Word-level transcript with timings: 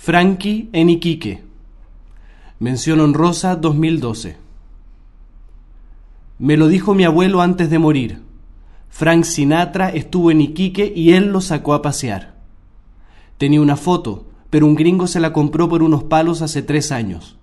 Frankie 0.00 0.70
en 0.72 0.90
Iquique. 0.90 1.42
Mención 2.60 3.00
honrosa 3.00 3.56
2012. 3.56 4.36
Me 6.38 6.56
lo 6.56 6.68
dijo 6.68 6.94
mi 6.94 7.02
abuelo 7.02 7.42
antes 7.42 7.68
de 7.68 7.80
morir. 7.80 8.22
Frank 8.88 9.24
Sinatra 9.24 9.90
estuvo 9.90 10.30
en 10.30 10.40
Iquique 10.40 10.90
y 10.94 11.14
él 11.14 11.32
lo 11.32 11.40
sacó 11.40 11.74
a 11.74 11.82
pasear. 11.82 12.36
Tenía 13.38 13.60
una 13.60 13.76
foto, 13.76 14.26
pero 14.50 14.66
un 14.66 14.76
gringo 14.76 15.08
se 15.08 15.18
la 15.18 15.32
compró 15.32 15.68
por 15.68 15.82
unos 15.82 16.04
palos 16.04 16.42
hace 16.42 16.62
tres 16.62 16.92
años. 16.92 17.36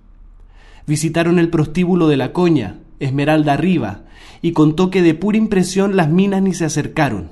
Visitaron 0.87 1.39
el 1.39 1.49
prostíbulo 1.49 2.07
de 2.07 2.15
la 2.15 2.31
Coña, 2.31 2.79
Esmeralda 2.99 3.51
arriba, 3.51 4.05
y 4.41 4.53
contó 4.53 4.89
que 4.89 5.01
de 5.01 5.13
pura 5.13 5.37
impresión 5.37 5.97
las 5.97 6.09
minas 6.09 6.41
ni 6.41 6.53
se 6.53 6.63
acercaron. 6.63 7.31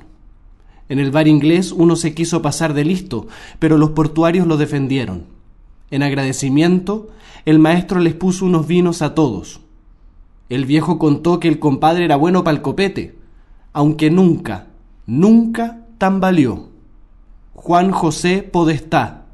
En 0.90 1.00
el 1.00 1.12
bar 1.12 1.28
inglés 1.28 1.72
uno 1.72 1.96
se 1.96 2.14
quiso 2.14 2.42
pasar 2.42 2.74
de 2.74 2.86
listo, 2.86 3.28
pero 3.60 3.78
los 3.78 3.92
portuarios 3.92 4.48
lo 4.48 4.58
defendieron. 4.58 5.26
En 5.92 6.04
agradecimiento, 6.04 7.10
el 7.46 7.60
maestro 7.60 8.00
les 8.00 8.14
puso 8.14 8.46
unos 8.46 8.68
vinos 8.68 9.02
a 9.02 9.16
todos. 9.16 9.62
El 10.50 10.66
viejo 10.66 11.00
contó 11.00 11.40
que 11.40 11.48
el 11.48 11.60
compadre 11.60 12.06
era 12.06 12.16
bueno 12.16 12.44
pa'l 12.44 12.62
copete, 12.62 13.16
aunque 13.72 14.10
nunca, 14.10 14.68
nunca 15.06 15.86
tambaleó. 15.98 16.70
Juan 17.54 17.92
José 17.92 18.44
Podestá, 18.44 19.26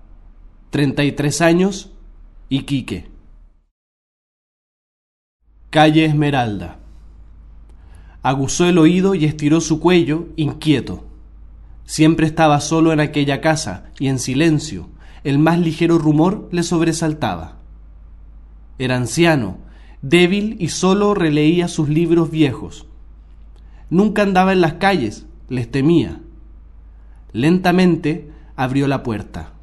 33 0.69 1.41
años, 1.41 1.91
Iquique. 2.49 3.09
Calle 5.69 6.05
Esmeralda. 6.05 6.79
Aguzó 8.21 8.66
el 8.66 8.77
oído 8.77 9.16
y 9.16 9.25
estiró 9.25 9.61
su 9.61 9.79
cuello, 9.79 10.27
inquieto. 10.35 11.08
Siempre 11.89 12.27
estaba 12.27 12.61
solo 12.61 12.93
en 12.93 12.99
aquella 12.99 13.41
casa 13.41 13.85
y 13.97 14.09
en 14.09 14.20
silencio. 14.20 14.89
El 15.23 15.39
más 15.39 15.57
ligero 15.57 15.97
rumor 15.97 16.47
le 16.52 16.61
sobresaltaba. 16.61 17.57
Era 18.77 18.95
anciano, 18.95 19.58
débil 20.03 20.55
y 20.59 20.67
solo 20.67 21.16
releía 21.16 21.67
sus 21.67 21.89
libros 21.89 22.30
viejos. 22.30 22.86
Nunca 23.89 24.22
andaba 24.22 24.53
en 24.53 24.61
las 24.61 24.73
calles, 24.73 25.25
les 25.47 25.72
temía. 25.72 26.19
Lentamente 27.33 28.30
abrió 28.56 28.88
la 28.88 29.02
puerta. 29.02 29.53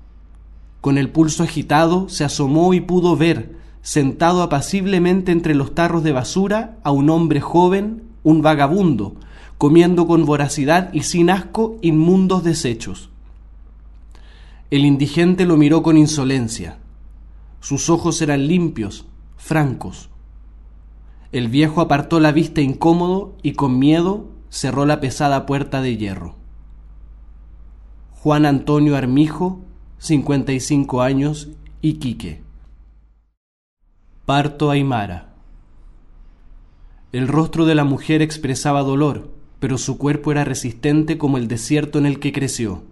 Con 0.80 0.98
el 0.98 1.10
pulso 1.10 1.44
agitado 1.44 2.08
se 2.08 2.24
asomó 2.24 2.74
y 2.74 2.80
pudo 2.80 3.16
ver, 3.16 3.54
sentado 3.82 4.42
apaciblemente 4.42 5.30
entre 5.30 5.54
los 5.54 5.76
tarros 5.76 6.02
de 6.02 6.10
basura, 6.10 6.78
a 6.82 6.90
un 6.90 7.08
hombre 7.08 7.40
joven, 7.40 8.02
un 8.24 8.42
vagabundo, 8.42 9.14
comiendo 9.58 10.06
con 10.06 10.24
voracidad 10.24 10.92
y 10.92 11.02
sin 11.02 11.30
asco 11.30 11.78
inmundos 11.82 12.44
desechos. 12.44 13.10
El 14.70 14.84
indigente 14.84 15.44
lo 15.46 15.56
miró 15.56 15.82
con 15.82 15.96
insolencia. 15.96 16.78
Sus 17.60 17.88
ojos 17.88 18.20
eran 18.20 18.46
limpios, 18.46 19.06
francos. 19.36 20.10
El 21.32 21.48
viejo 21.48 21.80
apartó 21.80 22.20
la 22.20 22.32
vista 22.32 22.60
incómodo 22.60 23.36
y 23.42 23.52
con 23.52 23.78
miedo 23.78 24.28
cerró 24.48 24.86
la 24.86 25.00
pesada 25.00 25.46
puerta 25.46 25.80
de 25.80 25.96
hierro. 25.96 26.34
Juan 28.12 28.46
Antonio 28.46 28.96
Armijo, 28.96 29.60
55 29.98 31.02
años, 31.02 31.48
Iquique. 31.80 32.42
Parto 34.24 34.70
Aymara. 34.70 35.34
El 37.12 37.28
rostro 37.28 37.66
de 37.66 37.76
la 37.76 37.84
mujer 37.84 38.22
expresaba 38.22 38.82
dolor, 38.82 39.35
pero 39.66 39.78
su 39.78 39.98
cuerpo 39.98 40.30
era 40.30 40.44
resistente 40.44 41.18
como 41.18 41.38
el 41.38 41.48
desierto 41.48 41.98
en 41.98 42.06
el 42.06 42.20
que 42.20 42.32
creció. 42.32 42.84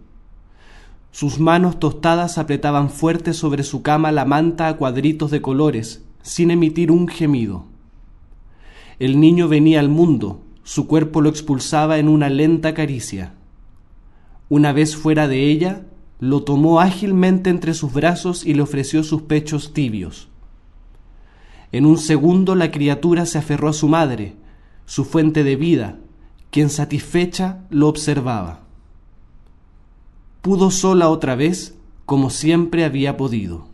Sus 1.12 1.39
manos 1.39 1.78
tostadas 1.78 2.36
apretaban 2.36 2.91
fuerte 2.91 3.33
sobre 3.33 3.62
su 3.62 3.83
cama 3.83 4.11
la 4.11 4.25
manta 4.25 4.67
a 4.67 4.77
cuadritos 4.77 5.30
de 5.30 5.41
colores, 5.41 6.02
sin 6.22 6.50
emitir 6.50 6.91
un 6.91 7.06
gemido. 7.06 7.67
El 8.98 9.20
niño 9.20 9.47
venía 9.47 9.78
al 9.78 9.89
mundo, 9.89 10.42
su 10.64 10.89
cuerpo 10.89 11.20
lo 11.20 11.29
expulsaba 11.29 11.98
en 11.98 12.08
una 12.08 12.29
lenta 12.29 12.74
caricia. 12.74 13.35
Una 14.48 14.73
vez 14.73 14.96
fuera 14.96 15.29
de 15.29 15.48
ella, 15.48 15.86
lo 16.18 16.42
tomó 16.42 16.80
ágilmente 16.80 17.51
entre 17.51 17.74
sus 17.74 17.92
brazos 17.92 18.45
y 18.45 18.52
le 18.55 18.62
ofreció 18.62 19.05
sus 19.05 19.23
pechos 19.23 19.73
tibios. 19.74 20.27
En 21.70 21.86
un 21.86 21.98
segundo 21.98 22.56
la 22.56 22.73
criatura 22.73 23.27
se 23.27 23.39
aferró 23.39 23.68
a 23.68 23.73
su 23.73 23.86
madre, 23.86 24.35
su 24.86 25.05
fuente 25.05 25.45
de 25.45 25.55
vida, 25.55 26.01
quien 26.55 26.70
satisfecha 26.70 27.65
lo 27.69 27.89
observaba. 27.89 28.61
Pudo 30.41 30.70
sola 30.70 31.09
otra 31.09 31.35
vez, 31.35 31.77
como 32.07 32.31
siempre 32.31 32.85
había 32.85 33.17
podido. 33.17 33.67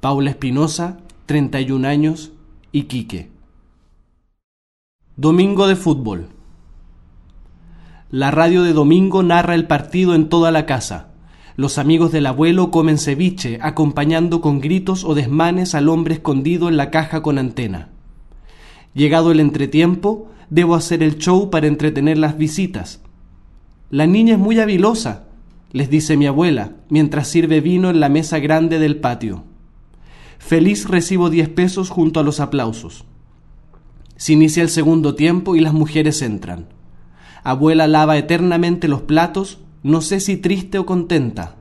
Paula 0.00 0.28
Espinosa, 0.28 0.98
31 1.24 1.88
años, 1.88 2.32
Iquique. 2.70 3.30
Domingo 5.16 5.68
de 5.68 5.76
fútbol. 5.76 6.28
La 8.10 8.30
radio 8.30 8.62
de 8.62 8.74
domingo 8.74 9.22
narra 9.22 9.54
el 9.54 9.66
partido 9.66 10.14
en 10.14 10.28
toda 10.28 10.50
la 10.50 10.66
casa. 10.66 11.12
Los 11.56 11.78
amigos 11.78 12.12
del 12.12 12.26
abuelo 12.26 12.70
comen 12.70 12.98
ceviche, 12.98 13.58
acompañando 13.62 14.42
con 14.42 14.60
gritos 14.60 15.04
o 15.04 15.14
desmanes 15.14 15.74
al 15.74 15.88
hombre 15.88 16.16
escondido 16.16 16.68
en 16.68 16.76
la 16.76 16.90
caja 16.90 17.22
con 17.22 17.38
antena. 17.38 17.88
Llegado 18.92 19.32
el 19.32 19.40
entretiempo, 19.40 20.28
debo 20.50 20.74
hacer 20.74 21.02
el 21.02 21.18
show 21.18 21.50
para 21.50 21.66
entretener 21.66 22.18
las 22.18 22.36
visitas. 22.38 23.00
La 23.90 24.06
niña 24.06 24.34
es 24.34 24.38
muy 24.38 24.58
habilosa, 24.60 25.24
les 25.72 25.90
dice 25.90 26.16
mi 26.16 26.26
abuela, 26.26 26.72
mientras 26.88 27.28
sirve 27.28 27.60
vino 27.60 27.90
en 27.90 28.00
la 28.00 28.08
mesa 28.08 28.38
grande 28.38 28.78
del 28.78 28.96
patio. 28.96 29.44
Feliz 30.38 30.88
recibo 30.88 31.30
diez 31.30 31.48
pesos 31.48 31.90
junto 31.90 32.20
a 32.20 32.22
los 32.22 32.40
aplausos. 32.40 33.04
Se 34.16 34.32
inicia 34.32 34.62
el 34.62 34.68
segundo 34.68 35.14
tiempo 35.14 35.56
y 35.56 35.60
las 35.60 35.72
mujeres 35.72 36.22
entran. 36.22 36.66
Abuela 37.44 37.86
lava 37.86 38.18
eternamente 38.18 38.88
los 38.88 39.02
platos, 39.02 39.58
no 39.82 40.00
sé 40.00 40.20
si 40.20 40.36
triste 40.36 40.78
o 40.78 40.86
contenta. 40.86 41.56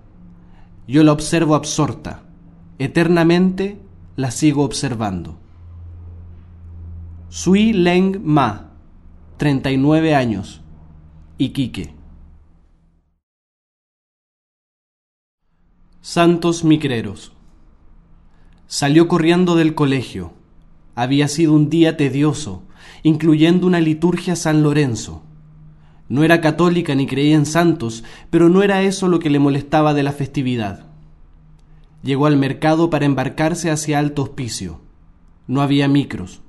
Yo 0.88 1.04
la 1.04 1.12
observo 1.12 1.56
absorta. 1.56 2.24
Eternamente 2.80 3.80
la 4.16 4.32
sigo 4.32 4.64
observando. 4.64 5.38
Sui 7.30 7.74
Leng 7.74 8.22
Ma, 8.24 8.67
39 9.38 10.16
años, 10.16 10.62
Iquique. 11.38 11.94
Santos 16.02 16.64
Micreros. 16.64 17.34
Salió 18.66 19.08
corriendo 19.08 19.56
del 19.56 19.76
colegio. 19.76 20.34
Había 20.96 21.28
sido 21.28 21.54
un 21.54 21.70
día 21.70 21.98
tedioso, 21.98 22.64
incluyendo 23.04 23.68
una 23.68 23.80
liturgia 23.80 24.36
San 24.36 24.64
Lorenzo. 24.64 25.22
No 26.10 26.24
era 26.24 26.42
católica 26.42 26.96
ni 26.96 27.06
creía 27.06 27.36
en 27.36 27.46
santos, 27.46 28.04
pero 28.32 28.50
no 28.50 28.64
era 28.64 28.82
eso 28.82 29.08
lo 29.08 29.20
que 29.20 29.30
le 29.30 29.38
molestaba 29.38 29.94
de 29.94 30.02
la 30.02 30.14
festividad. 30.14 30.88
Llegó 32.02 32.26
al 32.26 32.38
mercado 32.38 32.90
para 32.90 33.06
embarcarse 33.06 33.70
hacia 33.70 34.00
Alto 34.00 34.24
Hospicio. 34.24 34.82
No 35.46 35.62
había 35.62 35.88
micros. 35.88 36.42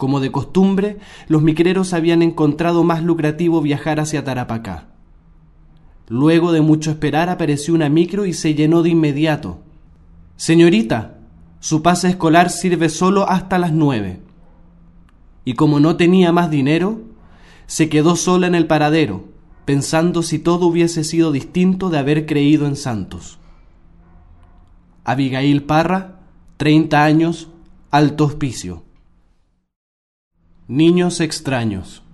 Como 0.00 0.20
de 0.20 0.32
costumbre, 0.32 0.96
los 1.28 1.42
micreros 1.42 1.92
habían 1.92 2.22
encontrado 2.22 2.84
más 2.84 3.02
lucrativo 3.02 3.60
viajar 3.60 4.00
hacia 4.00 4.24
Tarapacá. 4.24 4.86
Luego 6.08 6.52
de 6.52 6.62
mucho 6.62 6.90
esperar 6.90 7.28
apareció 7.28 7.74
una 7.74 7.90
micro 7.90 8.24
y 8.24 8.32
se 8.32 8.54
llenó 8.54 8.82
de 8.82 8.88
inmediato. 8.88 9.58
Señorita, 10.36 11.18
su 11.58 11.82
pase 11.82 12.08
escolar 12.08 12.48
sirve 12.48 12.88
solo 12.88 13.28
hasta 13.28 13.58
las 13.58 13.74
nueve. 13.74 14.22
Y 15.44 15.52
como 15.52 15.80
no 15.80 15.96
tenía 15.96 16.32
más 16.32 16.50
dinero, 16.50 17.02
se 17.66 17.90
quedó 17.90 18.16
sola 18.16 18.46
en 18.46 18.54
el 18.54 18.66
paradero, 18.66 19.26
pensando 19.66 20.22
si 20.22 20.38
todo 20.38 20.68
hubiese 20.68 21.04
sido 21.04 21.30
distinto 21.30 21.90
de 21.90 21.98
haber 21.98 22.24
creído 22.24 22.66
en 22.66 22.76
Santos. 22.76 23.38
Abigail 25.04 25.62
Parra, 25.64 26.20
30 26.56 27.04
años, 27.04 27.48
alto 27.90 28.24
hospicio. 28.24 28.88
Niños 30.70 31.18
extraños. 31.18 32.04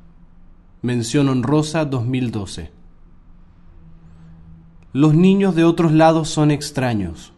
Mención 0.81 1.29
honrosa 1.29 1.85
2012. 1.85 2.71
Los 4.95 5.13
niños 5.13 5.55
de 5.55 5.65
otros 5.65 5.93
lados 5.93 6.31
son 6.31 6.51
extraños. 6.51 7.35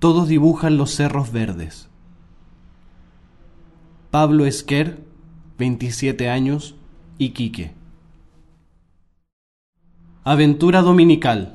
Todos 0.00 0.28
dibujan 0.28 0.76
los 0.76 0.94
cerros 0.94 1.32
verdes. 1.32 1.88
Pablo 4.10 4.44
Esquer, 4.44 5.02
27 5.56 6.28
años, 6.28 6.74
Iquique. 7.16 7.72
Aventura 10.24 10.82
dominical. 10.82 11.54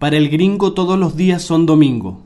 Para 0.00 0.16
el 0.16 0.28
gringo 0.28 0.72
todos 0.72 0.98
los 0.98 1.14
días 1.14 1.40
son 1.42 1.66
domingo. 1.66 2.22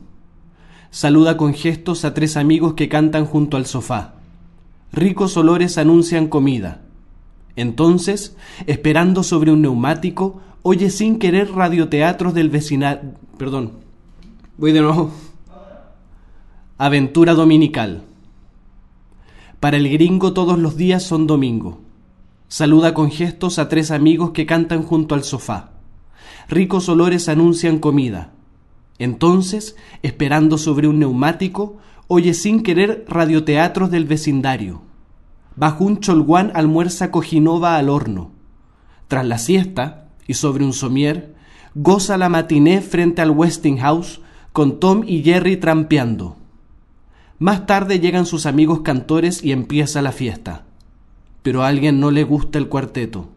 Saluda 0.89 1.37
con 1.37 1.53
gestos 1.53 2.03
a 2.03 2.15
tres 2.15 2.35
amigos 2.35 2.73
que 2.73 2.89
cantan 2.89 3.27
junto 3.27 3.55
al 3.55 3.67
sofá. 3.67 4.15
Ricos 4.91 5.37
olores 5.37 5.77
anuncian 5.77 6.27
comida. 6.27 6.81
Entonces, 7.55 8.35
esperando 8.67 9.23
sobre 9.23 9.51
un 9.51 9.61
neumático, 9.61 10.41
oye 10.61 10.89
sin 10.89 11.19
querer 11.19 11.51
radioteatros 11.51 12.33
del 12.33 12.49
vecinal... 12.49 13.17
Perdón, 13.37 13.73
voy 14.57 14.71
de 14.71 14.81
nuevo. 14.81 15.11
Aventura 16.77 17.33
dominical. 17.33 18.03
Para 19.59 19.77
el 19.77 19.89
gringo 19.89 20.33
todos 20.33 20.57
los 20.57 20.77
días 20.77 21.03
son 21.03 21.27
domingo. 21.27 21.81
Saluda 22.47 22.93
con 22.93 23.11
gestos 23.11 23.59
a 23.59 23.69
tres 23.69 23.91
amigos 23.91 24.31
que 24.31 24.45
cantan 24.45 24.83
junto 24.83 25.13
al 25.13 25.23
sofá. 25.23 25.71
Ricos 26.47 26.89
olores 26.89 27.29
anuncian 27.29 27.77
comida. 27.79 28.31
Entonces, 28.97 29.75
esperando 30.01 30.57
sobre 30.57 30.87
un 30.87 30.99
neumático, 30.99 31.77
oye 32.11 32.33
sin 32.33 32.63
querer 32.63 33.05
radioteatros 33.07 33.91
del 33.91 34.05
vecindario. 34.05 34.81
Bajo 35.55 35.83
un 35.83 35.99
cholguán 35.99 36.51
almuerza 36.55 37.11
cojinova 37.11 37.77
al 37.77 37.87
horno. 37.87 38.31
Tras 39.07 39.27
la 39.27 39.37
siesta, 39.37 40.09
y 40.25 40.33
sobre 40.33 40.65
un 40.65 40.73
somier, 40.73 41.35
goza 41.75 42.17
la 42.17 42.27
matiné 42.27 42.81
frente 42.81 43.21
al 43.21 43.29
Westinghouse 43.29 44.21
con 44.53 44.79
Tom 44.79 45.03
y 45.05 45.21
Jerry 45.21 45.57
trampeando. 45.57 46.35
Más 47.37 47.67
tarde 47.67 47.99
llegan 47.99 48.25
sus 48.25 48.47
amigos 48.47 48.81
cantores 48.81 49.43
y 49.43 49.51
empieza 49.51 50.01
la 50.01 50.11
fiesta. 50.11 50.63
Pero 51.43 51.61
a 51.61 51.67
alguien 51.67 51.99
no 51.99 52.09
le 52.09 52.23
gusta 52.23 52.57
el 52.57 52.69
cuarteto. 52.69 53.29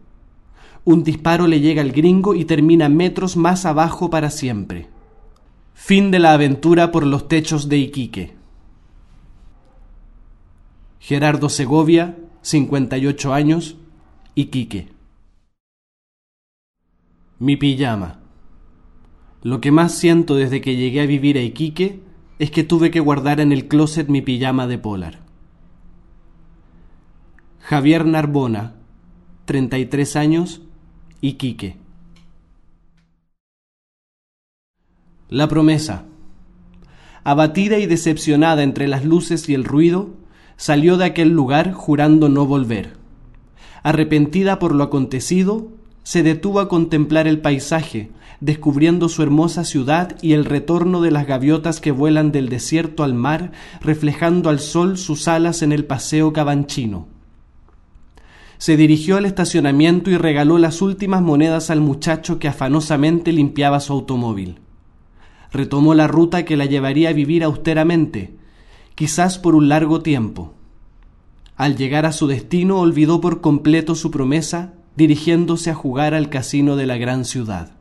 Un 0.83 1.03
disparo 1.03 1.45
le 1.45 1.59
llega 1.59 1.83
al 1.83 1.91
gringo 1.91 2.33
y 2.33 2.45
termina 2.45 2.89
metros 2.89 3.37
más 3.37 3.67
abajo 3.67 4.09
para 4.09 4.31
siempre. 4.31 4.87
Fin 5.75 6.09
de 6.09 6.17
la 6.17 6.33
aventura 6.33 6.91
por 6.91 7.05
los 7.05 7.27
techos 7.27 7.69
de 7.69 7.77
Iquique. 7.77 8.42
Gerardo 11.05 11.49
Segovia, 11.49 12.17
58 12.43 13.33
años, 13.33 13.75
Iquique. 14.35 14.87
Mi 17.39 17.57
pijama. 17.57 18.21
Lo 19.41 19.59
que 19.59 19.73
más 19.73 19.93
siento 19.95 20.35
desde 20.35 20.61
que 20.61 20.77
llegué 20.77 21.01
a 21.01 21.05
vivir 21.05 21.37
a 21.37 21.41
Iquique 21.41 21.99
es 22.39 22.51
que 22.51 22.63
tuve 22.63 22.89
que 22.89 23.01
guardar 23.01 23.41
en 23.41 23.51
el 23.51 23.67
closet 23.67 24.07
mi 24.07 24.21
pijama 24.21 24.65
de 24.65 24.77
polar. 24.77 25.19
Javier 27.59 28.05
Narbona, 28.05 28.75
33 29.43 30.15
años, 30.15 30.61
Iquique. 31.19 31.75
La 35.27 35.49
promesa. 35.49 36.05
Abatida 37.25 37.77
y 37.77 37.87
decepcionada 37.87 38.63
entre 38.63 38.87
las 38.87 39.03
luces 39.03 39.49
y 39.49 39.53
el 39.53 39.65
ruido, 39.65 40.22
salió 40.63 40.95
de 40.95 41.03
aquel 41.03 41.27
lugar 41.27 41.73
jurando 41.73 42.29
no 42.29 42.45
volver. 42.45 42.93
Arrepentida 43.83 44.59
por 44.59 44.73
lo 44.73 44.85
acontecido, 44.85 45.67
se 46.03 46.23
detuvo 46.23 46.61
a 46.61 46.69
contemplar 46.69 47.27
el 47.27 47.41
paisaje, 47.41 48.11
descubriendo 48.39 49.09
su 49.09 49.23
hermosa 49.23 49.65
ciudad 49.65 50.15
y 50.21 50.31
el 50.31 50.45
retorno 50.45 51.01
de 51.01 51.11
las 51.11 51.27
gaviotas 51.27 51.81
que 51.81 51.91
vuelan 51.91 52.31
del 52.31 52.47
desierto 52.47 53.03
al 53.03 53.13
mar, 53.13 53.51
reflejando 53.81 54.49
al 54.49 54.59
sol 54.59 54.97
sus 54.97 55.27
alas 55.27 55.63
en 55.63 55.73
el 55.73 55.83
paseo 55.83 56.31
cabanchino. 56.31 57.07
Se 58.57 58.77
dirigió 58.77 59.17
al 59.17 59.25
estacionamiento 59.25 60.11
y 60.11 60.15
regaló 60.15 60.59
las 60.59 60.81
últimas 60.81 61.21
monedas 61.21 61.71
al 61.71 61.81
muchacho 61.81 62.39
que 62.39 62.47
afanosamente 62.47 63.33
limpiaba 63.33 63.81
su 63.81 63.91
automóvil. 63.91 64.59
Retomó 65.51 65.93
la 65.93 66.07
ruta 66.07 66.45
que 66.45 66.55
la 66.55 66.67
llevaría 66.67 67.09
a 67.09 67.13
vivir 67.13 67.43
austeramente, 67.43 68.37
quizás 68.95 69.39
por 69.39 69.55
un 69.55 69.69
largo 69.69 70.01
tiempo. 70.01 70.53
Al 71.55 71.77
llegar 71.77 72.05
a 72.05 72.11
su 72.11 72.27
destino 72.27 72.79
olvidó 72.79 73.21
por 73.21 73.41
completo 73.41 73.95
su 73.95 74.11
promesa 74.11 74.73
dirigiéndose 74.95 75.69
a 75.69 75.75
jugar 75.75 76.13
al 76.13 76.29
casino 76.29 76.75
de 76.75 76.87
la 76.87 76.97
gran 76.97 77.25
ciudad. 77.25 77.71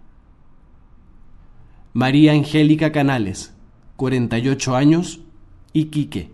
María 1.93 2.33
Angélica 2.33 2.91
Canales, 2.91 3.55
48 3.97 4.77
años, 4.77 5.21
Iquique. 5.75 6.33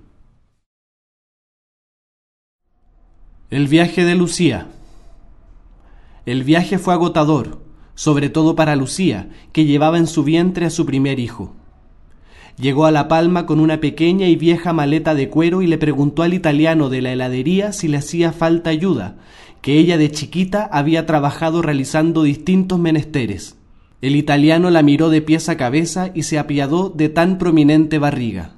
El 3.51 3.67
viaje 3.67 4.05
de 4.05 4.15
Lucía. 4.15 4.69
El 6.27 6.45
viaje 6.45 6.79
fue 6.79 6.95
agotador, 6.95 7.63
sobre 7.95 8.29
todo 8.29 8.55
para 8.55 8.77
Lucía, 8.77 9.31
que 9.53 9.65
llevaba 9.65 9.99
en 9.99 10.07
su 10.07 10.23
vientre 10.23 10.67
a 10.67 10.71
su 10.71 10.87
primer 10.87 11.19
hijo. 11.19 11.57
Llegó 12.61 12.87
a 12.87 12.91
La 12.91 13.07
Palma 13.07 13.47
con 13.47 13.61
una 13.61 13.81
pequeña 13.81 14.27
y 14.27 14.35
vieja 14.35 14.73
maleta 14.73 15.15
de 15.15 15.29
cuero 15.29 15.63
y 15.63 15.69
le 15.69 15.79
preguntó 15.79 16.25
al 16.25 16.35
italiano 16.35 16.89
de 16.89 17.03
la 17.03 17.13
heladería 17.13 17.73
si 17.73 17.87
le 17.87 17.99
hacía 17.99 18.33
falta 18.33 18.71
ayuda, 18.71 19.17
que 19.63 19.79
ella 19.79 19.97
de 19.97 20.11
chiquita 20.11 20.69
había 20.73 21.07
trabajado 21.07 21.63
realizando 21.63 22.25
distintos 22.25 22.81
menesteres. 22.81 23.57
El 24.01 24.17
italiano 24.17 24.71
la 24.71 24.83
miró 24.83 25.09
de 25.09 25.23
pies 25.23 25.49
a 25.49 25.57
cabeza 25.57 26.11
y 26.15 26.25
se 26.25 26.39
apiadó 26.39 26.89
de 26.89 27.09
tan 27.09 27.39
prominente 27.39 27.99
barriga. 27.99 28.53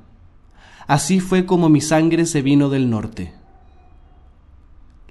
Así 0.87 1.20
fue 1.20 1.44
como 1.44 1.69
mi 1.69 1.82
sangre 1.82 2.25
se 2.25 2.41
vino 2.41 2.70
del 2.70 2.88
norte. 2.88 3.35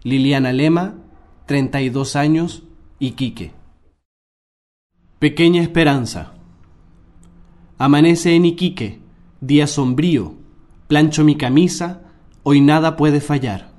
Liliana 0.02 0.52
Lema, 0.52 0.96
32 1.46 2.16
años, 2.16 2.64
Iquique. 3.00 3.52
Pequeña 5.20 5.62
esperanza. 5.62 6.39
Amanece 7.80 8.36
en 8.36 8.46
Iquique, 8.46 9.02
día 9.42 9.66
sombrío, 9.66 10.36
plancho 10.88 11.24
mi 11.24 11.36
camisa, 11.36 12.04
hoy 12.44 12.62
nada 12.62 12.96
puede 12.96 13.20
fallar 13.20 13.70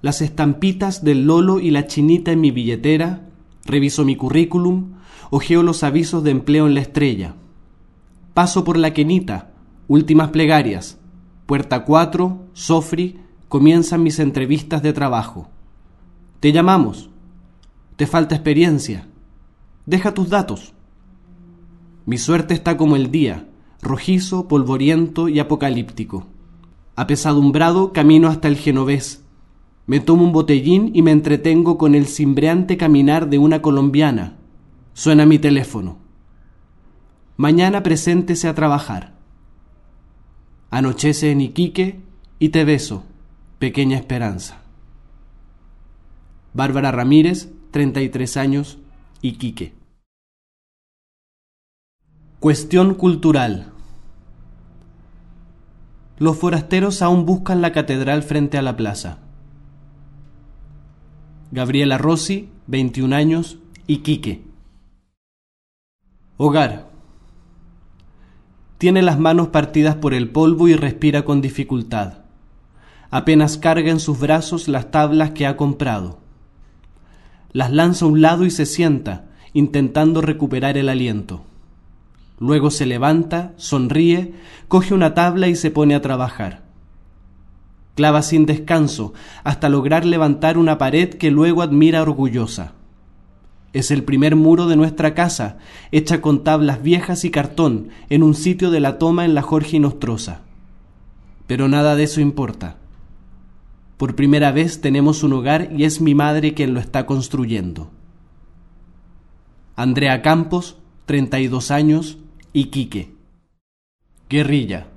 las 0.00 0.20
estampitas 0.20 1.02
del 1.02 1.26
Lolo 1.26 1.58
y 1.58 1.70
la 1.70 1.86
chinita 1.86 2.30
en 2.30 2.40
mi 2.40 2.50
billetera, 2.50 3.28
reviso 3.64 4.04
mi 4.04 4.16
currículum, 4.16 4.94
ojeo 5.30 5.62
los 5.62 5.82
avisos 5.82 6.22
de 6.22 6.30
empleo 6.30 6.66
en 6.66 6.74
la 6.74 6.80
estrella. 6.80 7.34
Paso 8.34 8.64
por 8.64 8.78
la 8.78 8.94
quenita, 8.94 9.50
últimas 9.88 10.30
plegarias, 10.30 10.98
puerta 11.46 11.84
4, 11.84 12.46
Sofri, 12.52 13.18
comienzan 13.48 14.02
mis 14.02 14.20
entrevistas 14.20 14.82
de 14.82 14.92
trabajo. 14.92 15.48
Te 16.40 16.52
llamamos. 16.52 17.10
Te 17.96 18.06
falta 18.06 18.36
experiencia. 18.36 19.08
Deja 19.86 20.14
tus 20.14 20.28
datos. 20.28 20.72
Mi 22.08 22.16
suerte 22.16 22.54
está 22.54 22.78
como 22.78 22.96
el 22.96 23.10
día, 23.10 23.50
rojizo, 23.82 24.48
polvoriento 24.48 25.28
y 25.28 25.40
apocalíptico. 25.40 26.26
Apesadumbrado 26.96 27.92
camino 27.92 28.28
hasta 28.28 28.48
el 28.48 28.56
genovés, 28.56 29.22
me 29.84 30.00
tomo 30.00 30.24
un 30.24 30.32
botellín 30.32 30.90
y 30.94 31.02
me 31.02 31.10
entretengo 31.10 31.76
con 31.76 31.94
el 31.94 32.06
cimbreante 32.06 32.78
caminar 32.78 33.28
de 33.28 33.36
una 33.36 33.60
colombiana. 33.60 34.38
Suena 34.94 35.26
mi 35.26 35.38
teléfono. 35.38 35.98
Mañana 37.36 37.82
preséntese 37.82 38.48
a 38.48 38.54
trabajar. 38.54 39.12
Anochece 40.70 41.30
en 41.30 41.42
Iquique 41.42 42.00
y 42.38 42.48
te 42.48 42.64
beso, 42.64 43.04
pequeña 43.58 43.98
esperanza. 43.98 44.62
Bárbara 46.54 46.90
Ramírez, 46.90 47.52
33 47.70 48.38
años, 48.38 48.78
Iquique. 49.20 49.77
Cuestión 52.40 52.94
cultural. 52.94 53.72
Los 56.18 56.36
forasteros 56.36 57.02
aún 57.02 57.26
buscan 57.26 57.60
la 57.60 57.72
catedral 57.72 58.22
frente 58.22 58.56
a 58.56 58.62
la 58.62 58.76
plaza. 58.76 59.18
Gabriela 61.50 61.98
Rossi, 61.98 62.48
21 62.68 63.16
años, 63.16 63.58
Iquique. 63.88 64.44
Hogar. 66.36 66.88
Tiene 68.78 69.02
las 69.02 69.18
manos 69.18 69.48
partidas 69.48 69.96
por 69.96 70.14
el 70.14 70.30
polvo 70.30 70.68
y 70.68 70.76
respira 70.76 71.24
con 71.24 71.40
dificultad. 71.40 72.18
Apenas 73.10 73.58
carga 73.58 73.90
en 73.90 73.98
sus 73.98 74.20
brazos 74.20 74.68
las 74.68 74.92
tablas 74.92 75.32
que 75.32 75.44
ha 75.44 75.56
comprado. 75.56 76.20
Las 77.52 77.72
lanza 77.72 78.04
a 78.04 78.08
un 78.08 78.20
lado 78.20 78.46
y 78.46 78.52
se 78.52 78.64
sienta, 78.64 79.24
intentando 79.54 80.20
recuperar 80.20 80.78
el 80.78 80.88
aliento. 80.88 81.47
Luego 82.38 82.70
se 82.70 82.86
levanta, 82.86 83.52
sonríe, 83.56 84.34
coge 84.68 84.94
una 84.94 85.14
tabla 85.14 85.48
y 85.48 85.56
se 85.56 85.70
pone 85.70 85.94
a 85.94 86.02
trabajar 86.02 86.68
clava 87.98 88.22
sin 88.22 88.46
descanso 88.46 89.12
hasta 89.42 89.68
lograr 89.68 90.04
levantar 90.04 90.56
una 90.56 90.78
pared 90.78 91.14
que 91.14 91.32
luego 91.32 91.62
admira 91.62 92.00
orgullosa. 92.00 92.74
Es 93.72 93.90
el 93.90 94.04
primer 94.04 94.36
muro 94.36 94.68
de 94.68 94.76
nuestra 94.76 95.14
casa, 95.14 95.58
hecha 95.90 96.20
con 96.20 96.44
tablas 96.44 96.80
viejas 96.80 97.24
y 97.24 97.32
cartón, 97.32 97.88
en 98.08 98.22
un 98.22 98.36
sitio 98.36 98.70
de 98.70 98.78
la 98.78 98.98
toma 98.98 99.24
en 99.24 99.34
la 99.34 99.42
Jorge 99.42 99.80
Nostrosa. 99.80 100.42
Pero 101.48 101.66
nada 101.66 101.96
de 101.96 102.04
eso 102.04 102.20
importa. 102.20 102.76
Por 103.96 104.14
primera 104.14 104.52
vez 104.52 104.80
tenemos 104.80 105.24
un 105.24 105.32
hogar 105.32 105.70
y 105.76 105.82
es 105.82 106.00
mi 106.00 106.14
madre 106.14 106.54
quien 106.54 106.74
lo 106.74 106.78
está 106.78 107.04
construyendo. 107.04 107.90
Andrea 109.74 110.22
Campos, 110.22 110.76
32 111.06 111.72
años, 111.72 112.18
Iquique. 112.58 113.12
Guerrilla. 114.28 114.88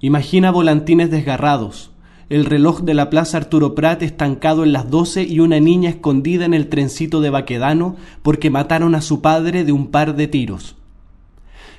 Imagina 0.00 0.50
volantines 0.50 1.10
desgarrados, 1.10 1.92
el 2.28 2.44
reloj 2.44 2.82
de 2.82 2.92
la 2.92 3.08
Plaza 3.08 3.38
Arturo 3.38 3.74
Prat 3.74 4.02
estancado 4.02 4.64
en 4.64 4.74
las 4.74 4.90
doce 4.90 5.22
y 5.22 5.40
una 5.40 5.58
niña 5.58 5.88
escondida 5.88 6.44
en 6.44 6.52
el 6.52 6.68
trencito 6.68 7.22
de 7.22 7.30
Baquedano 7.30 7.96
porque 8.20 8.50
mataron 8.50 8.94
a 8.94 9.00
su 9.00 9.22
padre 9.22 9.64
de 9.64 9.72
un 9.72 9.86
par 9.86 10.14
de 10.14 10.28
tiros. 10.28 10.76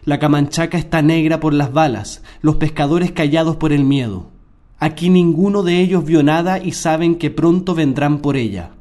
La 0.06 0.18
camanchaca 0.18 0.80
está 0.80 1.04
negra 1.04 1.40
por 1.40 1.54
las 1.54 1.72
balas, 1.72 2.24
los 2.42 2.56
pescadores 2.56 3.12
callados 3.12 3.58
por 3.58 3.74
el 3.74 3.84
miedo. 3.84 4.32
Aquí 4.80 5.12
ninguno 5.12 5.62
de 5.62 5.82
ellos 5.82 6.04
vio 6.04 6.24
nada 6.24 6.58
y 6.58 6.72
saben 6.72 7.14
que 7.14 7.30
pronto 7.30 7.76
vendrán 7.76 8.24
por 8.24 8.38
ella. 8.38 8.72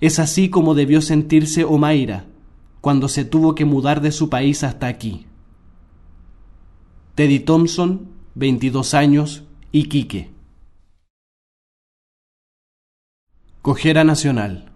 Es 0.00 0.18
así 0.18 0.48
como 0.48 0.74
debió 0.74 1.00
sentirse 1.00 1.62
Omaira 1.62 2.24
cuando 2.80 3.08
se 3.08 3.24
tuvo 3.24 3.54
que 3.54 3.64
mudar 3.64 4.00
de 4.00 4.12
su 4.12 4.28
país 4.28 4.64
hasta 4.64 4.86
aquí. 4.86 5.26
Teddy 7.14 7.40
Thompson, 7.40 8.08
22 8.34 8.94
años, 8.94 9.44
Iquique. 9.72 10.30
Cojera 13.62 14.04
Nacional. 14.04 14.66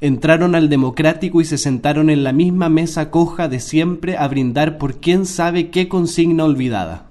Entraron 0.00 0.54
al 0.54 0.68
democrático 0.68 1.40
y 1.40 1.44
se 1.44 1.56
sentaron 1.56 2.10
en 2.10 2.22
la 2.22 2.32
misma 2.32 2.68
mesa 2.68 3.10
coja 3.10 3.48
de 3.48 3.60
siempre 3.60 4.18
a 4.18 4.28
brindar 4.28 4.76
por 4.76 5.00
quién 5.00 5.24
sabe 5.24 5.70
qué 5.70 5.88
consigna 5.88 6.44
olvidada. 6.44 7.06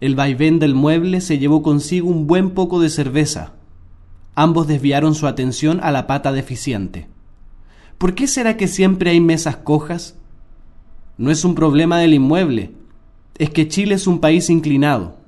El 0.00 0.14
vaivén 0.14 0.58
del 0.58 0.74
mueble 0.74 1.20
se 1.20 1.38
llevó 1.38 1.62
consigo 1.62 2.08
un 2.08 2.26
buen 2.26 2.50
poco 2.50 2.80
de 2.80 2.90
cerveza. 2.90 3.52
Ambos 4.34 4.66
desviaron 4.66 5.14
su 5.14 5.26
atención 5.26 5.80
a 5.82 5.90
la 5.90 6.06
pata 6.06 6.32
deficiente. 6.32 7.06
¿Por 8.00 8.14
qué 8.14 8.26
será 8.26 8.56
que 8.56 8.66
siempre 8.66 9.10
hay 9.10 9.20
mesas 9.20 9.56
cojas? 9.58 10.16
No 11.18 11.30
es 11.30 11.44
un 11.44 11.54
problema 11.54 11.98
del 11.98 12.14
inmueble, 12.14 12.72
es 13.36 13.50
que 13.50 13.68
Chile 13.68 13.94
es 13.94 14.06
un 14.06 14.20
país 14.20 14.48
inclinado. 14.48 15.18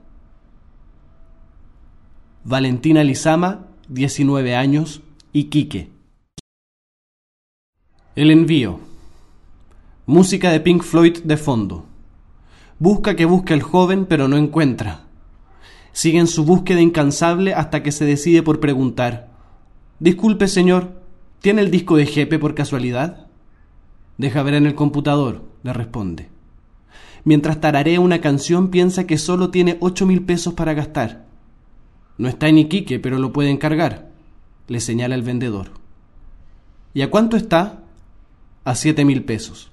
Valentina 2.45 3.05
Lizama 3.05 3.67
19 3.91 4.57
años, 4.57 5.03
Iquique. 5.35 5.91
El 8.17 8.31
envío. 8.31 8.81
Música 10.07 10.51
de 10.51 10.61
Pink 10.61 10.83
Floyd 10.83 11.19
de 11.25 11.37
fondo. 11.37 11.85
Busca 12.79 13.17
que 13.17 13.27
busca 13.27 13.53
el 13.53 13.61
joven, 13.61 14.07
pero 14.07 14.29
no 14.29 14.39
encuentra. 14.39 15.05
Sigue 15.93 16.21
en 16.21 16.27
su 16.27 16.47
búsqueda 16.47 16.81
incansable 16.81 17.53
hasta 17.53 17.83
que 17.83 17.93
se 17.93 18.07
decide 18.07 18.43
por 18.43 18.61
preguntar. 18.61 19.29
Disculpe, 20.01 20.49
señor, 20.49 21.02
¿tiene 21.43 21.61
el 21.61 21.71
disco 21.71 21.97
de 21.97 22.07
Jepe 22.07 22.39
por 22.39 22.55
casualidad? 22.55 23.27
Deja 24.17 24.43
ver 24.43 24.55
en 24.55 24.67
el 24.67 24.75
computador, 24.75 25.45
le 25.63 25.73
responde. 25.73 26.29
Mientras 27.25 27.61
tararea 27.61 28.01
una 28.01 28.21
canción, 28.21 28.69
piensa 28.69 29.07
que 29.07 29.19
solo 29.19 29.51
tiene 29.51 29.77
ocho 29.81 30.07
mil 30.07 30.23
pesos 30.23 30.55
para 30.55 30.75
gastar. 30.75 31.27
No 32.19 32.29
está 32.29 32.49
en 32.49 32.59
Iquique, 32.59 32.99
pero 32.99 33.19
lo 33.19 33.33
puede 33.33 33.51
encargar, 33.51 34.11
le 34.69 34.81
señala 34.81 35.15
el 35.15 35.23
vendedor. 35.23 35.71
¿Y 36.95 37.03
a 37.03 37.11
cuánto 37.11 37.37
está? 37.37 37.83
A 38.65 38.75
siete 38.75 39.05
mil 39.05 39.25
pesos. 39.25 39.71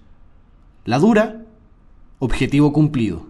¿La 0.86 1.00
dura? 1.00 1.46
Objetivo 2.20 2.74
cumplido. 2.74 3.28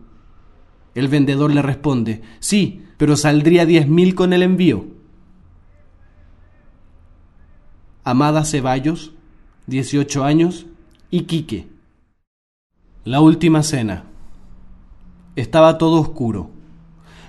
El 0.96 1.08
vendedor 1.08 1.53
le 1.53 1.62
responde, 1.62 2.22
sí, 2.39 2.84
pero 2.98 3.15
saldría 3.15 3.65
diez 3.65 3.88
mil 3.88 4.15
con 4.15 4.34
el 4.34 4.43
envío. 4.43 4.99
Amada 8.10 8.44
Ceballos, 8.44 9.12
18 9.68 10.24
años, 10.24 10.66
Iquique. 11.12 11.68
La 13.04 13.22
última 13.22 13.62
cena. 13.62 14.06
Estaba 15.36 15.78
todo 15.78 16.01
oscuro. 16.01 16.50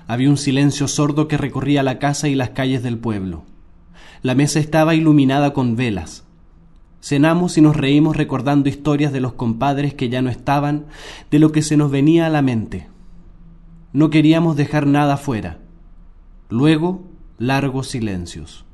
Había 0.06 0.30
un 0.30 0.38
silencio 0.38 0.88
sordo 0.88 1.28
que 1.28 1.37
recorría 1.37 1.82
la 1.82 1.99
casa 1.99 2.28
y 2.28 2.34
las 2.34 2.49
calles 2.49 2.82
del 2.82 2.96
pueblo. 2.96 3.44
La 4.22 4.34
mesa 4.34 4.58
estaba 4.58 4.94
iluminada 4.94 5.52
con 5.52 5.76
velas. 5.76 6.25
Cenamos 7.02 7.58
y 7.58 7.60
nos 7.60 7.76
reímos 7.76 8.16
recordando 8.16 8.70
historias 8.70 9.12
de 9.12 9.20
los 9.20 9.34
compadres 9.34 9.92
que 9.92 10.08
ya 10.08 10.22
no 10.22 10.30
estaban, 10.30 10.87
de 11.30 11.40
lo 11.40 11.52
que 11.52 11.60
se 11.60 11.76
nos 11.76 11.90
venía 11.90 12.25
a 12.25 12.30
la 12.30 12.40
mente. 12.40 12.88
No 13.92 14.08
queríamos 14.08 14.56
dejar 14.56 14.87
nada 14.87 15.18
fuera. 15.18 15.58
Luego, 16.49 17.06
largos 17.37 17.88
silencios. 17.88 18.64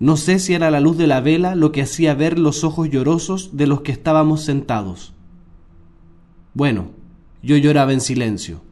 No 0.00 0.16
sé 0.16 0.38
si 0.38 0.54
era 0.54 0.70
la 0.70 0.80
luz 0.80 0.96
de 0.96 1.06
la 1.06 1.20
vela 1.20 1.54
lo 1.54 1.72
que 1.72 1.82
hacía 1.82 2.14
ver 2.14 2.38
los 2.38 2.64
ojos 2.64 2.88
llorosos 2.88 3.50
de 3.58 3.66
los 3.66 3.82
que 3.82 3.92
estábamos 3.92 4.42
sentados. 4.42 5.12
Bueno, 6.54 6.88
yo 7.42 7.58
lloraba 7.58 7.92
en 7.92 8.00
silencio. 8.00 8.62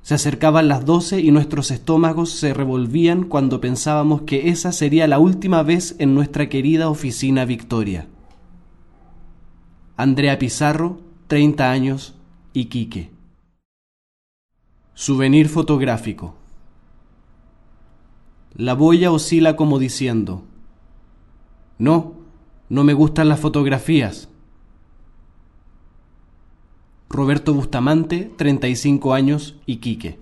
Se 0.00 0.14
acercaban 0.14 0.68
las 0.68 0.86
doce 0.86 1.20
y 1.20 1.30
nuestros 1.32 1.70
estómagos 1.70 2.30
se 2.30 2.54
revolvían 2.54 3.24
cuando 3.24 3.60
pensábamos 3.60 4.22
que 4.22 4.48
esa 4.48 4.72
sería 4.72 5.06
la 5.06 5.18
última 5.18 5.62
vez 5.62 5.96
en 5.98 6.14
nuestra 6.14 6.48
querida 6.48 6.88
oficina 6.88 7.44
Victoria. 7.44 8.08
Andrea 9.98 10.38
Pizarro, 10.38 11.02
30 11.26 11.70
años, 11.70 12.14
Iquique. 12.54 13.10
Souvenir 14.94 15.50
fotográfico. 15.50 16.37
La 18.58 18.74
boya 18.74 19.12
oscila 19.12 19.54
como 19.54 19.78
diciendo, 19.78 20.42
no, 21.78 22.14
no 22.68 22.82
me 22.82 22.92
gustan 22.92 23.28
las 23.28 23.38
fotografías. 23.38 24.28
Roberto 27.08 27.54
Bustamante, 27.54 28.32
35 28.36 29.14
años, 29.14 29.54
Iquique. 29.64 30.18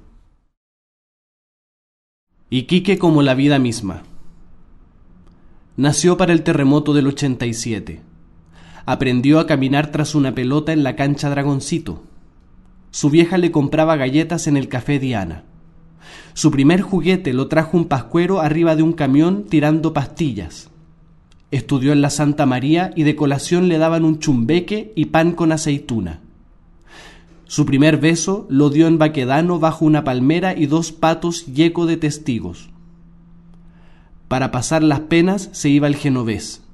Iquique 2.50 2.98
como 2.98 3.22
la 3.22 3.32
vida 3.32 3.58
misma. 3.58 4.02
Nació 5.78 6.18
para 6.18 6.34
el 6.34 6.42
terremoto 6.42 6.92
del 6.92 7.06
87. 7.06 8.02
Aprendió 8.84 9.40
a 9.40 9.46
caminar 9.46 9.90
tras 9.90 10.14
una 10.14 10.34
pelota 10.34 10.74
en 10.74 10.82
la 10.82 10.94
cancha 10.94 11.30
Dragoncito. 11.30 12.02
Su 12.90 13.08
vieja 13.08 13.38
le 13.38 13.50
compraba 13.50 13.96
galletas 13.96 14.46
en 14.46 14.58
el 14.58 14.68
café 14.68 14.98
Diana. 14.98 15.44
Su 16.34 16.50
primer 16.50 16.80
juguete 16.82 17.32
lo 17.32 17.48
trajo 17.48 17.76
un 17.76 17.86
pascuero 17.86 18.40
arriba 18.40 18.76
de 18.76 18.82
un 18.82 18.92
camión 18.92 19.44
tirando 19.44 19.92
pastillas. 19.92 20.70
Estudió 21.50 21.92
en 21.92 22.02
la 22.02 22.10
Santa 22.10 22.44
María 22.44 22.92
y 22.96 23.04
de 23.04 23.16
colación 23.16 23.68
le 23.68 23.78
daban 23.78 24.04
un 24.04 24.18
chumbeque 24.18 24.92
y 24.96 25.06
pan 25.06 25.32
con 25.32 25.52
aceituna. 25.52 26.20
Su 27.46 27.64
primer 27.64 27.98
beso 27.98 28.46
lo 28.50 28.70
dio 28.70 28.88
en 28.88 28.98
Baquedano 28.98 29.60
bajo 29.60 29.84
una 29.84 30.02
palmera 30.02 30.56
y 30.56 30.66
dos 30.66 30.90
patos 30.90 31.46
yeco 31.46 31.86
de 31.86 31.96
testigos. 31.96 32.70
Para 34.26 34.50
pasar 34.50 34.82
las 34.82 35.00
penas 35.00 35.48
se 35.52 35.68
iba 35.68 35.86
el 35.86 35.94
genovés, 35.94 36.64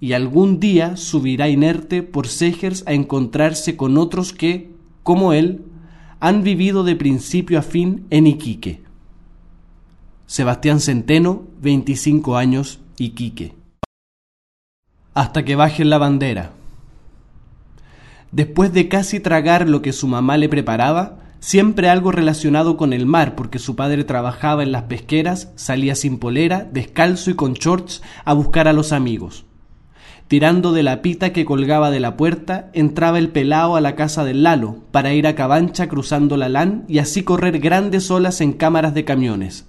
y 0.00 0.14
algún 0.14 0.58
día 0.58 0.96
subirá 0.96 1.48
inerte 1.48 2.02
por 2.02 2.26
Segers 2.26 2.82
a 2.88 2.92
encontrarse 2.92 3.76
con 3.76 3.96
otros 3.96 4.32
que, 4.32 4.72
como 5.04 5.32
él, 5.32 5.62
han 6.22 6.44
vivido 6.44 6.84
de 6.84 6.94
principio 6.94 7.58
a 7.58 7.62
fin 7.62 8.06
en 8.10 8.28
Iquique. 8.28 8.80
Sebastián 10.26 10.78
Centeno, 10.78 11.42
25 11.60 12.36
años, 12.36 12.78
Iquique. 12.96 13.54
Hasta 15.14 15.44
que 15.44 15.56
bajen 15.56 15.90
la 15.90 15.98
bandera. 15.98 16.52
Después 18.30 18.72
de 18.72 18.86
casi 18.86 19.18
tragar 19.18 19.68
lo 19.68 19.82
que 19.82 19.92
su 19.92 20.06
mamá 20.06 20.36
le 20.36 20.48
preparaba, 20.48 21.18
siempre 21.40 21.88
algo 21.88 22.12
relacionado 22.12 22.76
con 22.76 22.92
el 22.92 23.04
mar, 23.04 23.34
porque 23.34 23.58
su 23.58 23.74
padre 23.74 24.04
trabajaba 24.04 24.62
en 24.62 24.70
las 24.70 24.84
pesqueras, 24.84 25.50
salía 25.56 25.96
sin 25.96 26.20
polera, 26.20 26.68
descalzo 26.70 27.32
y 27.32 27.34
con 27.34 27.54
shorts 27.54 28.00
a 28.24 28.32
buscar 28.32 28.68
a 28.68 28.72
los 28.72 28.92
amigos. 28.92 29.44
Tirando 30.32 30.72
de 30.72 30.82
la 30.82 31.02
pita 31.02 31.34
que 31.34 31.44
colgaba 31.44 31.90
de 31.90 32.00
la 32.00 32.16
puerta, 32.16 32.70
entraba 32.72 33.18
el 33.18 33.28
pelao 33.28 33.76
a 33.76 33.82
la 33.82 33.96
casa 33.96 34.24
del 34.24 34.42
Lalo, 34.42 34.78
para 34.90 35.12
ir 35.12 35.26
a 35.26 35.34
Cabancha 35.34 35.90
cruzando 35.90 36.38
la 36.38 36.48
lan 36.48 36.86
y 36.88 37.00
así 37.00 37.22
correr 37.22 37.58
grandes 37.58 38.10
olas 38.10 38.40
en 38.40 38.54
cámaras 38.54 38.94
de 38.94 39.04
camiones. 39.04 39.66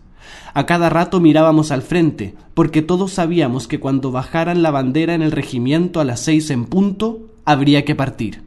A 0.53 0.65
cada 0.65 0.89
rato 0.89 1.19
mirábamos 1.19 1.71
al 1.71 1.81
frente, 1.81 2.35
porque 2.53 2.81
todos 2.81 3.11
sabíamos 3.11 3.67
que 3.67 3.81
cuando 3.81 4.13
bajaran 4.13 4.63
la 4.63 4.71
bandera 4.71 5.13
en 5.15 5.21
el 5.21 5.33
regimiento 5.33 5.99
a 5.99 6.05
las 6.05 6.21
seis 6.21 6.49
en 6.49 6.63
punto, 6.63 7.29
habría 7.43 7.83
que 7.83 7.95
partir. 7.95 8.43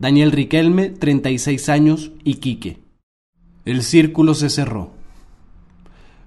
Daniel 0.00 0.32
Riquelme, 0.32 0.88
36 0.88 1.68
años, 1.68 2.10
Iquique. 2.24 2.80
El 3.64 3.84
círculo 3.84 4.34
se 4.34 4.50
cerró. 4.50 4.90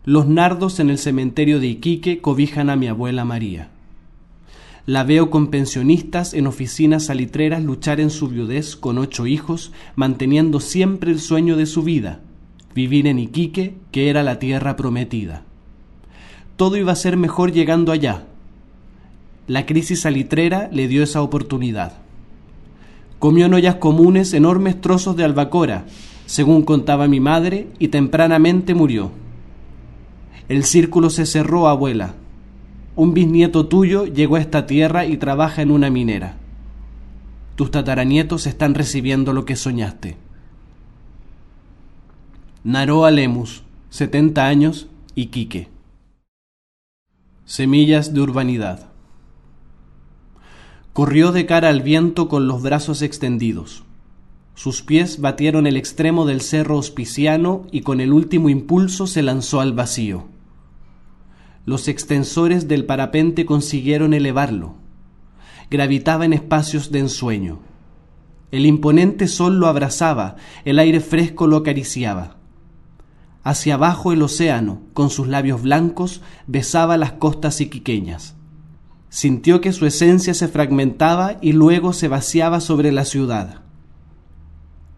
Los 0.05 0.27
nardos 0.27 0.79
en 0.79 0.89
el 0.89 0.97
cementerio 0.97 1.59
de 1.59 1.67
Iquique 1.67 2.21
cobijan 2.21 2.69
a 2.69 2.77
mi 2.77 2.87
abuela 2.87 3.25
María. 3.25 3.74
La 4.85 5.03
veo 5.03 5.31
con 5.31 5.47
pensionistas 5.47 6.35
en 6.35 6.45
oficinas 6.45 7.05
salitreras 7.05 7.63
luchar 7.63 7.99
en 7.99 8.11
su 8.11 8.27
viudez 8.27 8.75
con 8.75 8.99
ocho 8.99 9.25
hijos, 9.25 9.71
manteniendo 9.95 10.59
siempre 10.59 11.11
el 11.11 11.19
sueño 11.19 11.57
de 11.57 11.65
su 11.65 11.81
vida, 11.81 12.19
vivir 12.75 13.07
en 13.07 13.17
Iquique, 13.17 13.77
que 13.91 14.09
era 14.11 14.21
la 14.21 14.37
tierra 14.37 14.75
prometida. 14.75 15.43
Todo 16.55 16.77
iba 16.77 16.91
a 16.91 16.95
ser 16.95 17.17
mejor 17.17 17.51
llegando 17.51 17.91
allá. 17.91 18.25
La 19.47 19.65
crisis 19.65 20.01
salitrera 20.01 20.69
le 20.71 20.87
dio 20.87 21.01
esa 21.01 21.23
oportunidad. 21.23 21.93
Comió 23.17 23.47
en 23.47 23.55
ollas 23.55 23.75
comunes 23.75 24.33
enormes 24.33 24.79
trozos 24.81 25.15
de 25.15 25.23
albacora, 25.23 25.85
según 26.27 26.61
contaba 26.61 27.07
mi 27.07 27.19
madre, 27.19 27.69
y 27.79 27.87
tempranamente 27.87 28.75
murió. 28.75 29.09
El 30.47 30.63
círculo 30.63 31.09
se 31.09 31.25
cerró, 31.25 31.67
abuela. 31.67 32.13
Un 32.95 33.13
bisnieto 33.13 33.67
tuyo 33.67 34.05
llegó 34.05 34.37
a 34.37 34.41
esta 34.41 34.65
tierra 34.65 35.05
y 35.05 35.17
trabaja 35.17 35.61
en 35.61 35.71
una 35.71 35.89
minera. 35.89 36.37
Tus 37.55 37.69
tataranietos 37.69 38.47
están 38.47 38.73
recibiendo 38.73 39.33
lo 39.33 39.43
que 39.43 39.57
soñaste. 39.57 40.15
Naroa 42.63 43.11
Lemus, 43.11 43.63
70 43.89 44.47
años, 44.47 44.87
Iquique. 45.13 45.67
Semillas 47.43 48.13
de 48.13 48.21
urbanidad. 48.21 48.89
Corrió 50.93 51.33
de 51.33 51.45
cara 51.45 51.67
al 51.69 51.81
viento 51.81 52.29
con 52.29 52.47
los 52.47 52.61
brazos 52.61 53.01
extendidos. 53.01 53.83
Sus 54.55 54.81
pies 54.81 55.19
batieron 55.19 55.67
el 55.67 55.75
extremo 55.75 56.25
del 56.25 56.39
cerro 56.39 56.77
hospiciano 56.77 57.67
y 57.71 57.81
con 57.81 57.99
el 57.99 58.13
último 58.13 58.47
impulso 58.47 59.05
se 59.05 59.21
lanzó 59.21 59.59
al 59.59 59.73
vacío. 59.73 60.34
Los 61.65 61.87
extensores 61.87 62.67
del 62.67 62.85
parapente 62.85 63.45
consiguieron 63.45 64.13
elevarlo. 64.13 64.75
Gravitaba 65.71 66.23
en 66.25 66.33
espacios 66.33 66.91
de 66.91 66.99
ensueño. 66.99 67.59
El 68.51 68.67
imponente 68.67 69.27
sol 69.27 69.59
lo 69.59 69.67
abrazaba, 69.67 70.35
el 70.63 70.77
aire 70.77 70.99
fresco 70.99 71.47
lo 71.47 71.57
acariciaba. 71.57 72.37
Hacia 73.43 73.75
abajo 73.75 74.11
el 74.11 74.21
océano, 74.21 74.81
con 74.93 75.09
sus 75.09 75.27
labios 75.27 75.63
blancos, 75.63 76.21
besaba 76.45 76.97
las 76.97 77.13
costas 77.13 77.59
iquiqueñas. 77.61 78.35
Sintió 79.09 79.59
que 79.59 79.73
su 79.73 79.87
esencia 79.87 80.35
se 80.35 80.47
fragmentaba 80.47 81.37
y 81.41 81.53
luego 81.53 81.93
se 81.93 82.07
vaciaba 82.07 82.59
sobre 82.59 82.91
la 82.91 83.05
ciudad. 83.05 83.61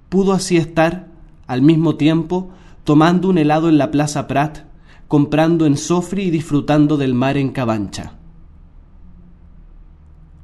Pudo 0.09 0.33
así 0.33 0.57
estar, 0.57 1.07
al 1.45 1.61
mismo 1.61 1.95
tiempo, 1.95 2.49
tomando 2.83 3.29
un 3.29 3.37
helado 3.37 3.69
en 3.69 3.77
la 3.77 3.91
Plaza 3.91 4.27
Prat, 4.27 4.59
comprando 5.07 5.65
en 5.65 5.77
Sofri 5.77 6.23
y 6.23 6.31
disfrutando 6.31 6.97
del 6.97 7.13
mar 7.13 7.37
en 7.37 7.49
Cabancha. 7.49 8.13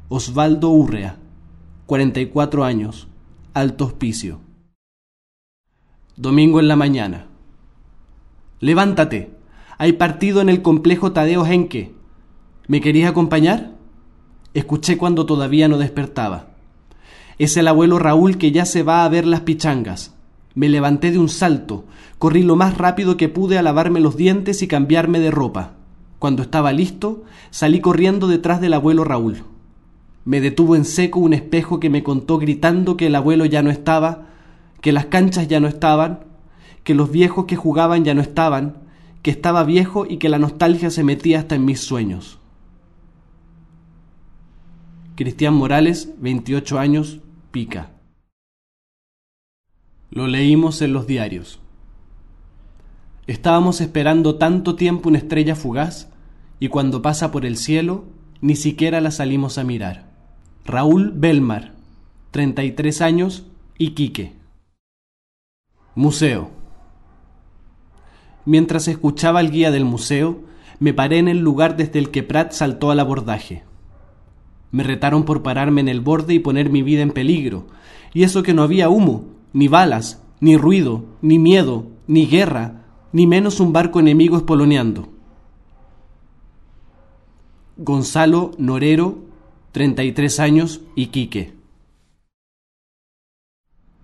Osvaldo 0.07 0.69
Urrea, 0.69 1.17
44 1.85 2.63
años, 2.63 3.07
Alto 3.53 3.85
Hospicio. 3.85 4.39
Domingo 6.15 6.59
en 6.59 6.67
la 6.67 6.75
mañana. 6.77 7.27
Levántate, 8.61 9.35
hay 9.77 9.93
partido 9.93 10.39
en 10.39 10.47
el 10.47 10.61
complejo 10.61 11.11
Tadeo 11.11 11.45
Henke. 11.45 11.93
¿Me 12.67 12.79
querías 12.79 13.09
acompañar? 13.09 13.71
Escuché 14.53 14.97
cuando 14.97 15.25
todavía 15.25 15.67
no 15.67 15.77
despertaba. 15.77 16.51
Es 17.37 17.57
el 17.57 17.67
abuelo 17.67 17.99
Raúl 17.99 18.37
que 18.37 18.51
ya 18.51 18.65
se 18.65 18.83
va 18.83 19.03
a 19.03 19.09
ver 19.09 19.25
las 19.25 19.41
pichangas. 19.41 20.12
Me 20.55 20.69
levanté 20.69 21.11
de 21.11 21.19
un 21.19 21.29
salto, 21.29 21.85
corrí 22.19 22.43
lo 22.43 22.55
más 22.55 22.77
rápido 22.77 23.17
que 23.17 23.29
pude 23.29 23.57
a 23.57 23.63
lavarme 23.63 23.99
los 23.99 24.15
dientes 24.15 24.61
y 24.61 24.67
cambiarme 24.67 25.19
de 25.19 25.31
ropa. 25.31 25.73
Cuando 26.19 26.43
estaba 26.43 26.71
listo, 26.71 27.23
salí 27.49 27.81
corriendo 27.81 28.27
detrás 28.27 28.61
del 28.61 28.73
abuelo 28.73 29.03
Raúl. 29.03 29.43
Me 30.25 30.39
detuvo 30.39 30.75
en 30.75 30.85
seco 30.85 31.19
un 31.19 31.33
espejo 31.33 31.79
que 31.79 31.89
me 31.89 32.03
contó 32.03 32.37
gritando 32.37 32.95
que 32.95 33.07
el 33.07 33.15
abuelo 33.15 33.45
ya 33.45 33.61
no 33.61 33.71
estaba, 33.71 34.27
que 34.79 34.91
las 34.91 35.07
canchas 35.07 35.47
ya 35.47 35.59
no 35.59 35.67
estaban, 35.67 36.21
que 36.83 36.93
los 36.93 37.11
viejos 37.11 37.45
que 37.45 37.55
jugaban 37.55 38.05
ya 38.05 38.13
no 38.13 38.21
estaban, 38.21 38.77
que 39.21 39.31
estaba 39.31 39.63
viejo 39.63 40.05
y 40.07 40.17
que 40.17 40.29
la 40.29 40.39
nostalgia 40.39 40.89
se 40.89 41.03
metía 41.03 41.39
hasta 41.39 41.55
en 41.55 41.65
mis 41.65 41.79
sueños. 41.79 42.39
Cristian 45.15 45.53
Morales, 45.53 46.09
28 46.19 46.79
años, 46.79 47.19
Pica. 47.51 47.92
Lo 50.13 50.27
leímos 50.27 50.83
en 50.83 50.93
los 50.93 51.07
diarios. 51.07 51.59
Estábamos 53.25 53.81
esperando 53.81 54.35
tanto 54.35 54.75
tiempo 54.75 55.09
una 55.09 55.17
estrella 55.17 55.55
fugaz 55.55 56.07
y 56.59 56.67
cuando 56.67 57.01
pasa 57.01 57.31
por 57.31 57.47
el 57.47 57.57
cielo 57.57 58.03
ni 58.39 58.55
siquiera 58.55 59.01
la 59.01 59.09
salimos 59.09 59.57
a 59.57 59.63
mirar. 59.63 60.11
Raúl 60.65 61.13
Belmar, 61.15 61.73
33 62.29 63.01
años, 63.01 63.47
Iquique. 63.79 64.33
Museo. 65.95 66.51
Mientras 68.45 68.87
escuchaba 68.87 69.41
el 69.41 69.49
guía 69.49 69.71
del 69.71 69.83
museo, 69.83 70.43
me 70.77 70.93
paré 70.93 71.17
en 71.17 71.27
el 71.27 71.39
lugar 71.39 71.75
desde 71.75 71.97
el 71.97 72.11
que 72.11 72.21
Pratt 72.21 72.51
saltó 72.51 72.91
al 72.91 72.99
abordaje. 72.99 73.63
Me 74.69 74.83
retaron 74.83 75.25
por 75.25 75.41
pararme 75.41 75.81
en 75.81 75.89
el 75.89 76.01
borde 76.01 76.35
y 76.35 76.39
poner 76.39 76.69
mi 76.69 76.83
vida 76.83 77.01
en 77.01 77.09
peligro, 77.09 77.65
y 78.13 78.21
eso 78.21 78.43
que 78.43 78.53
no 78.53 78.61
había 78.61 78.89
humo, 78.89 79.33
ni 79.53 79.67
balas, 79.67 80.21
ni 80.39 80.57
ruido, 80.57 81.05
ni 81.21 81.39
miedo, 81.39 81.87
ni 82.07 82.25
guerra, 82.25 82.85
ni 83.11 83.27
menos 83.27 83.59
un 83.59 83.71
barco 83.71 83.99
enemigo 83.99 84.35
espoloneando. 84.37 85.09
Gonzalo 87.77 88.51
Norero 88.57 89.23
33 89.73 90.39
años, 90.39 90.81
Iquique. 90.95 91.55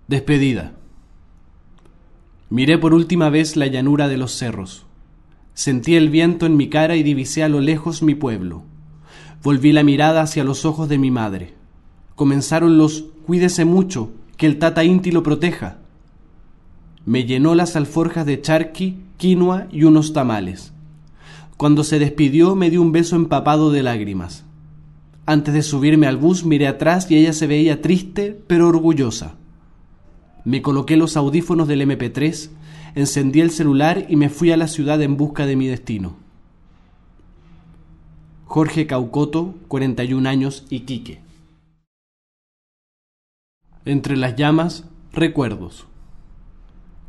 Despedida. 0.08 0.72
Miré 2.48 2.76
por 2.76 2.92
última 2.92 3.30
vez 3.30 3.56
la 3.56 3.68
llanura 3.68 4.08
de 4.08 4.16
los 4.16 4.32
cerros. 4.32 4.86
Sentí 5.54 5.94
el 5.94 6.10
viento 6.10 6.46
en 6.46 6.56
mi 6.56 6.68
cara 6.68 6.96
y 6.96 7.04
divisé 7.04 7.44
a 7.44 7.48
lo 7.48 7.60
lejos 7.60 8.02
mi 8.02 8.16
pueblo. 8.16 8.64
Volví 9.44 9.70
la 9.70 9.84
mirada 9.84 10.22
hacia 10.22 10.42
los 10.42 10.64
ojos 10.64 10.88
de 10.88 10.98
mi 10.98 11.12
madre. 11.12 11.54
Comenzaron 12.16 12.76
los 12.76 13.04
cuídese 13.24 13.64
mucho, 13.64 14.10
que 14.40 14.46
el 14.46 14.58
Tata 14.58 14.84
Inti 14.84 15.10
lo 15.10 15.22
proteja. 15.22 15.76
Me 17.04 17.24
llenó 17.24 17.54
las 17.54 17.76
alforjas 17.76 18.24
de 18.24 18.40
charqui, 18.40 18.96
quinoa 19.18 19.66
y 19.70 19.84
unos 19.84 20.14
tamales. 20.14 20.72
Cuando 21.58 21.84
se 21.84 21.98
despidió 21.98 22.56
me 22.56 22.70
dio 22.70 22.80
un 22.80 22.90
beso 22.90 23.16
empapado 23.16 23.70
de 23.70 23.82
lágrimas. 23.82 24.46
Antes 25.26 25.52
de 25.52 25.60
subirme 25.62 26.06
al 26.06 26.16
bus 26.16 26.46
miré 26.46 26.68
atrás 26.68 27.10
y 27.10 27.18
ella 27.18 27.34
se 27.34 27.46
veía 27.46 27.82
triste 27.82 28.42
pero 28.46 28.68
orgullosa. 28.68 29.34
Me 30.46 30.62
coloqué 30.62 30.96
los 30.96 31.18
audífonos 31.18 31.68
del 31.68 31.82
MP3, 31.82 32.48
encendí 32.94 33.42
el 33.42 33.50
celular 33.50 34.06
y 34.08 34.16
me 34.16 34.30
fui 34.30 34.52
a 34.52 34.56
la 34.56 34.68
ciudad 34.68 35.02
en 35.02 35.18
busca 35.18 35.44
de 35.44 35.56
mi 35.56 35.66
destino. 35.66 36.16
Jorge 38.46 38.86
Caucoto, 38.86 39.56
41 39.68 40.26
años, 40.26 40.64
Iquique. 40.70 41.29
Entre 43.86 44.14
las 44.18 44.36
llamas, 44.36 44.84
recuerdos. 45.10 45.86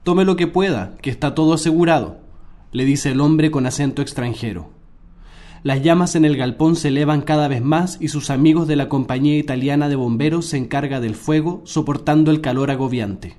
Tome 0.03 0.23
lo 0.23 0.37
que 0.37 0.47
pueda, 0.47 0.95
que 1.01 1.09
está 1.09 1.35
todo 1.35 1.53
asegurado, 1.53 2.19
le 2.71 2.85
dice 2.85 3.11
el 3.11 3.19
hombre 3.19 3.51
con 3.51 3.65
acento 3.65 4.01
extranjero. 4.01 4.69
Las 5.63 5.83
llamas 5.83 6.15
en 6.15 6.23
el 6.23 6.37
galpón 6.37 6.77
se 6.77 6.87
elevan 6.87 7.23
cada 7.23 7.49
vez 7.49 7.61
más 7.61 7.97
y 7.99 8.07
sus 8.07 8.29
amigos 8.29 8.69
de 8.69 8.77
la 8.77 8.87
compañía 8.87 9.37
italiana 9.37 9.89
de 9.89 9.97
bomberos 9.97 10.45
se 10.45 10.57
encarga 10.57 11.01
del 11.01 11.15
fuego, 11.15 11.61
soportando 11.65 12.31
el 12.31 12.39
calor 12.39 12.71
agobiante. 12.71 13.35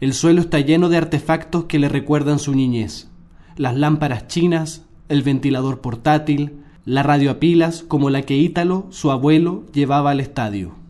El 0.00 0.14
suelo 0.14 0.40
está 0.40 0.60
lleno 0.60 0.88
de 0.90 0.98
artefactos 0.98 1.64
que 1.64 1.80
le 1.80 1.88
recuerdan 1.88 2.38
su 2.38 2.54
niñez. 2.54 3.08
Las 3.56 3.74
lámparas 3.74 4.28
chinas, 4.28 4.84
el 5.08 5.24
ventilador 5.24 5.80
portátil, 5.80 6.60
la 6.84 7.02
radio 7.02 7.32
a 7.32 7.40
pilas 7.40 7.82
como 7.82 8.08
la 8.08 8.22
que 8.22 8.36
Ítalo, 8.36 8.86
su 8.90 9.10
abuelo, 9.10 9.66
llevaba 9.72 10.12
al 10.12 10.20
estadio. 10.20 10.83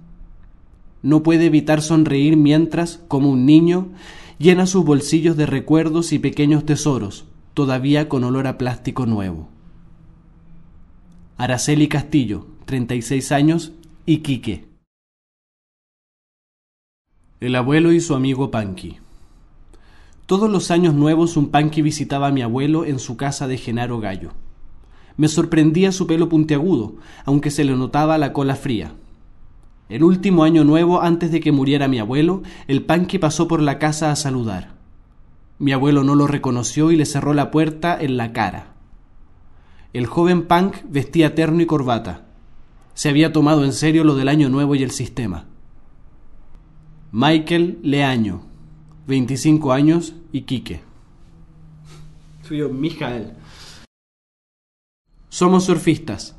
No 1.05 1.23
puede 1.23 1.45
evitar 1.45 1.83
sonreír 1.83 2.39
mientras, 2.39 3.03
como 3.09 3.31
un 3.31 3.45
niño, 3.45 3.89
llena 4.39 4.67
sus 4.67 4.87
bolsillos 4.87 5.37
de 5.37 5.45
recuerdos 5.45 6.15
y 6.15 6.19
pequeños 6.19 6.65
tesoros, 6.65 7.27
todavía 7.53 8.09
con 8.09 8.25
olor 8.25 8.47
a 8.47 8.57
plástico 8.57 9.05
nuevo. 9.05 9.51
Araceli 11.37 11.89
Castillo, 11.89 12.47
36 12.65 13.33
años, 13.33 13.73
Iquique. 14.07 14.65
El 17.39 17.55
abuelo 17.57 17.93
y 17.93 18.01
su 18.01 18.15
amigo 18.15 18.51
Panqui. 18.51 18.97
Todos 20.25 20.49
los 20.49 20.71
años 20.71 20.95
nuevos 20.95 21.37
un 21.37 21.51
Panqui 21.51 21.83
visitaba 21.83 22.29
a 22.29 22.33
mi 22.33 22.41
abuelo 22.41 22.87
en 22.87 22.99
su 22.99 23.19
casa 23.19 23.47
de 23.47 23.59
Genaro 23.59 24.01
Gallo. 24.01 24.31
Me 25.19 25.29
sorprendía 25.29 25.93
su 25.93 26.07
pelo 26.07 26.31
puntiagudo, 26.31 26.95
aunque 27.27 27.51
se 27.51 27.63
le 27.65 27.77
notaba 27.77 28.17
la 28.17 28.33
cola 28.33 28.57
fría. 28.57 28.95
El 29.89 30.03
último 30.03 30.45
año 30.45 30.65
nuevo 30.65 31.03
antes 31.03 31.31
de 31.31 31.41
que 31.41 31.53
muriera 31.53 31.89
mi 31.89 31.99
abuelo, 31.99 32.43
el 32.69 32.85
Panqui 32.85 33.19
pasó 33.19 33.49
por 33.49 33.61
la 33.61 33.79
casa 33.79 34.11
a 34.11 34.17
saludar. 34.17 34.75
Mi 35.59 35.73
abuelo 35.73 36.05
no 36.05 36.15
lo 36.15 36.27
reconoció 36.27 36.91
y 36.91 36.97
le 36.97 37.07
cerró 37.07 37.35
la 37.35 37.51
puerta 37.51 37.97
en 38.01 38.17
la 38.17 38.33
cara. 38.33 38.73
El 39.93 40.07
joven 40.07 40.47
punk 40.47 40.77
vestía 40.89 41.35
terno 41.35 41.61
y 41.61 41.67
corbata. 41.67 42.27
Se 42.95 43.09
había 43.09 43.33
tomado 43.33 43.65
en 43.65 43.73
serio 43.73 44.05
lo 44.05 44.17
del 44.17 44.29
año 44.29 44.49
nuevo 44.49 44.75
y 44.75 44.83
el 44.83 44.91
sistema. 44.91 45.47
Michael 47.13 47.79
Leaño, 47.83 48.43
25 49.07 49.73
años, 49.73 50.15
y 50.33 50.43
Quique. 50.43 50.81
Mijael. 52.51 53.35
Somos 55.29 55.65
surfistas. 55.65 56.37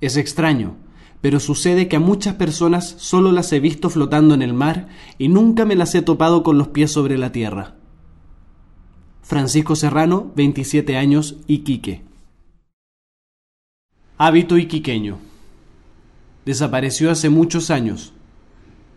Es 0.00 0.16
extraño, 0.16 0.76
pero 1.20 1.40
sucede 1.40 1.88
que 1.88 1.96
a 1.96 2.00
muchas 2.00 2.34
personas 2.34 2.94
solo 2.98 3.32
las 3.32 3.52
he 3.52 3.60
visto 3.60 3.90
flotando 3.90 4.34
en 4.34 4.42
el 4.42 4.54
mar 4.54 4.88
y 5.18 5.28
nunca 5.28 5.64
me 5.64 5.74
las 5.74 5.94
he 5.94 6.02
topado 6.02 6.42
con 6.42 6.58
los 6.58 6.68
pies 6.68 6.92
sobre 6.92 7.18
la 7.18 7.32
tierra. 7.32 7.74
Francisco 9.22 9.76
Serrano, 9.76 10.32
27 10.36 10.96
años, 10.96 11.36
Iquique. 11.46 12.02
Hábito 14.16 14.56
iquiqueño. 14.56 15.18
Desapareció 16.44 17.10
hace 17.10 17.28
muchos 17.28 17.70
años. 17.70 18.12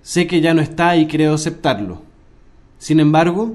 Sé 0.01 0.25
que 0.25 0.41
ya 0.41 0.53
no 0.55 0.61
está 0.61 0.97
y 0.97 1.07
creo 1.07 1.35
aceptarlo. 1.35 2.01
Sin 2.79 2.99
embargo, 2.99 3.53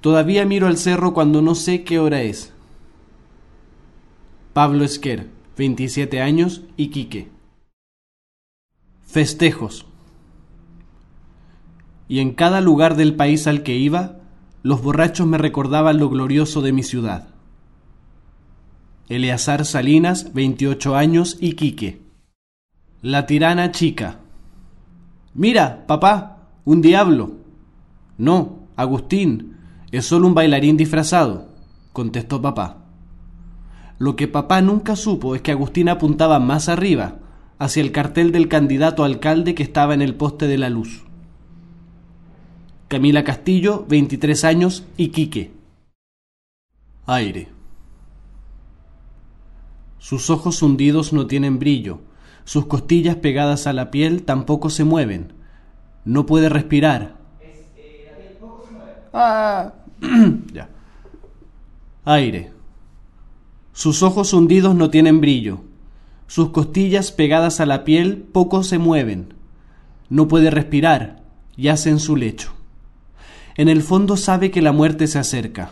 todavía 0.00 0.44
miro 0.44 0.66
al 0.66 0.76
cerro 0.76 1.14
cuando 1.14 1.40
no 1.40 1.54
sé 1.54 1.84
qué 1.84 2.00
hora 2.00 2.22
es. 2.22 2.52
Pablo 4.52 4.84
Esquer, 4.84 5.28
27 5.56 6.20
años, 6.20 6.62
Iquique. 6.76 7.28
Festejos. 9.08 9.86
Y 12.08 12.18
en 12.20 12.34
cada 12.34 12.60
lugar 12.60 12.94
del 12.94 13.16
país 13.16 13.46
al 13.46 13.62
que 13.62 13.74
iba, 13.74 14.16
los 14.62 14.82
borrachos 14.82 15.26
me 15.26 15.38
recordaban 15.38 15.96
lo 15.98 16.10
glorioso 16.10 16.60
de 16.60 16.72
mi 16.72 16.82
ciudad. 16.82 17.28
Eleazar 19.08 19.64
Salinas, 19.64 20.34
28 20.34 20.94
años, 20.94 21.38
Iquique. 21.40 22.02
La 23.00 23.24
tirana 23.24 23.72
chica. 23.72 24.18
Mira, 25.32 25.86
papá, 25.86 26.50
un 26.66 26.82
diablo. 26.82 27.32
No, 28.18 28.68
Agustín, 28.76 29.56
es 29.90 30.04
solo 30.04 30.26
un 30.26 30.34
bailarín 30.34 30.76
disfrazado, 30.76 31.48
contestó 31.94 32.42
papá. 32.42 32.84
Lo 33.98 34.16
que 34.16 34.28
papá 34.28 34.60
nunca 34.60 34.96
supo 34.96 35.34
es 35.34 35.40
que 35.40 35.52
Agustín 35.52 35.88
apuntaba 35.88 36.38
más 36.40 36.68
arriba, 36.68 37.20
hacia 37.58 37.82
el 37.82 37.92
cartel 37.92 38.32
del 38.32 38.48
candidato 38.48 39.04
alcalde 39.04 39.54
que 39.54 39.62
estaba 39.62 39.94
en 39.94 40.02
el 40.02 40.14
poste 40.14 40.46
de 40.46 40.58
la 40.58 40.70
luz. 40.70 41.04
Camila 42.88 43.24
Castillo, 43.24 43.84
23 43.88 44.44
años, 44.44 44.86
Iquique. 44.96 45.52
Aire. 47.06 47.48
Sus 49.98 50.30
ojos 50.30 50.62
hundidos 50.62 51.12
no 51.12 51.26
tienen 51.26 51.58
brillo, 51.58 52.00
sus 52.48 52.64
costillas 52.64 53.16
pegadas 53.16 53.66
a 53.66 53.74
la 53.74 53.90
piel 53.90 54.22
tampoco 54.22 54.70
se 54.70 54.82
mueven. 54.82 55.34
No 56.06 56.24
puede 56.24 56.48
respirar. 56.48 57.18
Ah. 59.12 59.74
ya. 60.54 60.70
Aire. 62.06 62.50
Sus 63.74 64.02
ojos 64.02 64.32
hundidos 64.32 64.74
no 64.74 64.88
tienen 64.88 65.20
brillo. 65.20 65.60
Sus 66.28 66.50
costillas 66.50 67.10
pegadas 67.10 67.58
a 67.58 67.66
la 67.66 67.84
piel 67.84 68.18
poco 68.18 68.62
se 68.62 68.78
mueven. 68.78 69.34
No 70.10 70.28
puede 70.28 70.50
respirar. 70.50 71.24
Yace 71.56 71.88
en 71.88 71.98
su 71.98 72.16
lecho. 72.16 72.52
En 73.56 73.68
el 73.68 73.82
fondo 73.82 74.16
sabe 74.18 74.50
que 74.50 74.62
la 74.62 74.72
muerte 74.72 75.06
se 75.06 75.18
acerca. 75.18 75.70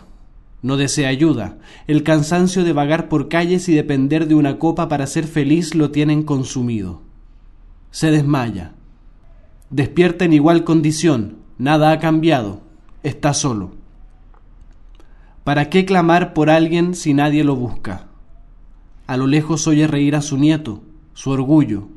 No 0.62 0.78
desea 0.78 1.10
ayuda. 1.10 1.58
El 1.86 2.02
cansancio 2.02 2.64
de 2.64 2.72
vagar 2.72 3.10
por 3.10 3.28
calles 3.28 3.68
y 3.68 3.74
depender 3.74 4.26
de 4.26 4.34
una 4.34 4.58
copa 4.58 4.88
para 4.88 5.06
ser 5.06 5.26
feliz 5.26 5.74
lo 5.74 5.90
tienen 5.90 6.22
consumido. 6.22 7.02
Se 7.90 8.10
desmaya. 8.10 8.72
Despierta 9.68 10.24
en 10.24 10.32
igual 10.32 10.64
condición. 10.64 11.36
Nada 11.58 11.92
ha 11.92 11.98
cambiado. 11.98 12.62
Está 13.02 13.34
solo. 13.34 13.72
¿Para 15.44 15.68
qué 15.68 15.84
clamar 15.84 16.32
por 16.32 16.48
alguien 16.48 16.94
si 16.94 17.12
nadie 17.12 17.44
lo 17.44 17.56
busca? 17.56 18.05
A 19.06 19.16
lo 19.16 19.26
lejos 19.26 19.66
oye 19.66 19.86
reír 19.86 20.16
a 20.16 20.22
su 20.22 20.36
nieto, 20.36 20.82
su 21.14 21.30
orgullo. 21.30 21.88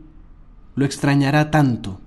Lo 0.75 0.85
extrañará 0.85 1.51
tanto. 1.51 1.99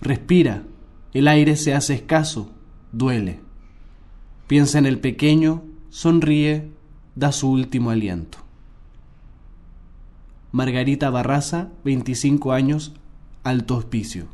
Respira, 0.00 0.64
el 1.12 1.28
aire 1.28 1.56
se 1.56 1.74
hace 1.74 1.94
escaso, 1.94 2.50
duele. 2.92 3.40
Piensa 4.46 4.78
en 4.78 4.86
el 4.86 5.00
pequeño, 5.00 5.62
sonríe, 5.88 6.70
da 7.14 7.32
su 7.32 7.50
último 7.50 7.90
aliento. 7.90 8.38
Margarita 10.52 11.10
Barraza, 11.10 11.70
25 11.84 12.52
años, 12.52 12.94
alto 13.42 13.76
hospicio. 13.76 14.26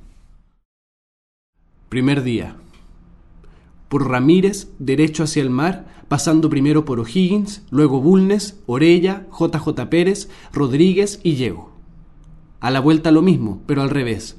Primer 1.88 2.22
día 2.22 2.56
por 3.92 4.08
Ramírez, 4.08 4.70
derecho 4.78 5.24
hacia 5.24 5.42
el 5.42 5.50
mar, 5.50 5.84
pasando 6.12 6.50
primero 6.50 6.84
por 6.84 7.00
O'Higgins, 7.00 7.62
luego 7.70 7.98
Bulnes, 8.02 8.60
Orella, 8.66 9.26
JJ 9.30 9.88
Pérez, 9.88 10.28
Rodríguez 10.52 11.20
y 11.22 11.36
llego. 11.36 11.70
A 12.60 12.70
la 12.70 12.80
vuelta 12.80 13.10
lo 13.10 13.22
mismo, 13.22 13.62
pero 13.64 13.80
al 13.80 13.88
revés. 13.88 14.36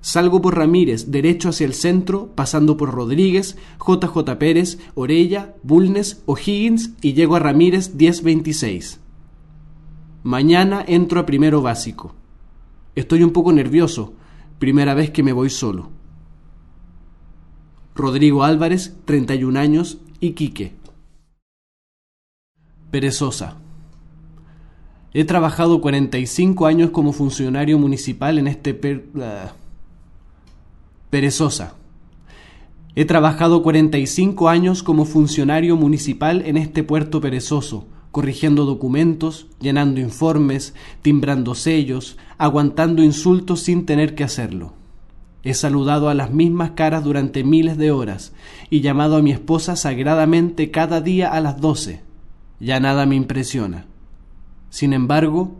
Salgo 0.00 0.42
por 0.42 0.56
Ramírez, 0.56 1.12
derecho 1.12 1.50
hacia 1.50 1.66
el 1.66 1.74
centro, 1.74 2.32
pasando 2.34 2.76
por 2.76 2.90
Rodríguez, 2.90 3.56
JJ 3.78 4.38
Pérez, 4.40 4.80
Orella, 4.96 5.54
Bulnes, 5.62 6.20
O'Higgins 6.26 6.94
y 7.00 7.12
llego 7.12 7.36
a 7.36 7.38
Ramírez 7.38 7.94
1026. 7.94 8.98
Mañana 10.24 10.84
entro 10.84 11.20
a 11.20 11.26
primero 11.26 11.62
básico. 11.62 12.16
Estoy 12.96 13.22
un 13.22 13.30
poco 13.30 13.52
nervioso, 13.52 14.14
primera 14.58 14.94
vez 14.94 15.12
que 15.12 15.22
me 15.22 15.32
voy 15.32 15.50
solo. 15.50 15.90
Rodrigo 17.94 18.42
Álvarez, 18.42 18.96
31 19.04 19.60
años, 19.60 19.98
Iquique. 20.18 20.82
Perezosa. 22.94 23.56
He 25.12 25.24
trabajado 25.24 25.80
45 25.80 26.64
años 26.64 26.90
como 26.90 27.12
funcionario 27.12 27.76
municipal 27.76 28.38
en 28.38 28.46
este... 28.46 29.04
Ah. 29.20 29.54
Perezosa. 31.10 31.74
He 32.94 33.04
trabajado 33.04 33.64
45 33.64 34.48
años 34.48 34.84
como 34.84 35.06
funcionario 35.06 35.74
municipal 35.74 36.42
en 36.46 36.56
este 36.56 36.84
puerto 36.84 37.20
perezoso, 37.20 37.88
corrigiendo 38.12 38.64
documentos, 38.64 39.48
llenando 39.58 40.00
informes, 40.00 40.72
timbrando 41.02 41.56
sellos, 41.56 42.16
aguantando 42.38 43.02
insultos 43.02 43.58
sin 43.58 43.86
tener 43.86 44.14
que 44.14 44.22
hacerlo. 44.22 44.74
He 45.42 45.54
saludado 45.54 46.10
a 46.10 46.14
las 46.14 46.30
mismas 46.30 46.70
caras 46.76 47.02
durante 47.02 47.42
miles 47.42 47.76
de 47.76 47.90
horas 47.90 48.34
y 48.70 48.82
llamado 48.82 49.16
a 49.16 49.22
mi 49.22 49.32
esposa 49.32 49.74
sagradamente 49.74 50.70
cada 50.70 51.00
día 51.00 51.32
a 51.32 51.40
las 51.40 51.60
doce. 51.60 52.13
Ya 52.60 52.80
nada 52.80 53.06
me 53.06 53.16
impresiona. 53.16 53.86
Sin 54.70 54.92
embargo, 54.92 55.56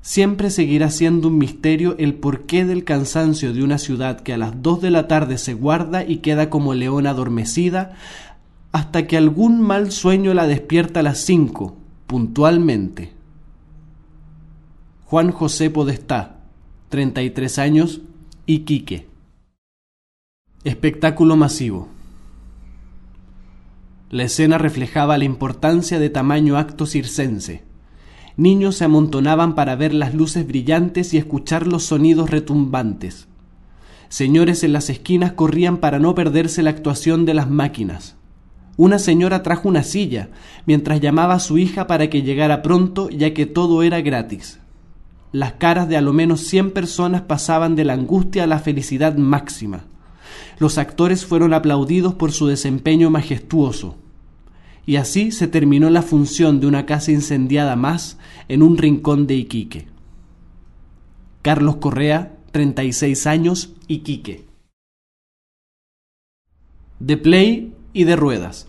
siempre 0.00 0.50
seguirá 0.50 0.90
siendo 0.90 1.28
un 1.28 1.38
misterio 1.38 1.96
el 1.98 2.14
porqué 2.14 2.64
del 2.64 2.84
cansancio 2.84 3.52
de 3.52 3.62
una 3.62 3.78
ciudad 3.78 4.20
que 4.20 4.34
a 4.34 4.38
las 4.38 4.62
dos 4.62 4.80
de 4.80 4.90
la 4.90 5.08
tarde 5.08 5.38
se 5.38 5.54
guarda 5.54 6.04
y 6.04 6.18
queda 6.18 6.50
como 6.50 6.74
león 6.74 7.06
adormecida 7.06 7.96
hasta 8.72 9.06
que 9.06 9.16
algún 9.16 9.60
mal 9.60 9.92
sueño 9.92 10.34
la 10.34 10.46
despierta 10.46 11.00
a 11.00 11.02
las 11.04 11.18
cinco, 11.18 11.76
puntualmente. 12.06 13.12
Juan 15.04 15.30
José 15.30 15.70
Podestá, 15.70 16.40
33 16.88 17.58
años, 17.60 18.00
Iquique. 18.46 19.06
Espectáculo 20.64 21.36
masivo. 21.36 21.93
La 24.14 24.22
escena 24.22 24.58
reflejaba 24.58 25.18
la 25.18 25.24
importancia 25.24 25.98
de 25.98 26.08
tamaño 26.08 26.56
acto 26.56 26.86
circense. 26.86 27.64
Niños 28.36 28.76
se 28.76 28.84
amontonaban 28.84 29.56
para 29.56 29.74
ver 29.74 29.92
las 29.92 30.14
luces 30.14 30.46
brillantes 30.46 31.12
y 31.12 31.18
escuchar 31.18 31.66
los 31.66 31.82
sonidos 31.82 32.30
retumbantes. 32.30 33.26
Señores 34.08 34.62
en 34.62 34.72
las 34.72 34.88
esquinas 34.88 35.32
corrían 35.32 35.78
para 35.78 35.98
no 35.98 36.14
perderse 36.14 36.62
la 36.62 36.70
actuación 36.70 37.24
de 37.24 37.34
las 37.34 37.50
máquinas. 37.50 38.14
Una 38.76 39.00
señora 39.00 39.42
trajo 39.42 39.68
una 39.68 39.82
silla, 39.82 40.28
mientras 40.64 41.00
llamaba 41.00 41.34
a 41.34 41.40
su 41.40 41.58
hija 41.58 41.88
para 41.88 42.08
que 42.08 42.22
llegara 42.22 42.62
pronto, 42.62 43.10
ya 43.10 43.34
que 43.34 43.46
todo 43.46 43.82
era 43.82 44.00
gratis. 44.00 44.60
Las 45.32 45.54
caras 45.54 45.88
de 45.88 45.96
a 45.96 46.00
lo 46.00 46.12
menos 46.12 46.40
cien 46.42 46.70
personas 46.70 47.22
pasaban 47.22 47.74
de 47.74 47.82
la 47.82 47.94
angustia 47.94 48.44
a 48.44 48.46
la 48.46 48.60
felicidad 48.60 49.16
máxima 49.16 49.86
los 50.58 50.78
actores 50.78 51.26
fueron 51.26 51.54
aplaudidos 51.54 52.14
por 52.14 52.32
su 52.32 52.46
desempeño 52.46 53.10
majestuoso. 53.10 53.96
Y 54.86 54.96
así 54.96 55.30
se 55.30 55.48
terminó 55.48 55.90
la 55.90 56.02
función 56.02 56.60
de 56.60 56.66
una 56.66 56.86
casa 56.86 57.10
incendiada 57.10 57.76
más 57.76 58.18
en 58.48 58.62
un 58.62 58.76
rincón 58.76 59.26
de 59.26 59.34
Iquique. 59.36 59.86
Carlos 61.42 61.76
Correa, 61.76 62.36
36 62.52 63.26
años, 63.26 63.74
Iquique. 63.88 64.44
De 67.00 67.16
Play 67.16 67.74
y 67.92 68.04
de 68.04 68.16
Ruedas. 68.16 68.68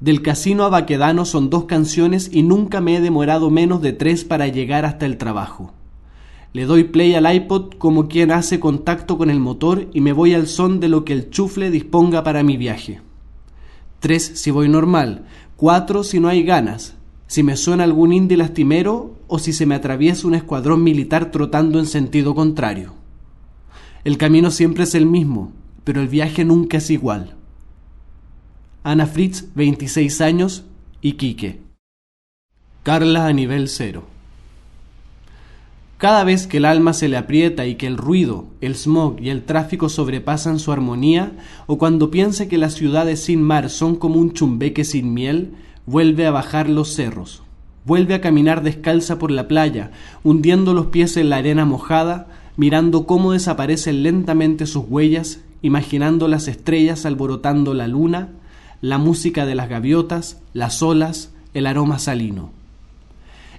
Del 0.00 0.22
casino 0.22 0.64
a 0.64 0.68
Baquedano 0.68 1.24
son 1.24 1.50
dos 1.50 1.64
canciones 1.64 2.30
y 2.32 2.42
nunca 2.42 2.80
me 2.80 2.96
he 2.96 3.00
demorado 3.00 3.50
menos 3.50 3.82
de 3.82 3.92
tres 3.92 4.24
para 4.24 4.46
llegar 4.46 4.84
hasta 4.84 5.06
el 5.06 5.18
trabajo. 5.18 5.72
Le 6.52 6.66
doy 6.66 6.84
play 6.84 7.14
al 7.14 7.32
iPod 7.32 7.74
como 7.78 8.08
quien 8.08 8.30
hace 8.30 8.58
contacto 8.60 9.18
con 9.18 9.28
el 9.28 9.40
motor 9.40 9.88
y 9.92 10.00
me 10.00 10.12
voy 10.12 10.34
al 10.34 10.46
son 10.46 10.80
de 10.80 10.88
lo 10.88 11.04
que 11.04 11.12
el 11.12 11.30
chufle 11.30 11.70
disponga 11.70 12.22
para 12.22 12.42
mi 12.42 12.56
viaje. 12.56 13.00
Tres 14.00 14.32
si 14.34 14.50
voy 14.50 14.68
normal, 14.68 15.26
cuatro 15.56 16.04
si 16.04 16.20
no 16.20 16.28
hay 16.28 16.42
ganas, 16.42 16.94
si 17.26 17.42
me 17.42 17.56
suena 17.56 17.84
algún 17.84 18.12
indio 18.12 18.38
lastimero 18.38 19.16
o 19.26 19.38
si 19.38 19.52
se 19.52 19.66
me 19.66 19.74
atraviesa 19.74 20.26
un 20.26 20.34
escuadrón 20.34 20.82
militar 20.82 21.30
trotando 21.30 21.78
en 21.78 21.86
sentido 21.86 22.34
contrario. 22.34 22.94
El 24.04 24.16
camino 24.16 24.50
siempre 24.50 24.84
es 24.84 24.94
el 24.94 25.06
mismo, 25.06 25.52
pero 25.84 26.00
el 26.00 26.08
viaje 26.08 26.44
nunca 26.44 26.78
es 26.78 26.90
igual. 26.90 27.34
Ana 28.82 29.06
Fritz, 29.06 29.46
26 29.54 30.20
años, 30.20 30.64
Iquique. 31.02 31.60
Carla 32.82 33.26
a 33.26 33.32
nivel 33.32 33.68
cero. 33.68 34.04
Cada 35.98 36.22
vez 36.22 36.46
que 36.46 36.58
el 36.58 36.64
alma 36.64 36.92
se 36.92 37.08
le 37.08 37.16
aprieta 37.16 37.66
y 37.66 37.74
que 37.74 37.88
el 37.88 37.96
ruido, 37.96 38.46
el 38.60 38.76
smog 38.76 39.20
y 39.20 39.30
el 39.30 39.42
tráfico 39.42 39.88
sobrepasan 39.88 40.60
su 40.60 40.70
armonía, 40.70 41.32
o 41.66 41.76
cuando 41.76 42.12
piensa 42.12 42.46
que 42.46 42.56
las 42.56 42.74
ciudades 42.74 43.24
sin 43.24 43.42
mar 43.42 43.68
son 43.68 43.96
como 43.96 44.20
un 44.20 44.32
chumbeque 44.32 44.84
sin 44.84 45.12
miel, 45.12 45.54
vuelve 45.86 46.24
a 46.24 46.30
bajar 46.30 46.68
los 46.68 46.94
cerros, 46.94 47.42
vuelve 47.84 48.14
a 48.14 48.20
caminar 48.20 48.62
descalza 48.62 49.18
por 49.18 49.32
la 49.32 49.48
playa, 49.48 49.90
hundiendo 50.22 50.72
los 50.72 50.86
pies 50.86 51.16
en 51.16 51.30
la 51.30 51.38
arena 51.38 51.64
mojada, 51.64 52.28
mirando 52.56 53.04
cómo 53.04 53.32
desaparecen 53.32 54.04
lentamente 54.04 54.66
sus 54.66 54.84
huellas, 54.88 55.40
imaginando 55.62 56.28
las 56.28 56.46
estrellas 56.46 57.06
alborotando 57.06 57.74
la 57.74 57.88
luna, 57.88 58.28
la 58.80 58.98
música 58.98 59.46
de 59.46 59.56
las 59.56 59.68
gaviotas, 59.68 60.40
las 60.52 60.80
olas, 60.80 61.32
el 61.54 61.66
aroma 61.66 61.98
salino. 61.98 62.57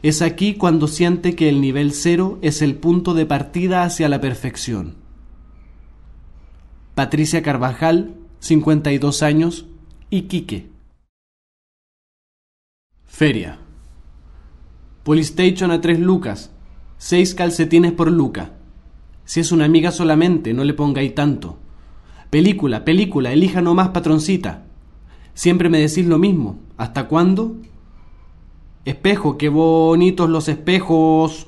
Es 0.01 0.21
aquí 0.21 0.53
cuando 0.53 0.87
siente 0.87 1.35
que 1.35 1.49
el 1.49 1.59
nivel 1.59 1.93
cero 1.93 2.39
es 2.41 2.61
el 2.61 2.75
punto 2.75 3.13
de 3.13 3.25
partida 3.25 3.83
hacia 3.83 4.07
la 4.07 4.21
perfección. 4.21 4.95
Patricia 6.95 7.41
Carvajal, 7.41 8.15
52 8.39 9.23
años, 9.23 9.65
Iquique. 10.09 10.69
Feria. 13.05 13.59
Polystation 15.03 15.71
a 15.71 15.81
tres 15.81 15.99
lucas, 15.99 16.51
seis 16.97 17.35
calcetines 17.35 17.91
por 17.91 18.11
luca. 18.11 18.53
Si 19.25 19.41
es 19.41 19.51
una 19.51 19.65
amiga 19.65 19.91
solamente, 19.91 20.53
no 20.53 20.63
le 20.63 20.73
pongáis 20.73 21.13
tanto. 21.13 21.59
Película, 22.29 22.85
película, 22.85 23.33
elija 23.33 23.61
nomás 23.61 23.89
patroncita. 23.89 24.63
Siempre 25.33 25.69
me 25.69 25.79
decís 25.79 26.05
lo 26.05 26.17
mismo. 26.17 26.59
¿Hasta 26.77 27.07
cuándo? 27.07 27.57
Espejo, 28.89 29.37
qué 29.37 29.49
bonitos 29.49 30.31
los 30.31 30.47
espejos. 30.47 31.47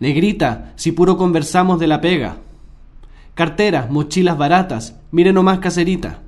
Negrita, 0.00 0.72
si 0.74 0.90
puro 0.90 1.16
conversamos 1.16 1.78
de 1.78 1.86
la 1.86 2.00
pega. 2.00 2.38
Carteras, 3.34 3.88
mochilas 3.92 4.36
baratas, 4.36 4.98
mire 5.12 5.32
nomás 5.32 5.60
caserita. 5.60 6.18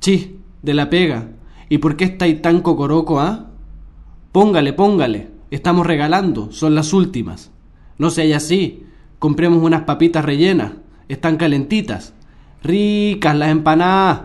Chi, 0.00 0.38
de 0.60 0.74
la 0.74 0.90
pega. 0.90 1.28
¿Y 1.70 1.78
por 1.78 1.96
qué 1.96 2.04
estáis 2.04 2.42
tan 2.42 2.60
cocoroco, 2.60 3.20
ah? 3.20 3.52
Póngale, 4.32 4.74
póngale, 4.74 5.30
estamos 5.50 5.86
regalando, 5.86 6.52
son 6.52 6.74
las 6.74 6.92
últimas. 6.92 7.50
No 7.96 8.08
hay 8.18 8.34
así, 8.34 8.84
compremos 9.18 9.62
unas 9.62 9.84
papitas 9.84 10.26
rellenas, 10.26 10.72
están 11.08 11.38
calentitas. 11.38 12.12
Ricas 12.62 13.34
las 13.34 13.48
empanadas. 13.48 14.24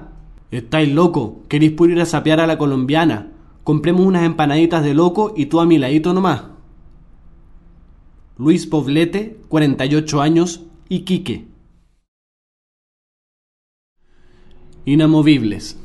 Estáis 0.52 0.94
loco, 0.94 1.44
queréis 1.48 1.72
puro 1.72 1.94
ir 1.94 2.02
a 2.02 2.06
sapear 2.06 2.42
a 2.42 2.48
la 2.48 2.58
colombiana, 2.58 3.32
compremos 3.66 4.06
unas 4.06 4.24
empanaditas 4.24 4.84
de 4.84 4.94
loco 4.94 5.34
y 5.36 5.48
tú 5.48 5.60
a 5.60 5.66
mi 5.66 5.80
ladito 5.80 6.14
nomás. 6.14 6.44
Luis 8.38 8.68
Poblete, 8.68 9.40
48 9.50 10.22
años, 10.22 10.62
Iquique. 10.88 11.48
Inamovibles. 14.86 15.80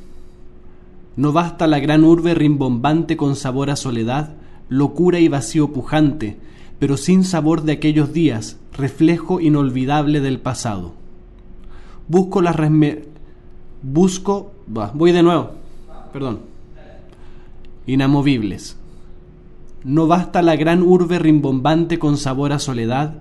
No 1.17 1.33
basta 1.33 1.67
la 1.67 1.79
gran 1.79 2.05
urbe 2.05 2.35
rimbombante 2.35 3.17
con 3.17 3.35
sabor 3.35 3.71
a 3.71 3.77
soledad, 3.77 4.35
locura 4.69 5.19
y 5.19 5.29
vacío 5.29 5.73
pujante, 5.73 6.37
pero 6.79 6.99
sin 6.99 7.25
sabor 7.25 7.63
de 7.63 7.73
aquellos 7.73 8.13
días, 8.13 8.59
reflejo 8.77 9.41
inolvidable 9.41 10.21
del 10.21 10.39
pasado. 10.39 10.93
Busco 12.09 12.43
las 12.43 12.57
resme... 12.57 13.05
Busco... 13.83 14.53
voy 14.67 15.13
de 15.13 15.23
nuevo. 15.23 15.53
Perdón 16.13 16.50
inamovibles. 17.87 18.77
No 19.85 20.07
basta 20.07 20.43
la 20.43 20.57
gran 20.57 20.83
urbe 20.83 21.19
rimbombante 21.19 21.99
con 21.99 22.17
sabor 22.17 22.53
a 22.53 22.59
soledad, 22.59 23.15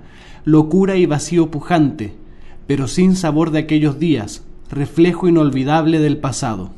locura 0.43 0.95
y 0.97 1.05
vacío 1.05 1.51
pujante, 1.51 2.15
pero 2.67 2.87
sin 2.87 3.15
sabor 3.15 3.51
de 3.51 3.59
aquellos 3.59 3.99
días, 3.99 4.43
reflejo 4.69 5.27
inolvidable 5.27 5.99
del 5.99 6.17
pasado. 6.17 6.71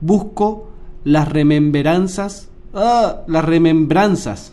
Busco 0.00 0.70
las 1.04 1.28
remembranzas, 1.28 2.48
ah, 2.74 3.22
las 3.26 3.44
remembranzas. 3.44 4.52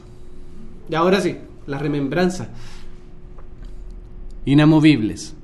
Y 0.90 0.96
ahora 0.96 1.22
sí, 1.22 1.38
las 1.68 1.82
remembranzas. 1.82 2.48
Inamovibles. 4.46 5.36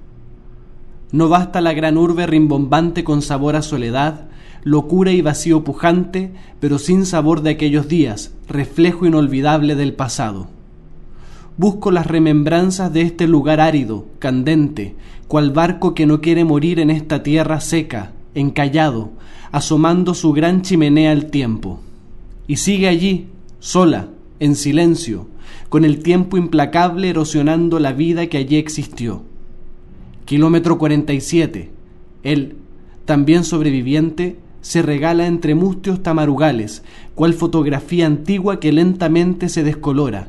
No 1.11 1.29
basta 1.29 1.61
la 1.61 1.73
gran 1.73 1.97
urbe 1.97 2.27
rimbombante 2.27 3.03
con 3.03 3.21
sabor 3.21 3.55
a 3.55 3.61
soledad, 3.61 4.26
locura 4.67 5.11
y 5.11 5.21
vacío 5.21 5.63
pujante, 5.63 6.31
pero 6.59 6.77
sin 6.77 7.05
sabor 7.05 7.41
de 7.41 7.51
aquellos 7.51 7.87
días, 7.87 8.33
reflejo 8.47 9.05
inolvidable 9.05 9.75
del 9.75 9.93
pasado. 9.93 10.47
Busco 11.55 11.89
las 11.89 12.05
remembranzas 12.05 12.91
de 12.91 13.01
este 13.01 13.27
lugar 13.27 13.61
árido, 13.61 14.05
candente, 14.19 14.95
cual 15.29 15.51
barco 15.51 15.93
que 15.95 16.05
no 16.05 16.19
quiere 16.19 16.43
morir 16.43 16.79
en 16.79 16.89
esta 16.89 17.23
tierra 17.23 17.61
seca, 17.61 18.11
encallado, 18.35 19.11
asomando 19.51 20.13
su 20.13 20.33
gran 20.33 20.61
chimenea 20.61 21.11
al 21.11 21.27
tiempo. 21.27 21.79
Y 22.45 22.57
sigue 22.57 22.89
allí, 22.89 23.27
sola, 23.59 24.09
en 24.41 24.55
silencio, 24.55 25.27
con 25.69 25.85
el 25.85 26.03
tiempo 26.03 26.37
implacable 26.37 27.09
erosionando 27.09 27.79
la 27.79 27.93
vida 27.93 28.27
que 28.27 28.37
allí 28.37 28.57
existió. 28.57 29.23
Kilómetro 30.25 30.77
47. 30.77 31.71
Él, 32.23 32.57
también 33.05 33.45
sobreviviente, 33.45 34.37
se 34.67 34.81
regala 34.81 35.27
entre 35.27 35.55
mustios 35.55 36.03
tamarugales, 36.03 36.83
cual 37.15 37.33
fotografía 37.33 38.05
antigua 38.05 38.59
que 38.59 38.73
lentamente 38.73 39.47
se 39.47 39.63
descolora, 39.63 40.27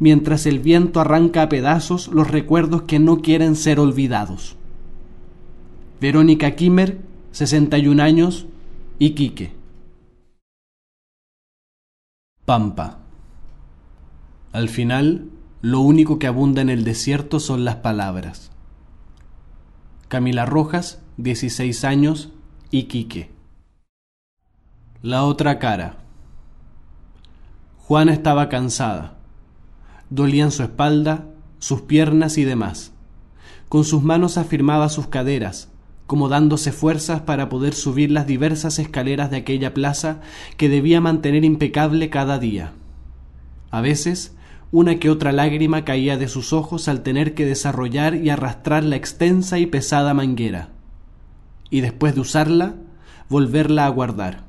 mientras 0.00 0.44
el 0.46 0.58
viento 0.58 0.98
arranca 0.98 1.42
a 1.42 1.48
pedazos 1.48 2.08
los 2.08 2.28
recuerdos 2.28 2.82
que 2.82 2.98
no 2.98 3.22
quieren 3.22 3.54
ser 3.54 3.78
olvidados. 3.78 4.56
Verónica 6.00 6.56
Kimmer, 6.56 6.98
61 7.30 8.02
años, 8.02 8.46
Iquique. 8.98 9.52
Pampa. 12.44 12.98
Al 14.50 14.68
final, 14.68 15.30
lo 15.62 15.78
único 15.78 16.18
que 16.18 16.26
abunda 16.26 16.60
en 16.60 16.70
el 16.70 16.82
desierto 16.82 17.38
son 17.38 17.64
las 17.64 17.76
palabras. 17.76 18.50
Camila 20.08 20.44
Rojas, 20.44 21.00
16 21.18 21.84
años, 21.84 22.32
Iquique. 22.72 23.35
La 25.02 25.24
otra 25.24 25.58
cara. 25.58 25.98
Juana 27.76 28.14
estaba 28.14 28.48
cansada. 28.48 29.18
Dolían 30.08 30.50
su 30.50 30.62
espalda, 30.62 31.26
sus 31.58 31.82
piernas 31.82 32.38
y 32.38 32.44
demás. 32.44 32.92
Con 33.68 33.84
sus 33.84 34.02
manos 34.02 34.38
afirmaba 34.38 34.88
sus 34.88 35.06
caderas, 35.06 35.68
como 36.06 36.30
dándose 36.30 36.72
fuerzas 36.72 37.20
para 37.20 37.50
poder 37.50 37.74
subir 37.74 38.10
las 38.10 38.26
diversas 38.26 38.78
escaleras 38.78 39.30
de 39.30 39.36
aquella 39.36 39.74
plaza 39.74 40.20
que 40.56 40.70
debía 40.70 41.02
mantener 41.02 41.44
impecable 41.44 42.08
cada 42.08 42.38
día. 42.38 42.72
A 43.70 43.82
veces, 43.82 44.34
una 44.72 44.98
que 44.98 45.10
otra 45.10 45.30
lágrima 45.30 45.84
caía 45.84 46.16
de 46.16 46.28
sus 46.28 46.54
ojos 46.54 46.88
al 46.88 47.02
tener 47.02 47.34
que 47.34 47.44
desarrollar 47.44 48.14
y 48.14 48.30
arrastrar 48.30 48.82
la 48.82 48.96
extensa 48.96 49.58
y 49.58 49.66
pesada 49.66 50.14
manguera, 50.14 50.70
y 51.68 51.82
después 51.82 52.14
de 52.14 52.22
usarla, 52.22 52.76
volverla 53.28 53.84
a 53.84 53.90
guardar 53.90 54.45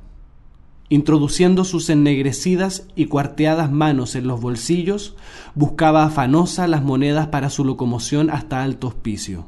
introduciendo 0.89 1.65
sus 1.65 1.89
ennegrecidas 1.89 2.87
y 2.95 3.05
cuarteadas 3.05 3.71
manos 3.71 4.15
en 4.15 4.27
los 4.27 4.39
bolsillos, 4.39 5.15
buscaba 5.53 6.05
afanosa 6.05 6.67
las 6.67 6.83
monedas 6.83 7.27
para 7.27 7.49
su 7.49 7.65
locomoción 7.65 8.29
hasta 8.29 8.63
Alto 8.63 8.87
Hospicio. 8.87 9.45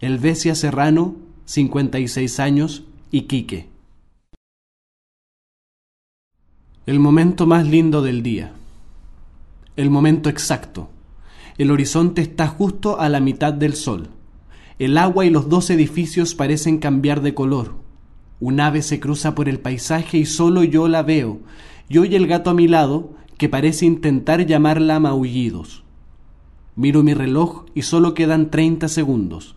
Elvesia 0.00 0.54
Serrano, 0.54 1.14
56 1.44 2.40
años, 2.40 2.84
Iquique. 3.12 3.68
El 6.86 6.98
momento 6.98 7.46
más 7.46 7.66
lindo 7.66 8.02
del 8.02 8.22
día. 8.22 8.52
El 9.76 9.90
momento 9.90 10.28
exacto. 10.28 10.88
El 11.56 11.70
horizonte 11.70 12.22
está 12.22 12.48
justo 12.48 12.98
a 12.98 13.08
la 13.08 13.20
mitad 13.20 13.52
del 13.52 13.74
sol. 13.74 14.08
El 14.78 14.96
agua 14.96 15.26
y 15.26 15.30
los 15.30 15.48
dos 15.48 15.70
edificios 15.70 16.34
parecen 16.34 16.78
cambiar 16.78 17.20
de 17.20 17.34
color 17.34 17.79
un 18.40 18.58
ave 18.60 18.82
se 18.82 18.98
cruza 18.98 19.34
por 19.34 19.48
el 19.48 19.60
paisaje 19.60 20.18
y 20.18 20.24
solo 20.24 20.64
yo 20.64 20.88
la 20.88 21.02
veo, 21.02 21.40
y 21.88 21.98
el 21.98 22.26
gato 22.26 22.50
a 22.50 22.54
mi 22.54 22.68
lado, 22.68 23.14
que 23.36 23.48
parece 23.48 23.86
intentar 23.86 24.46
llamarla 24.46 24.96
a 24.96 25.00
maullidos. 25.00 25.84
Miro 26.76 27.02
mi 27.02 27.14
reloj 27.14 27.66
y 27.74 27.82
solo 27.82 28.14
quedan 28.14 28.50
treinta 28.50 28.88
segundos. 28.88 29.56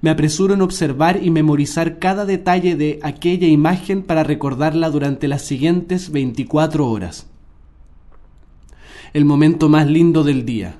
Me 0.00 0.10
apresuro 0.10 0.54
en 0.54 0.62
observar 0.62 1.20
y 1.22 1.30
memorizar 1.30 1.98
cada 1.98 2.26
detalle 2.26 2.76
de 2.76 3.00
aquella 3.02 3.46
imagen 3.46 4.02
para 4.02 4.24
recordarla 4.24 4.90
durante 4.90 5.28
las 5.28 5.42
siguientes 5.42 6.10
24 6.10 6.88
horas. 6.88 7.28
El 9.12 9.24
momento 9.24 9.68
más 9.68 9.86
lindo 9.86 10.24
del 10.24 10.44
día. 10.44 10.78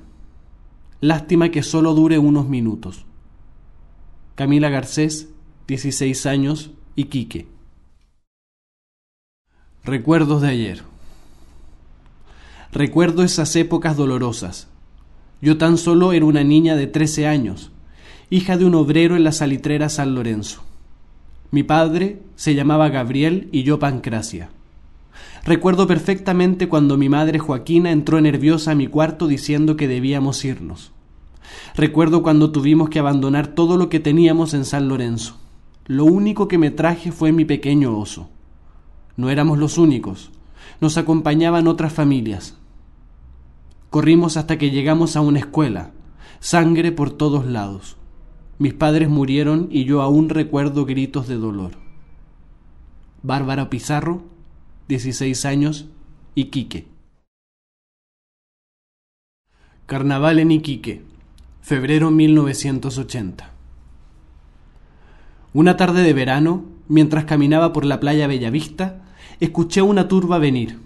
Lástima 1.01 1.51
que 1.51 1.63
solo 1.63 1.95
dure 1.95 2.19
unos 2.19 2.49
minutos. 2.49 3.05
Camila 4.35 4.71
Garcés, 4.71 5.29
16 5.69 6.27
años, 6.27 6.73
Iquique. 6.97 7.49
Recuerdos 9.83 10.43
de 10.43 10.49
ayer. 10.49 10.83
Recuerdo 12.71 13.25
esas 13.25 13.57
épocas 13.57 13.97
dolorosas. 13.97 14.69
Yo 15.43 15.59
tan 15.59 15.77
solo 15.77 16.13
era 16.13 16.25
una 16.25 16.45
niña 16.45 16.77
de 16.77 16.87
13 16.87 17.27
años, 17.27 17.73
hija 18.31 18.57
de 18.57 18.65
un 18.65 18.77
obrero 18.77 19.17
en 19.17 19.25
la 19.25 19.33
salitrera 19.33 19.89
San 19.89 20.15
Lorenzo. 20.15 20.63
Mi 21.51 21.65
padre 21.65 22.23
se 22.37 22.55
llamaba 22.55 22.91
Gabriel 22.91 23.49
y 23.51 23.65
yo 23.65 23.81
Pancracia. 23.81 24.51
Recuerdo 25.45 25.89
perfectamente 25.89 26.69
cuando 26.69 26.97
mi 26.97 27.09
madre 27.09 27.41
Joaquina 27.41 27.91
entró 27.91 28.21
nerviosa 28.21 28.71
a 28.71 28.77
mi 28.77 28.87
cuarto 28.87 29.27
diciendo 29.27 29.77
que 29.77 29.89
debíamos 29.89 30.45
irnos. 30.45 30.93
Recuerdo 31.75 32.23
cuando 32.23 32.53
tuvimos 32.53 32.89
que 32.89 33.01
abandonar 33.01 33.49
todo 33.49 33.77
lo 33.77 33.89
que 33.89 33.99
teníamos 33.99 34.55
en 34.55 34.65
San 34.65 34.89
Lorenzo. 34.89 35.41
Lo 35.87 36.05
único 36.05 36.49
que 36.49 36.59
me 36.59 36.71
traje 36.71 37.13
fue 37.13 37.33
mi 37.33 37.45
pequeño 37.45 37.99
oso. 37.99 38.29
No 39.17 39.29
éramos 39.29 39.59
los 39.59 39.77
únicos. 39.77 40.31
Nos 40.81 40.97
acompañaban 40.97 41.69
otras 41.69 41.93
familias. 41.93 42.57
Corrimos 43.91 44.37
hasta 44.37 44.57
que 44.59 44.71
llegamos 44.71 45.15
a 45.15 45.21
una 45.21 45.41
escuela. 45.41 45.93
Sangre 46.41 46.91
por 46.91 47.11
todos 47.11 47.47
lados. 47.47 47.97
Mis 48.59 48.73
padres 48.73 49.09
murieron 49.09 49.69
y 49.71 49.85
yo 49.85 50.01
aún 50.01 50.31
recuerdo 50.31 50.87
gritos 50.87 51.29
de 51.29 51.37
dolor. 51.37 51.73
Bárbara 53.23 53.69
Pizarro, 53.71 54.23
16 54.89 55.45
años, 55.45 55.87
Iquique. 56.35 56.87
Carnaval 59.87 60.39
en 60.39 60.51
Iquique, 60.51 61.03
febrero 61.61 62.11
1980. 62.11 63.54
Una 65.55 65.77
tarde 65.77 66.03
de 66.03 66.13
verano, 66.13 66.65
mientras 66.89 67.27
caminaba 67.27 67.73
por 67.73 67.85
la 67.85 68.01
playa 68.01 68.27
Bellavista, 68.27 69.03
escuché 69.39 69.83
una 69.83 70.09
turba 70.09 70.39
venir. 70.39 70.81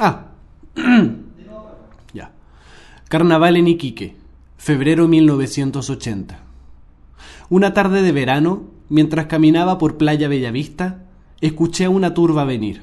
Ah, 0.00 0.28
ya. 2.14 2.32
Carnaval 3.08 3.58
en 3.58 3.68
Iquique, 3.68 4.16
febrero 4.56 5.06
1980. 5.08 6.38
Una 7.50 7.74
tarde 7.74 8.00
de 8.00 8.10
verano, 8.10 8.64
mientras 8.88 9.26
caminaba 9.26 9.76
por 9.76 9.98
Playa 9.98 10.26
Bellavista, 10.28 11.04
escuché 11.42 11.84
a 11.84 11.90
una 11.90 12.14
turba 12.14 12.46
venir. 12.46 12.82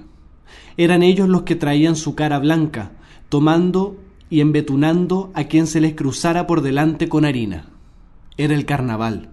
Eran 0.77 1.01
ellos 1.01 1.27
los 1.27 1.41
que 1.41 1.55
traían 1.55 1.95
su 1.95 2.13
cara 2.13 2.37
blanca, 2.37 2.91
tomando 3.29 3.97
y 4.31 4.39
embetunando 4.39 5.29
a 5.35 5.43
quien 5.43 5.67
se 5.67 5.81
les 5.81 5.93
cruzara 5.93 6.47
por 6.47 6.61
delante 6.61 7.09
con 7.09 7.25
harina. 7.25 7.67
Era 8.37 8.55
el 8.55 8.65
carnaval. 8.65 9.29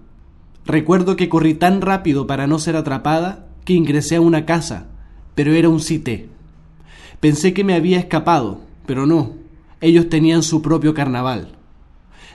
Recuerdo 0.65 1.15
que 1.15 1.29
corrí 1.29 1.55
tan 1.55 1.79
rápido 1.81 2.27
para 2.27 2.45
no 2.45 2.59
ser 2.59 2.75
atrapada 2.75 3.47
que 3.63 3.73
ingresé 3.73 4.17
a 4.17 4.21
una 4.21 4.45
casa, 4.45 4.87
pero 5.35 5.53
era 5.53 5.69
un 5.69 5.79
cité. 5.79 6.27
Pensé 7.21 7.53
que 7.53 7.63
me 7.63 7.75
había 7.75 7.97
escapado, 7.97 8.59
pero 8.85 9.05
no, 9.05 9.35
ellos 9.79 10.09
tenían 10.09 10.43
su 10.43 10.61
propio 10.61 10.93
carnaval. 10.93 11.53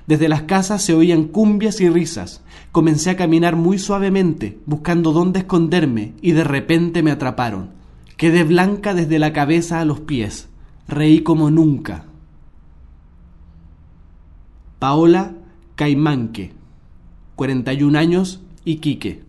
Desde 0.07 0.29
las 0.29 0.43
casas 0.43 0.83
se 0.83 0.95
oían 0.95 1.25
cumbias 1.25 1.83
y 1.83 1.91
risas. 1.91 2.43
Comencé 2.73 3.11
a 3.11 3.17
caminar 3.17 3.57
muy 3.57 3.79
suavemente, 3.79 4.59
buscando 4.65 5.13
dónde 5.13 5.41
esconderme, 5.41 6.15
y 6.23 6.33
de 6.33 6.45
repente 6.45 7.03
me 7.03 7.11
atraparon. 7.11 7.71
Quedé 8.17 8.43
blanca 8.43 8.95
desde 8.95 9.19
la 9.19 9.35
cabeza 9.35 9.81
a 9.81 9.85
los 9.85 10.01
pies. 10.01 10.49
Reí 10.89 11.21
como 11.21 11.51
nunca. 11.51 12.07
Paola 14.85 15.33
Caimanque, 15.77 16.53
41 17.37 17.99
años, 17.99 18.43
Iquique. 18.67 19.25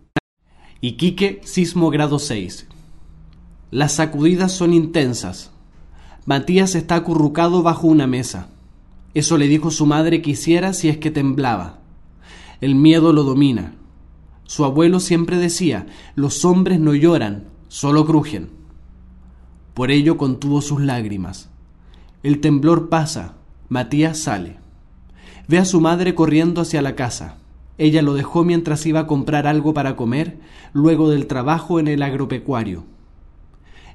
Iquique, 0.82 1.40
sismo 1.44 1.88
grado 1.88 2.18
6. 2.18 2.66
Las 3.70 3.92
sacudidas 3.92 4.52
son 4.52 4.74
intensas. 4.74 5.52
Matías 6.26 6.74
está 6.74 6.96
acurrucado 6.96 7.62
bajo 7.62 7.86
una 7.86 8.06
mesa. 8.06 8.50
Eso 9.14 9.38
le 9.38 9.48
dijo 9.48 9.70
su 9.70 9.86
madre 9.86 10.20
que 10.20 10.32
hiciera 10.32 10.74
si 10.74 10.90
es 10.90 10.98
que 10.98 11.10
temblaba. 11.10 11.78
El 12.60 12.74
miedo 12.74 13.14
lo 13.14 13.24
domina. 13.24 13.76
Su 14.44 14.62
abuelo 14.62 15.00
siempre 15.00 15.38
decía, 15.38 15.86
los 16.16 16.44
hombres 16.44 16.80
no 16.80 16.94
lloran, 16.94 17.46
solo 17.68 18.04
crujen. 18.04 18.50
Por 19.72 19.90
ello 19.90 20.18
contuvo 20.18 20.60
sus 20.60 20.82
lágrimas. 20.82 21.48
El 22.22 22.42
temblor 22.42 22.90
pasa, 22.90 23.36
Matías 23.70 24.18
sale. 24.18 24.65
Ve 25.48 25.58
a 25.58 25.64
su 25.64 25.80
madre 25.80 26.14
corriendo 26.14 26.60
hacia 26.60 26.82
la 26.82 26.94
casa. 26.94 27.36
Ella 27.78 28.02
lo 28.02 28.14
dejó 28.14 28.44
mientras 28.44 28.86
iba 28.86 29.00
a 29.00 29.06
comprar 29.06 29.46
algo 29.46 29.74
para 29.74 29.96
comer, 29.96 30.38
luego 30.72 31.10
del 31.10 31.26
trabajo 31.26 31.78
en 31.78 31.88
el 31.88 32.02
agropecuario. 32.02 32.84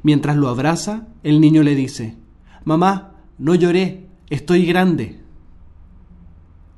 Mientras 0.04 0.38
lo 0.38 0.50
abraza, 0.50 1.08
el 1.24 1.42
niño 1.42 1.64
le 1.64 1.76
dice, 1.76 2.16
Mamá, 2.64 3.16
no 3.38 3.56
lloré, 3.56 4.08
estoy 4.30 4.66
grande. 4.66 5.20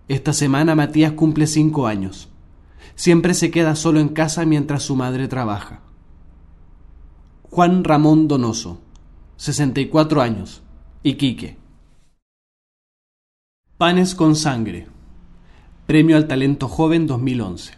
Esta 0.07 0.33
semana 0.33 0.75
Matías 0.75 1.13
cumple 1.13 1.47
cinco 1.47 1.87
años. 1.87 2.29
Siempre 2.95 3.33
se 3.33 3.51
queda 3.51 3.75
solo 3.75 3.99
en 3.99 4.09
casa 4.09 4.45
mientras 4.45 4.83
su 4.83 4.95
madre 4.95 5.27
trabaja. 5.27 5.81
Juan 7.49 7.83
Ramón 7.83 8.27
Donoso, 8.27 8.79
64 9.37 10.21
años, 10.21 10.63
Iquique. 11.03 11.62
Panes 13.79 14.13
con 14.13 14.35
sangre. 14.35 14.85
Premio 15.87 16.15
al 16.15 16.27
Talento 16.27 16.67
Joven 16.67 17.07
2011. 17.07 17.73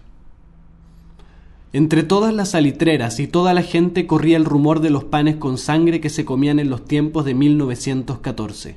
Entre 1.72 2.04
todas 2.04 2.34
las 2.34 2.50
salitreras 2.50 3.22
y 3.22 3.28
toda 3.28 3.54
la 3.54 3.64
gente 3.64 4.06
corría 4.06 4.36
el 4.36 4.44
rumor 4.44 4.82
de 4.82 4.90
los 4.90 5.06
panes 5.06 5.38
con 5.38 5.58
sangre 5.58 6.02
que 6.02 6.10
se 6.10 6.26
comían 6.26 6.60
en 6.60 6.70
los 6.70 6.84
tiempos 6.84 7.24
de 7.24 7.34
1914, 7.34 8.76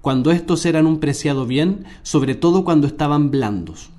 cuando 0.00 0.32
estos 0.32 0.66
eran 0.66 0.88
un 0.88 0.98
preciado 0.98 1.46
bien, 1.46 1.84
sobre 2.02 2.34
todo 2.34 2.64
cuando 2.64 2.88
estaban 2.88 3.30
blandos. 3.30 3.90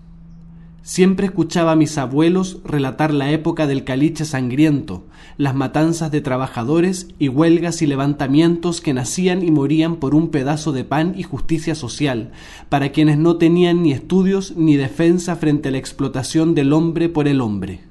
Siempre 0.88 1.26
escuchaba 1.26 1.74
a 1.74 1.76
mis 1.76 1.98
abuelos 1.98 2.60
relatar 2.64 3.14
la 3.14 3.30
época 3.32 3.68
del 3.68 3.84
caliche 3.84 4.24
sangriento, 4.24 5.04
las 5.36 5.54
matanzas 5.54 6.12
de 6.12 6.22
trabajadores 6.22 7.10
y 7.20 7.28
huelgas 7.28 7.82
y 7.82 7.88
levantamientos 7.88 8.80
que 8.80 8.94
nacían 8.94 9.44
y 9.44 9.52
morían 9.52 9.98
por 9.98 10.16
un 10.16 10.30
pedazo 10.30 10.72
de 10.72 10.86
pan 10.86 11.14
y 11.18 11.24
justicia 11.24 11.76
social, 11.76 12.32
para 12.70 12.94
quienes 12.94 13.18
no 13.18 13.36
tenían 13.36 13.84
ni 13.84 13.92
estudios 13.92 14.56
ni 14.56 14.78
defensa 14.78 15.36
frente 15.36 15.68
a 15.68 15.72
la 15.74 15.78
explotación 15.78 16.56
del 16.56 16.72
hombre 16.72 17.10
por 17.10 17.28
el 17.28 17.42
hombre. 17.42 17.82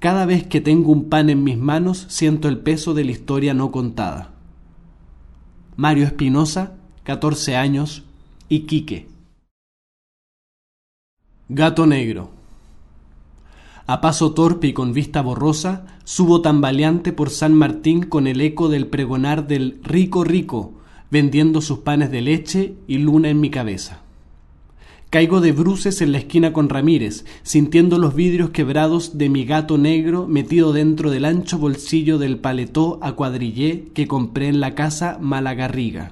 Cada 0.00 0.26
vez 0.26 0.44
que 0.44 0.60
tengo 0.60 0.90
un 0.90 1.08
pan 1.08 1.30
en 1.30 1.44
mis 1.44 1.56
manos 1.56 2.06
siento 2.08 2.48
el 2.48 2.58
peso 2.58 2.94
de 2.94 3.04
la 3.04 3.12
historia 3.12 3.54
no 3.54 3.70
contada. 3.70 4.32
Mario 5.76 6.06
Espinosa, 6.06 6.72
14 7.04 7.54
años, 7.54 8.02
Iquique. 8.48 9.15
Gato 11.48 11.86
negro. 11.86 12.30
A 13.86 14.00
paso 14.00 14.32
torpe 14.32 14.66
y 14.66 14.72
con 14.72 14.92
vista 14.92 15.22
borrosa, 15.22 15.86
subo 16.02 16.40
tambaleante 16.40 17.12
por 17.12 17.30
San 17.30 17.54
Martín 17.54 18.02
con 18.02 18.26
el 18.26 18.40
eco 18.40 18.68
del 18.68 18.88
pregonar 18.88 19.46
del 19.46 19.78
rico 19.84 20.24
rico, 20.24 20.72
vendiendo 21.08 21.60
sus 21.60 21.78
panes 21.78 22.10
de 22.10 22.20
leche 22.20 22.74
y 22.88 22.98
luna 22.98 23.28
en 23.28 23.38
mi 23.38 23.50
cabeza. 23.50 24.00
Caigo 25.08 25.40
de 25.40 25.52
bruces 25.52 26.02
en 26.02 26.10
la 26.10 26.18
esquina 26.18 26.52
con 26.52 26.68
Ramírez, 26.68 27.24
sintiendo 27.44 27.98
los 27.98 28.16
vidrios 28.16 28.50
quebrados 28.50 29.16
de 29.16 29.28
mi 29.28 29.44
gato 29.44 29.78
negro 29.78 30.26
metido 30.26 30.72
dentro 30.72 31.12
del 31.12 31.24
ancho 31.24 31.58
bolsillo 31.58 32.18
del 32.18 32.40
paletó 32.40 32.98
a 33.02 33.12
cuadrillé 33.12 33.84
que 33.94 34.08
compré 34.08 34.48
en 34.48 34.58
la 34.58 34.74
casa 34.74 35.16
Malagarriga. 35.20 36.10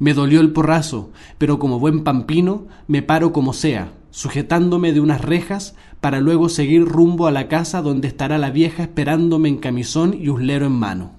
Me 0.00 0.14
dolió 0.14 0.40
el 0.40 0.50
porrazo, 0.50 1.10
pero 1.38 1.60
como 1.60 1.78
buen 1.78 2.02
pampino 2.02 2.66
me 2.88 3.02
paro 3.02 3.32
como 3.32 3.52
sea, 3.52 3.92
sujetándome 4.16 4.94
de 4.94 5.00
unas 5.00 5.20
rejas 5.20 5.74
para 6.00 6.20
luego 6.20 6.48
seguir 6.48 6.86
rumbo 6.86 7.26
a 7.26 7.30
la 7.30 7.48
casa 7.48 7.82
donde 7.82 8.08
estará 8.08 8.38
la 8.38 8.48
vieja 8.48 8.82
esperándome 8.82 9.50
en 9.50 9.58
camisón 9.58 10.16
y 10.18 10.30
uslero 10.30 10.64
en 10.64 10.72
mano. 10.72 11.10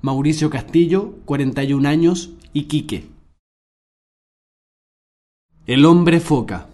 Mauricio 0.00 0.48
Castillo, 0.48 1.16
41 1.26 1.86
años, 1.86 2.30
Iquique. 2.54 3.10
El 5.66 5.84
hombre 5.84 6.20
foca. 6.20 6.68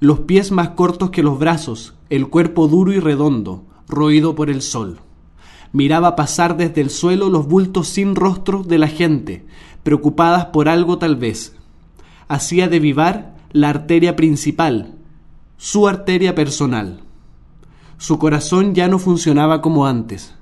Los 0.00 0.20
pies 0.20 0.50
más 0.50 0.70
cortos 0.70 1.10
que 1.10 1.22
los 1.22 1.38
brazos, 1.38 1.92
el 2.08 2.28
cuerpo 2.28 2.68
duro 2.68 2.94
y 2.94 3.00
redondo, 3.00 3.66
roído 3.86 4.34
por 4.34 4.48
el 4.48 4.62
sol. 4.62 5.00
Miraba 5.74 6.16
pasar 6.16 6.56
desde 6.56 6.80
el 6.80 6.88
suelo 6.88 7.28
los 7.28 7.46
bultos 7.46 7.88
sin 7.88 8.14
rostros 8.14 8.66
de 8.66 8.78
la 8.78 8.88
gente, 8.88 9.44
preocupadas 9.82 10.46
por 10.46 10.70
algo 10.70 10.96
tal 10.96 11.16
vez. 11.16 11.54
Hacía 12.28 12.68
de 12.68 12.80
Vivar 12.80 13.36
la 13.52 13.70
arteria 13.70 14.16
principal, 14.16 14.94
su 15.56 15.88
arteria 15.88 16.34
personal. 16.34 17.00
Su 17.96 18.18
corazón 18.18 18.74
ya 18.74 18.88
no 18.88 18.98
funcionaba 18.98 19.60
como 19.62 19.86
antes. 19.86 20.34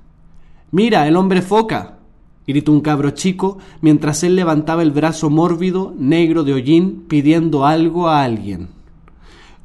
Mira, 0.71 1.07
el 1.07 1.15
hombre 1.15 1.41
foca, 1.41 1.97
gritó 2.45 2.71
un 2.71 2.81
cabro 2.81 3.11
chico 3.11 3.57
mientras 3.81 4.23
él 4.23 4.35
levantaba 4.35 4.83
el 4.83 4.91
brazo 4.91 5.29
mórbido, 5.29 5.93
negro 5.97 6.43
de 6.43 6.53
hollín, 6.53 7.05
pidiendo 7.07 7.65
algo 7.65 8.09
a 8.09 8.23
alguien. 8.23 8.69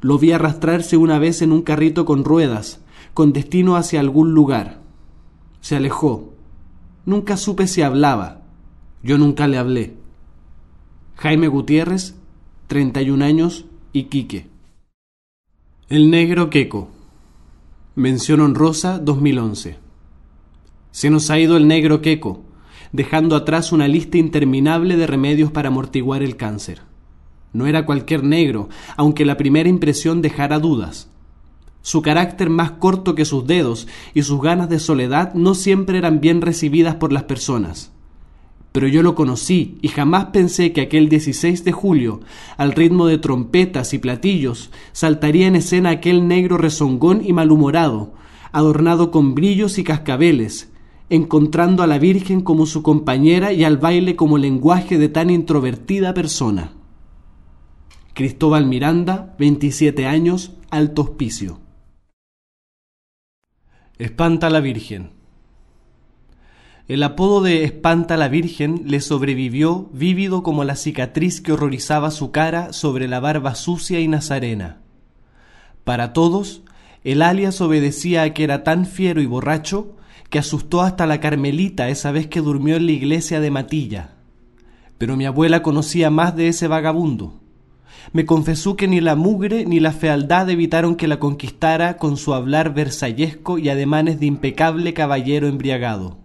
Lo 0.01 0.17
vi 0.17 0.31
arrastrarse 0.31 0.97
una 0.97 1.19
vez 1.19 1.41
en 1.41 1.51
un 1.51 1.61
carrito 1.61 2.05
con 2.05 2.23
ruedas, 2.23 2.81
con 3.13 3.31
destino 3.31 3.75
hacia 3.75 3.99
algún 3.99 4.33
lugar. 4.33 4.79
Se 5.61 5.75
alejó. 5.75 6.33
Nunca 7.05 7.37
supe 7.37 7.67
si 7.67 7.81
hablaba. 7.81 8.41
Yo 9.01 9.17
nunca 9.17 9.47
le 9.47 9.57
hablé. 9.57 9.93
Jaime 11.15 11.47
Gutiérrez, 11.47 12.15
31 12.73 13.23
años, 13.23 13.65
Iquique. 13.91 14.47
El 15.89 16.09
negro 16.09 16.49
queco. 16.49 16.89
Mención 17.93 18.41
honrosa 18.41 18.97
2011. 18.97 19.77
Se 20.89 21.11
nos 21.11 21.29
ha 21.29 21.37
ido 21.37 21.55
el 21.55 21.67
negro 21.67 22.01
queco, 22.01 22.41
dejando 22.91 23.35
atrás 23.35 23.73
una 23.73 23.87
lista 23.87 24.17
interminable 24.17 24.97
de 24.97 25.05
remedios 25.05 25.51
para 25.51 25.67
amortiguar 25.67 26.23
el 26.23 26.35
cáncer. 26.35 26.81
No 27.51 27.67
era 27.67 27.85
cualquier 27.85 28.23
negro, 28.23 28.69
aunque 28.97 29.23
la 29.23 29.37
primera 29.37 29.69
impresión 29.69 30.23
dejara 30.23 30.57
dudas. 30.57 31.11
Su 31.83 32.01
carácter 32.01 32.49
más 32.49 32.71
corto 32.71 33.13
que 33.13 33.25
sus 33.25 33.45
dedos 33.45 33.87
y 34.15 34.23
sus 34.23 34.41
ganas 34.41 34.67
de 34.67 34.79
soledad 34.79 35.35
no 35.35 35.53
siempre 35.53 35.99
eran 35.99 36.21
bien 36.21 36.41
recibidas 36.41 36.95
por 36.95 37.13
las 37.13 37.25
personas. 37.25 37.92
Pero 38.73 38.87
yo 38.87 39.03
lo 39.03 39.13
conocí 39.13 39.77
y 39.83 39.87
jamás 39.87 40.25
pensé 40.25 40.73
que 40.73 40.81
aquel 40.81 41.07
16 41.07 41.63
de 41.63 41.71
julio, 41.71 42.21
al 42.57 42.71
ritmo 42.71 43.05
de 43.05 43.19
trompetas 43.19 43.93
y 43.93 43.99
platillos, 43.99 44.71
saltaría 44.91 45.45
en 45.45 45.55
escena 45.55 45.91
aquel 45.91 46.27
negro 46.27 46.57
rezongón 46.57 47.21
y 47.23 47.33
malhumorado, 47.33 48.13
adornado 48.51 49.11
con 49.11 49.35
brillos 49.35 49.77
y 49.77 49.83
cascabeles, 49.83 50.71
encontrando 51.09 51.83
a 51.83 51.87
la 51.87 51.99
Virgen 51.99 52.41
como 52.41 52.65
su 52.65 52.81
compañera 52.81 53.53
y 53.53 53.63
al 53.63 53.77
baile 53.77 54.15
como 54.15 54.39
lenguaje 54.39 54.97
de 54.97 55.07
tan 55.07 55.29
introvertida 55.29 56.15
persona. 56.15 56.71
Cristóbal 58.15 58.65
Miranda, 58.65 59.35
27 59.37 60.07
años, 60.07 60.53
Alto 60.71 61.03
Hospicio. 61.03 61.59
Espanta 63.99 64.49
la 64.49 64.61
Virgen. 64.61 65.22
El 66.87 67.01
apodo 67.03 67.41
de 67.41 67.63
Espanta 67.63 68.17
la 68.17 68.27
Virgen 68.27 68.83
le 68.85 68.99
sobrevivió 68.99 69.89
vívido 69.93 70.43
como 70.43 70.63
la 70.63 70.75
cicatriz 70.75 71.41
que 71.41 71.53
horrorizaba 71.53 72.11
su 72.11 72.31
cara 72.31 72.73
sobre 72.73 73.07
la 73.07 73.19
barba 73.19 73.55
sucia 73.55 73.99
y 73.99 74.07
nazarena. 74.07 74.81
Para 75.83 76.13
todos, 76.13 76.63
el 77.03 77.21
alias 77.21 77.61
obedecía 77.61 78.23
a 78.23 78.33
que 78.33 78.43
era 78.43 78.63
tan 78.63 78.85
fiero 78.85 79.21
y 79.21 79.25
borracho 79.25 79.95
que 80.29 80.39
asustó 80.39 80.81
hasta 80.81 81.05
la 81.05 81.19
Carmelita 81.19 81.89
esa 81.89 82.11
vez 82.11 82.27
que 82.27 82.41
durmió 82.41 82.75
en 82.75 82.85
la 82.85 82.91
iglesia 82.91 83.39
de 83.39 83.51
Matilla. 83.51 84.15
Pero 84.97 85.15
mi 85.15 85.25
abuela 85.25 85.61
conocía 85.61 86.09
más 86.09 86.35
de 86.35 86.49
ese 86.49 86.67
vagabundo 86.67 87.43
me 88.11 88.25
confesó 88.25 88.75
que 88.75 88.87
ni 88.87 88.99
la 88.99 89.15
mugre 89.15 89.65
ni 89.65 89.79
la 89.79 89.91
fealdad 89.91 90.49
evitaron 90.49 90.95
que 90.95 91.07
la 91.07 91.19
conquistara 91.19 91.97
con 91.97 92.17
su 92.17 92.33
hablar 92.33 92.73
versallesco 92.73 93.57
y 93.57 93.69
ademanes 93.69 94.19
de 94.19 94.25
impecable 94.25 94.93
caballero 94.93 95.47
embriagado. 95.47 96.22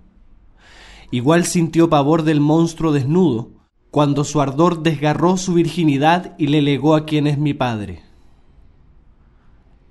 Igual 1.10 1.46
sintió 1.46 1.88
pavor 1.88 2.22
del 2.22 2.40
monstruo 2.40 2.92
desnudo, 2.92 3.50
cuando 3.90 4.24
su 4.24 4.40
ardor 4.40 4.82
desgarró 4.82 5.36
su 5.36 5.54
virginidad 5.54 6.34
y 6.38 6.48
le 6.48 6.60
legó 6.60 6.94
a 6.94 7.06
quien 7.06 7.26
es 7.26 7.38
mi 7.38 7.54
padre. 7.54 8.02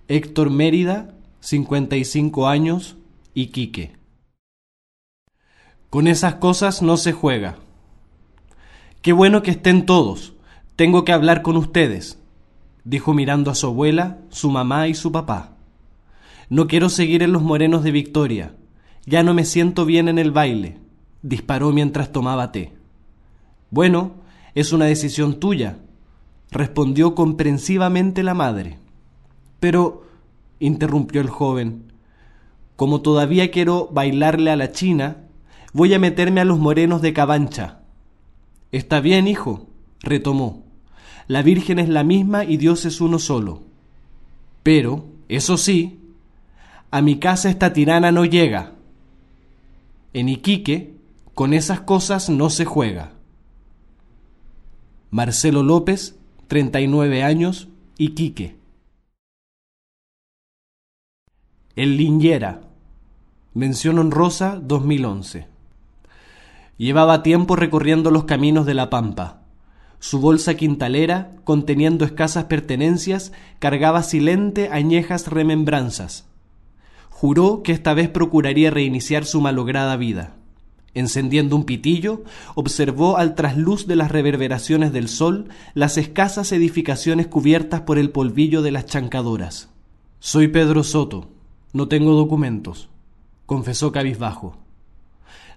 Héctor 0.08 0.52
Mérida, 0.52 1.16
55 1.40 2.48
años, 2.48 2.96
Iquique. 3.34 3.98
Con 5.90 6.08
esas 6.08 6.36
cosas 6.36 6.82
no 6.82 6.98
se 6.98 7.14
juega. 7.14 7.58
Qué 9.02 9.14
bueno 9.14 9.42
que 9.42 9.52
estén 9.52 9.86
todos, 9.86 10.34
tengo 10.76 11.04
que 11.04 11.14
hablar 11.14 11.42
con 11.42 11.58
ustedes, 11.58 12.22
dijo 12.84 13.14
mirando 13.14 13.50
a 13.50 13.56
su 13.56 13.68
abuela, 13.68 14.20
su 14.30 14.52
mamá 14.52 14.88
y 14.88 14.94
su 14.94 15.12
papá. 15.12 15.58
No 16.50 16.68
quiero 16.68 16.90
seguir 16.90 17.24
en 17.24 17.34
los 17.34 17.42
morenos 17.42 17.84
de 17.84 17.92
Victoria. 17.92 18.56
Ya 19.06 19.24
no 19.24 19.34
me 19.34 19.44
siento 19.44 19.86
bien 19.86 20.08
en 20.08 20.20
el 20.20 20.32
baile, 20.32 20.78
disparó 21.28 21.72
mientras 21.72 22.12
tomaba 22.12 22.52
té. 22.52 22.74
Bueno, 23.70 24.14
es 24.56 24.74
una 24.74 24.86
decisión 24.86 25.40
tuya, 25.40 25.78
respondió 26.52 27.16
comprensivamente 27.16 28.24
la 28.24 28.34
madre. 28.34 28.80
Pero, 29.60 30.06
interrumpió 30.60 31.22
el 31.22 31.30
joven, 31.30 31.92
como 32.76 33.02
todavía 33.02 33.52
quiero 33.52 33.90
bailarle 33.92 34.52
a 34.52 34.56
la 34.56 34.72
china, 34.72 35.18
voy 35.74 35.94
a 35.94 36.00
meterme 36.00 36.42
a 36.42 36.46
los 36.46 36.60
morenos 36.60 37.02
de 37.02 37.14
Cabancha. 37.14 37.80
Está 38.72 39.00
bien, 39.00 39.28
hijo, 39.28 39.68
retomó 40.02 40.68
la 41.28 41.42
Virgen 41.42 41.78
es 41.80 41.90
la 41.90 42.04
misma 42.04 42.46
y 42.46 42.58
Dios 42.58 42.86
es 42.86 43.02
uno 43.02 43.20
solo. 43.20 43.64
Pero, 44.64 45.06
eso 45.28 45.58
sí, 45.58 46.00
a 46.90 47.02
mi 47.02 47.18
casa 47.18 47.50
esta 47.50 47.74
tirana 47.74 48.12
no 48.12 48.24
llega. 48.24 48.74
En 50.14 50.30
Iquique, 50.30 50.94
con 51.38 51.54
esas 51.54 51.82
cosas 51.82 52.32
no 52.32 52.50
se 52.50 52.66
juega. 52.66 53.12
Marcelo 55.12 55.62
López, 55.62 56.18
39 56.48 57.22
años, 57.22 57.68
Iquique. 58.00 58.56
El 61.76 61.96
Liñera. 61.96 62.62
Mención 63.54 64.00
honrosa 64.00 64.60
2011. 64.60 65.46
Llevaba 66.78 67.22
tiempo 67.22 67.56
recorriendo 67.56 68.10
los 68.10 68.24
caminos 68.24 68.66
de 68.66 68.74
la 68.74 68.90
Pampa 68.90 69.44
su 70.00 70.20
bolsa 70.20 70.56
quintalera, 70.56 71.36
conteniendo 71.44 72.04
escasas 72.04 72.46
pertenencias, 72.46 73.32
cargaba 73.60 74.02
silente 74.02 74.70
añejas 74.72 75.28
remembranzas. 75.28 76.28
Juró 77.12 77.62
que 77.62 77.74
esta 77.74 77.94
vez 77.94 78.10
procuraría 78.10 78.72
reiniciar 78.72 79.26
su 79.26 79.40
malograda 79.40 79.98
vida. 79.98 80.37
Encendiendo 80.98 81.56
un 81.56 81.66
pitillo, 81.66 82.24
observó 82.56 83.18
al 83.18 83.36
trasluz 83.36 83.86
de 83.86 83.96
las 83.96 84.10
reverberaciones 84.10 84.92
del 84.92 85.10
sol 85.10 85.48
las 85.76 85.96
escasas 86.00 86.52
edificaciones 86.52 87.28
cubiertas 87.28 87.82
por 87.82 88.00
el 88.00 88.10
polvillo 88.10 88.64
de 88.64 88.72
las 88.72 88.88
chancadoras. 88.88 89.70
Soy 90.18 90.48
Pedro 90.48 90.84
Soto, 90.84 91.28
no 91.72 91.88
tengo 91.88 92.14
documentos, 92.14 92.90
confesó 93.46 93.92
cabizbajo. 93.92 94.58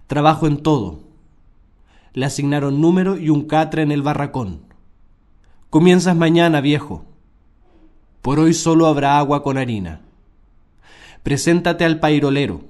Trabajo 0.08 0.46
en 0.46 0.58
todo, 0.58 1.04
le 2.12 2.26
asignaron 2.26 2.82
número 2.82 3.16
y 3.16 3.30
un 3.30 3.46
catre 3.46 3.80
en 3.80 3.92
el 3.92 4.02
barracón. 4.02 4.60
Comienzas 5.70 6.16
mañana, 6.16 6.60
viejo. 6.60 7.06
Por 8.20 8.40
hoy 8.40 8.52
solo 8.52 8.88
habrá 8.88 9.16
agua 9.16 9.42
con 9.42 9.56
harina. 9.56 10.02
Preséntate 11.22 11.86
al 11.86 11.98
pairolero. 11.98 12.69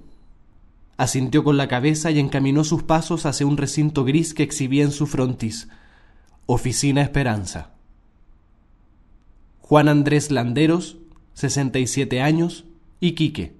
Asintió 1.00 1.44
con 1.44 1.56
la 1.56 1.66
cabeza 1.66 2.10
y 2.10 2.18
encaminó 2.18 2.62
sus 2.62 2.82
pasos 2.82 3.24
hacia 3.24 3.46
un 3.46 3.56
recinto 3.56 4.04
gris 4.04 4.34
que 4.34 4.42
exhibía 4.42 4.84
en 4.84 4.90
su 4.90 5.06
frontis. 5.06 5.66
Oficina 6.44 7.00
Esperanza. 7.00 7.70
Juan 9.60 9.88
Andrés 9.88 10.30
Landeros, 10.30 10.98
67 11.32 12.20
años, 12.20 12.66
Iquique. 13.00 13.56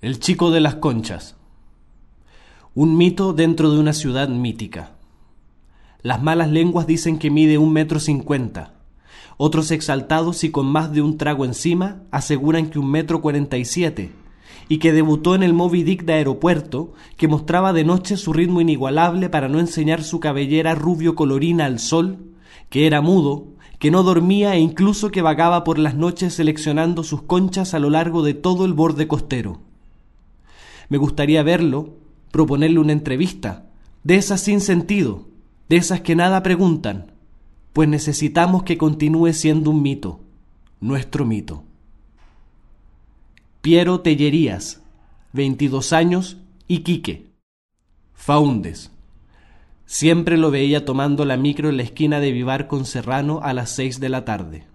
El 0.00 0.18
chico 0.20 0.50
de 0.50 0.60
las 0.60 0.76
conchas. 0.76 1.36
Un 2.74 2.96
mito 2.96 3.34
dentro 3.34 3.70
de 3.70 3.78
una 3.78 3.92
ciudad 3.92 4.30
mítica. 4.30 4.92
Las 6.00 6.22
malas 6.22 6.50
lenguas 6.50 6.86
dicen 6.86 7.18
que 7.18 7.30
mide 7.30 7.58
un 7.58 7.74
metro 7.74 8.00
cincuenta. 8.00 8.72
Otros 9.36 9.70
exaltados 9.70 10.44
y 10.44 10.50
con 10.50 10.64
más 10.64 10.92
de 10.92 11.02
un 11.02 11.18
trago 11.18 11.44
encima 11.44 12.04
aseguran 12.10 12.70
que 12.70 12.78
un 12.78 12.90
metro 12.90 13.20
cuarenta 13.20 13.58
y 13.58 13.66
siete 13.66 14.12
y 14.68 14.78
que 14.78 14.92
debutó 14.92 15.34
en 15.34 15.42
el 15.42 15.54
Moby 15.54 15.82
Dick 15.82 16.04
de 16.04 16.14
aeropuerto, 16.14 16.92
que 17.16 17.28
mostraba 17.28 17.72
de 17.72 17.84
noche 17.84 18.16
su 18.16 18.32
ritmo 18.32 18.60
inigualable 18.60 19.30
para 19.30 19.48
no 19.48 19.60
enseñar 19.60 20.02
su 20.02 20.20
cabellera 20.20 20.74
rubio 20.74 21.14
colorina 21.14 21.64
al 21.64 21.78
sol, 21.78 22.18
que 22.68 22.86
era 22.86 23.00
mudo, 23.00 23.46
que 23.78 23.90
no 23.90 24.02
dormía 24.02 24.54
e 24.54 24.60
incluso 24.60 25.10
que 25.10 25.22
vagaba 25.22 25.64
por 25.64 25.78
las 25.78 25.94
noches 25.94 26.34
seleccionando 26.34 27.02
sus 27.02 27.22
conchas 27.22 27.74
a 27.74 27.78
lo 27.78 27.90
largo 27.90 28.22
de 28.22 28.34
todo 28.34 28.64
el 28.64 28.74
borde 28.74 29.08
costero. 29.08 29.60
Me 30.88 30.98
gustaría 30.98 31.42
verlo, 31.42 31.94
proponerle 32.30 32.78
una 32.78 32.92
entrevista, 32.92 33.66
de 34.04 34.16
esas 34.16 34.40
sin 34.40 34.60
sentido, 34.60 35.28
de 35.68 35.76
esas 35.76 36.00
que 36.00 36.14
nada 36.14 36.42
preguntan, 36.42 37.12
pues 37.72 37.88
necesitamos 37.88 38.64
que 38.64 38.78
continúe 38.78 39.32
siendo 39.32 39.70
un 39.70 39.82
mito, 39.82 40.20
nuestro 40.80 41.24
mito. 41.24 41.64
Piero 43.60 44.02
Tellerías, 44.02 44.82
22 45.32 45.92
años, 45.92 46.36
Iquique. 46.68 47.32
Faúndes. 48.14 48.92
Siempre 49.84 50.36
lo 50.36 50.52
veía 50.52 50.84
tomando 50.84 51.24
la 51.24 51.36
micro 51.36 51.68
en 51.68 51.76
la 51.76 51.82
esquina 51.82 52.20
de 52.20 52.30
Vivar 52.30 52.68
con 52.68 52.84
Serrano 52.84 53.40
a 53.42 53.52
las 53.52 53.70
seis 53.70 53.98
de 53.98 54.10
la 54.10 54.24
tarde. 54.24 54.68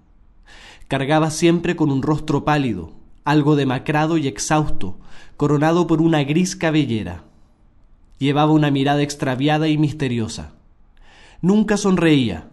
Cargaba 0.90 1.32
siempre 1.32 1.78
con 1.78 1.92
un 1.92 2.02
rostro 2.02 2.44
pálido, 2.44 2.92
algo 3.24 3.56
demacrado 3.56 4.18
y 4.18 4.28
exhausto, 4.28 4.98
coronado 5.38 5.88
por 5.88 6.02
una 6.02 6.22
gris 6.26 6.58
cabellera. 6.58 7.24
Llevaba 8.20 8.52
una 8.52 8.70
mirada 8.70 9.02
extraviada 9.02 9.70
y 9.70 9.78
misteriosa. 9.78 10.56
Nunca 11.42 11.78
sonreía. 11.78 12.50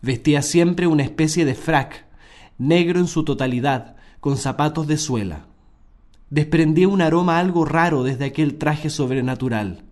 Vestía 0.00 0.40
siempre 0.40 0.86
una 0.86 1.02
especie 1.02 1.44
de 1.44 1.54
frac, 1.54 2.06
negro 2.56 2.98
en 2.98 3.08
su 3.08 3.24
totalidad, 3.24 3.96
con 4.20 4.38
zapatos 4.38 4.86
de 4.86 4.96
suela. 4.96 5.49
Desprendía 6.30 6.88
un 6.88 7.02
aroma 7.02 7.38
algo 7.38 7.64
raro 7.64 8.02
desde 8.02 8.24
aquel 8.24 8.56
traje 8.56 8.88
sobrenatural 8.88 9.84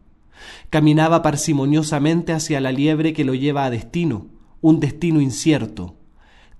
Caminaba 0.70 1.22
parsimoniosamente 1.22 2.32
hacia 2.32 2.60
la 2.60 2.72
liebre 2.72 3.12
que 3.12 3.24
lo 3.24 3.34
lleva 3.34 3.64
a 3.64 3.70
destino, 3.70 4.26
un 4.60 4.80
destino 4.80 5.20
incierto, 5.20 5.96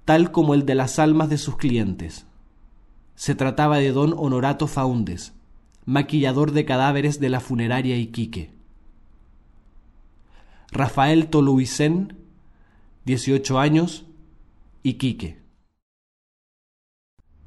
tal 0.04 0.30
como 0.32 0.54
el 0.54 0.64
de 0.64 0.74
las 0.74 0.98
almas 0.98 1.28
de 1.28 1.38
sus 1.38 1.56
clientes. 1.56 2.26
Se 3.14 3.34
trataba 3.34 3.78
de 3.78 3.92
don 3.92 4.14
Honorato 4.16 4.66
Faundes, 4.66 5.34
maquillador 5.84 6.52
de 6.52 6.64
cadáveres 6.64 7.20
de 7.20 7.28
la 7.28 7.40
funeraria 7.40 7.96
Iquique. 7.96 8.52
Rafael 10.70 11.28
Toluicén, 11.28 12.16
18 13.04 13.58
años, 13.58 14.06
Iquique. 14.82 15.38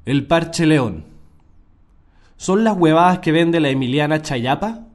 El 0.04 0.26
parche 0.26 0.66
león. 0.66 1.11
¿Son 2.42 2.64
las 2.64 2.76
huevadas 2.76 3.20
que 3.20 3.30
vende 3.30 3.60
la 3.60 3.68
Emiliana 3.68 4.20
Chayapa? 4.20 4.88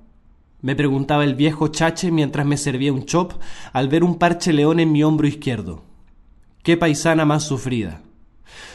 me 0.59 0.75
preguntaba 0.75 1.23
el 1.23 1.33
viejo 1.33 1.69
chache 1.69 2.11
mientras 2.11 2.45
me 2.45 2.57
servía 2.57 2.91
un 2.91 3.05
chop 3.05 3.35
al 3.71 3.87
ver 3.87 4.03
un 4.03 4.15
parche 4.15 4.51
león 4.51 4.81
en 4.81 4.91
mi 4.91 5.01
hombro 5.01 5.29
izquierdo. 5.29 5.85
Qué 6.61 6.75
paisana 6.75 7.23
más 7.23 7.45
sufrida. 7.45 8.01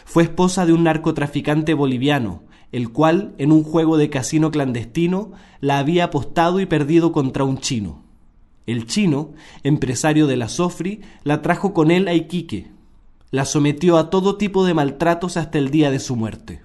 Fue 0.06 0.22
esposa 0.22 0.64
de 0.64 0.72
un 0.72 0.84
narcotraficante 0.84 1.74
boliviano, 1.74 2.44
el 2.72 2.88
cual, 2.88 3.34
en 3.36 3.52
un 3.52 3.62
juego 3.62 3.98
de 3.98 4.08
casino 4.08 4.50
clandestino, 4.50 5.32
la 5.60 5.78
había 5.78 6.04
apostado 6.04 6.58
y 6.58 6.64
perdido 6.64 7.12
contra 7.12 7.44
un 7.44 7.58
chino. 7.58 8.02
El 8.64 8.86
chino, 8.86 9.34
empresario 9.64 10.26
de 10.26 10.38
la 10.38 10.48
Sofri, 10.48 11.02
la 11.24 11.42
trajo 11.42 11.74
con 11.74 11.90
él 11.90 12.08
a 12.08 12.14
Iquique. 12.14 12.70
La 13.30 13.44
sometió 13.44 13.98
a 13.98 14.08
todo 14.08 14.38
tipo 14.38 14.64
de 14.64 14.72
maltratos 14.72 15.36
hasta 15.36 15.58
el 15.58 15.70
día 15.70 15.90
de 15.90 15.98
su 15.98 16.16
muerte. 16.16 16.62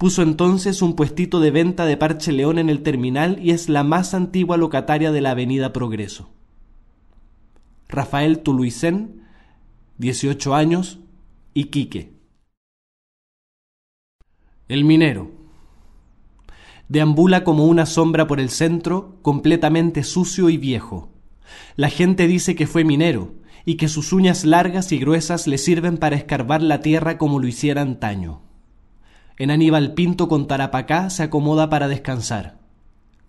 Puso 0.00 0.22
entonces 0.22 0.80
un 0.80 0.96
puestito 0.96 1.40
de 1.40 1.50
venta 1.50 1.84
de 1.84 1.98
parche 1.98 2.32
león 2.32 2.58
en 2.58 2.70
el 2.70 2.82
terminal 2.82 3.38
y 3.38 3.50
es 3.50 3.68
la 3.68 3.84
más 3.84 4.14
antigua 4.14 4.56
locataria 4.56 5.12
de 5.12 5.20
la 5.20 5.32
avenida 5.32 5.74
Progreso. 5.74 6.30
Rafael 7.86 8.38
Tuluicén, 8.38 9.26
18 9.98 10.54
años, 10.54 11.00
Iquique. 11.52 12.14
El 14.68 14.86
minero. 14.86 15.32
Deambula 16.88 17.44
como 17.44 17.66
una 17.66 17.84
sombra 17.84 18.26
por 18.26 18.40
el 18.40 18.48
centro, 18.48 19.18
completamente 19.20 20.02
sucio 20.02 20.48
y 20.48 20.56
viejo. 20.56 21.10
La 21.76 21.90
gente 21.90 22.26
dice 22.26 22.54
que 22.54 22.66
fue 22.66 22.84
minero 22.84 23.34
y 23.66 23.74
que 23.74 23.88
sus 23.88 24.14
uñas 24.14 24.46
largas 24.46 24.92
y 24.92 24.98
gruesas 24.98 25.46
le 25.46 25.58
sirven 25.58 25.98
para 25.98 26.16
escarbar 26.16 26.62
la 26.62 26.80
tierra 26.80 27.18
como 27.18 27.38
lo 27.38 27.46
hiciera 27.46 27.82
antaño. 27.82 28.49
En 29.40 29.50
Aníbal 29.50 29.94
Pinto 29.94 30.28
con 30.28 30.46
Tarapacá 30.46 31.08
se 31.08 31.22
acomoda 31.22 31.70
para 31.70 31.88
descansar. 31.88 32.58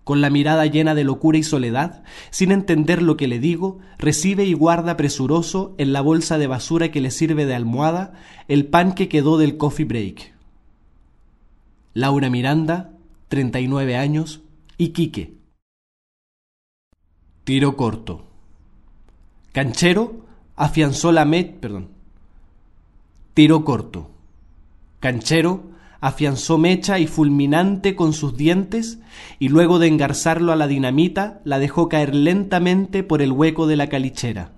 Con 0.04 0.20
la 0.20 0.28
mirada 0.28 0.66
llena 0.66 0.94
de 0.94 1.04
locura 1.04 1.38
y 1.38 1.42
soledad, 1.42 2.04
sin 2.28 2.52
entender 2.52 3.00
lo 3.00 3.16
que 3.16 3.26
le 3.26 3.38
digo, 3.38 3.78
recibe 3.96 4.44
y 4.44 4.52
guarda 4.52 4.98
presuroso 4.98 5.74
en 5.78 5.94
la 5.94 6.02
bolsa 6.02 6.36
de 6.36 6.46
basura 6.46 6.90
que 6.90 7.00
le 7.00 7.10
sirve 7.10 7.46
de 7.46 7.54
almohada 7.54 8.12
el 8.46 8.66
pan 8.66 8.92
que 8.92 9.08
quedó 9.08 9.38
del 9.38 9.56
coffee 9.56 9.86
break. 9.86 10.34
Laura 11.94 12.28
Miranda, 12.28 12.92
39 13.28 13.96
años, 13.96 14.42
Iquique. 14.76 15.38
Tiro 17.44 17.74
corto. 17.74 18.26
Canchero 19.52 20.26
afianzó 20.56 21.10
la 21.10 21.24
met, 21.24 21.58
perdón. 21.58 21.88
Tiro 23.32 23.64
corto. 23.64 24.10
Canchero 25.00 25.71
afianzó 26.02 26.58
mecha 26.58 26.98
y 26.98 27.06
fulminante 27.06 27.94
con 27.94 28.12
sus 28.12 28.36
dientes, 28.36 28.98
y 29.38 29.48
luego 29.48 29.78
de 29.78 29.86
engarzarlo 29.86 30.50
a 30.50 30.56
la 30.56 30.66
dinamita, 30.66 31.40
la 31.44 31.60
dejó 31.60 31.88
caer 31.88 32.12
lentamente 32.12 33.04
por 33.04 33.22
el 33.22 33.30
hueco 33.30 33.68
de 33.68 33.76
la 33.76 33.88
calichera. 33.88 34.52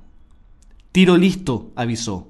Tiro 0.90 1.18
listo, 1.18 1.70
avisó. 1.76 2.28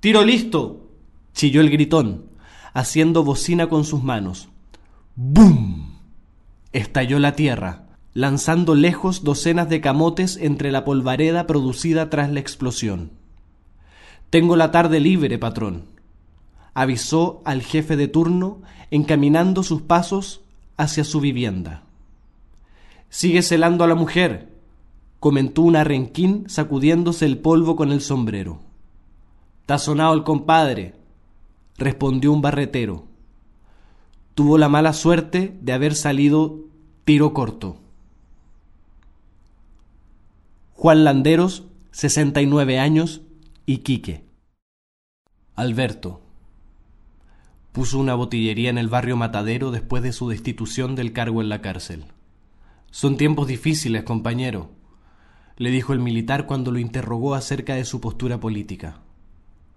Tiro 0.00 0.22
listo, 0.22 0.90
chilló 1.32 1.62
el 1.62 1.70
gritón, 1.70 2.26
haciendo 2.74 3.24
bocina 3.24 3.70
con 3.70 3.84
sus 3.84 4.04
manos. 4.04 4.50
¡Bum! 5.14 5.96
estalló 6.72 7.18
la 7.18 7.36
tierra, 7.36 7.86
lanzando 8.12 8.74
lejos 8.74 9.24
docenas 9.24 9.70
de 9.70 9.80
camotes 9.80 10.36
entre 10.36 10.70
la 10.72 10.84
polvareda 10.84 11.46
producida 11.46 12.10
tras 12.10 12.30
la 12.30 12.40
explosión. 12.40 13.12
Tengo 14.28 14.56
la 14.56 14.70
tarde 14.70 15.00
libre, 15.00 15.38
patrón 15.38 15.95
avisó 16.76 17.40
al 17.46 17.62
jefe 17.62 17.96
de 17.96 18.06
turno 18.06 18.60
encaminando 18.90 19.62
sus 19.62 19.80
pasos 19.80 20.42
hacia 20.76 21.04
su 21.04 21.20
vivienda. 21.20 21.84
Sigue 23.08 23.40
celando 23.40 23.82
a 23.82 23.86
la 23.86 23.94
mujer, 23.94 24.52
comentó 25.18 25.62
un 25.62 25.74
arrenquín 25.74 26.44
sacudiéndose 26.50 27.24
el 27.24 27.38
polvo 27.38 27.76
con 27.76 27.92
el 27.92 28.02
sombrero. 28.02 28.60
—¿Está 29.62 29.78
sonado 29.78 30.12
el 30.12 30.22
compadre, 30.22 30.94
respondió 31.78 32.30
un 32.30 32.42
barretero. 32.42 33.06
Tuvo 34.34 34.58
la 34.58 34.68
mala 34.68 34.92
suerte 34.92 35.56
de 35.62 35.72
haber 35.72 35.94
salido 35.94 36.66
tiro 37.06 37.32
corto. 37.32 37.78
Juan 40.74 41.04
Landeros, 41.04 41.64
69 41.92 42.78
años, 42.78 43.22
Iquique. 43.64 44.26
Alberto 45.54 46.25
puso 47.76 47.98
una 47.98 48.14
botillería 48.14 48.70
en 48.70 48.78
el 48.78 48.88
barrio 48.88 49.18
Matadero 49.18 49.70
después 49.70 50.02
de 50.02 50.14
su 50.14 50.30
destitución 50.30 50.94
del 50.94 51.12
cargo 51.12 51.42
en 51.42 51.50
la 51.50 51.60
cárcel. 51.60 52.06
Son 52.90 53.18
tiempos 53.18 53.48
difíciles, 53.48 54.02
compañero, 54.02 54.70
le 55.58 55.70
dijo 55.70 55.92
el 55.92 55.98
militar 55.98 56.46
cuando 56.46 56.72
lo 56.72 56.78
interrogó 56.78 57.34
acerca 57.34 57.74
de 57.74 57.84
su 57.84 58.00
postura 58.00 58.40
política. 58.40 59.02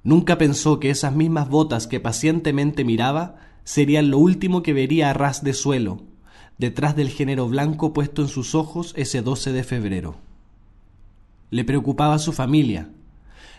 Nunca 0.01 0.37
pensó 0.37 0.79
que 0.79 0.91
esas 0.91 1.13
mismas 1.13 1.49
botas 1.49 1.87
que 1.87 1.99
pacientemente 1.99 2.85
miraba 2.85 3.35
serían 3.65 4.09
lo 4.09 4.17
último 4.17 4.63
que 4.63 4.71
vería 4.71 5.09
a 5.09 5.13
ras 5.13 5.43
de 5.43 5.51
suelo, 5.51 6.03
detrás 6.57 6.95
del 6.95 7.09
género 7.09 7.49
blanco 7.49 7.91
puesto 7.91 8.21
en 8.21 8.29
sus 8.29 8.55
ojos 8.55 8.93
ese 8.95 9.21
12 9.21 9.51
de 9.51 9.63
febrero. 9.65 10.15
Le 11.49 11.65
preocupaba 11.65 12.17
su 12.17 12.31
familia. 12.31 12.91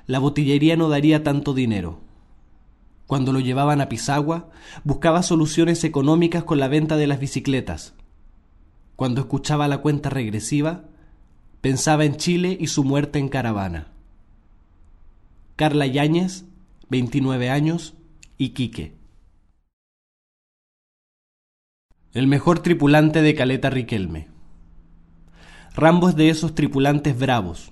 La 0.06 0.18
botillería 0.18 0.78
no 0.78 0.88
daría 0.88 1.22
tanto 1.22 1.52
dinero. 1.52 2.08
Cuando 3.10 3.32
lo 3.32 3.40
llevaban 3.40 3.80
a 3.80 3.88
Pisagua, 3.88 4.50
buscaba 4.84 5.24
soluciones 5.24 5.82
económicas 5.82 6.44
con 6.44 6.60
la 6.60 6.68
venta 6.68 6.96
de 6.96 7.08
las 7.08 7.18
bicicletas. 7.18 7.92
Cuando 8.94 9.22
escuchaba 9.22 9.66
la 9.66 9.78
cuenta 9.78 10.10
regresiva, 10.10 10.84
pensaba 11.60 12.04
en 12.04 12.14
Chile 12.14 12.56
y 12.60 12.68
su 12.68 12.84
muerte 12.84 13.18
en 13.18 13.28
caravana. 13.28 13.88
Carla 15.56 15.88
Yáñez, 15.88 16.44
29 16.88 17.50
años, 17.50 17.94
Iquique. 18.38 18.94
El 22.12 22.28
mejor 22.28 22.60
tripulante 22.60 23.22
de 23.22 23.34
Caleta 23.34 23.70
Riquelme. 23.70 24.28
Rambo 25.74 26.10
es 26.10 26.14
de 26.14 26.28
esos 26.28 26.54
tripulantes 26.54 27.18
bravos, 27.18 27.69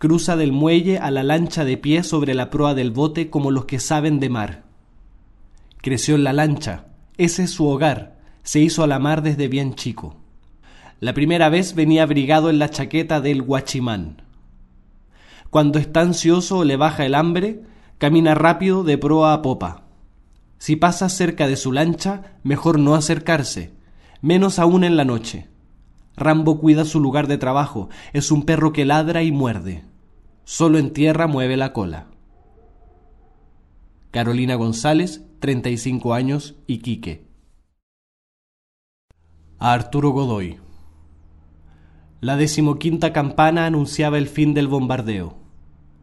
cruza 0.00 0.34
del 0.34 0.50
muelle 0.50 0.98
a 0.98 1.10
la 1.10 1.22
lancha 1.22 1.66
de 1.66 1.76
pie 1.76 2.02
sobre 2.04 2.32
la 2.32 2.48
proa 2.48 2.72
del 2.72 2.90
bote 2.90 3.28
como 3.28 3.50
los 3.50 3.66
que 3.66 3.78
saben 3.78 4.18
de 4.18 4.30
mar. 4.30 4.62
Creció 5.82 6.14
en 6.14 6.24
la 6.24 6.32
lancha, 6.32 6.86
ese 7.18 7.42
es 7.42 7.50
su 7.50 7.68
hogar, 7.68 8.16
se 8.42 8.60
hizo 8.60 8.82
a 8.82 8.86
la 8.86 8.98
mar 8.98 9.20
desde 9.20 9.46
bien 9.46 9.74
chico. 9.74 10.16
La 11.00 11.12
primera 11.12 11.50
vez 11.50 11.74
venía 11.74 12.04
abrigado 12.04 12.48
en 12.48 12.58
la 12.58 12.70
chaqueta 12.70 13.20
del 13.20 13.42
guachimán. 13.42 14.22
Cuando 15.50 15.78
está 15.78 16.00
ansioso 16.00 16.60
o 16.60 16.64
le 16.64 16.76
baja 16.76 17.04
el 17.04 17.14
hambre, 17.14 17.60
camina 17.98 18.34
rápido 18.34 18.84
de 18.84 18.96
proa 18.96 19.34
a 19.34 19.42
popa. 19.42 19.82
Si 20.56 20.76
pasa 20.76 21.10
cerca 21.10 21.46
de 21.46 21.56
su 21.56 21.72
lancha, 21.72 22.38
mejor 22.42 22.78
no 22.78 22.94
acercarse, 22.94 23.74
menos 24.22 24.58
aún 24.58 24.82
en 24.82 24.96
la 24.96 25.04
noche. 25.04 25.48
Rambo 26.16 26.58
cuida 26.58 26.86
su 26.86 27.00
lugar 27.00 27.26
de 27.26 27.36
trabajo, 27.36 27.90
es 28.14 28.32
un 28.32 28.46
perro 28.46 28.72
que 28.72 28.86
ladra 28.86 29.22
y 29.22 29.30
muerde. 29.30 29.89
Solo 30.52 30.78
en 30.78 30.92
tierra 30.92 31.28
mueve 31.28 31.56
la 31.56 31.72
cola. 31.72 32.08
Carolina 34.10 34.56
González, 34.56 35.24
35 35.38 36.12
años, 36.12 36.56
Iquique. 36.66 37.24
A 39.60 39.72
Arturo 39.72 40.10
Godoy. 40.10 40.58
La 42.20 42.36
decimoquinta 42.36 43.12
campana 43.12 43.64
anunciaba 43.64 44.18
el 44.18 44.26
fin 44.26 44.52
del 44.52 44.66
bombardeo. 44.66 45.36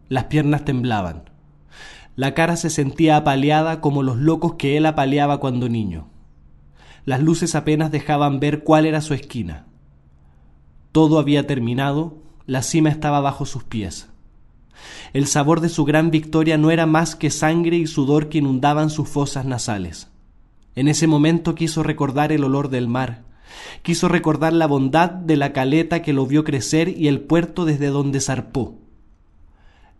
Las 0.08 0.24
piernas 0.24 0.64
temblaban. 0.64 1.30
La 2.16 2.34
cara 2.34 2.56
se 2.56 2.70
sentía 2.70 3.18
apaleada 3.18 3.82
como 3.82 4.02
los 4.02 4.16
locos 4.16 4.54
que 4.54 4.78
él 4.78 4.86
apaleaba 4.86 5.41
cuando 5.41 5.68
niño. 5.68 6.08
Las 7.04 7.22
luces 7.22 7.54
apenas 7.54 7.91
dejaban 7.91 8.39
ver 8.39 8.64
cuál 8.64 8.86
era 8.86 9.02
su 9.02 9.14
esquina. 9.14 9.66
Todo 10.93 11.20
había 11.20 11.45
terminado, 11.48 12.20
la 12.45 12.62
cima 12.62 12.88
estaba 12.88 13.20
bajo 13.20 13.45
sus 13.45 13.66
pies. 13.66 14.10
El 15.14 15.28
sabor 15.28 15.62
de 15.62 15.70
su 15.70 15.86
gran 15.86 16.12
victoria 16.12 16.58
no 16.58 16.72
era 16.72 16.86
más 16.86 17.16
que 17.16 17.30
sangre 17.30 17.78
y 17.78 17.88
sudor 17.88 18.30
que 18.30 18.40
inundaban 18.40 18.90
sus 18.90 19.08
fosas 19.08 19.46
nasales. 19.46 20.10
En 20.76 20.88
ese 20.88 21.08
momento 21.08 21.56
quiso 21.56 21.84
recordar 21.84 22.32
el 22.32 22.44
olor 22.44 22.70
del 22.70 22.88
mar, 22.88 23.24
quiso 23.82 24.08
recordar 24.08 24.54
la 24.54 24.68
bondad 24.68 25.10
de 25.10 25.38
la 25.38 25.54
caleta 25.54 26.02
que 26.02 26.14
lo 26.14 26.26
vio 26.26 26.44
crecer 26.44 26.90
y 26.90 27.08
el 27.08 27.22
puerto 27.22 27.66
desde 27.66 27.88
donde 27.88 28.22
zarpó. 28.22 28.76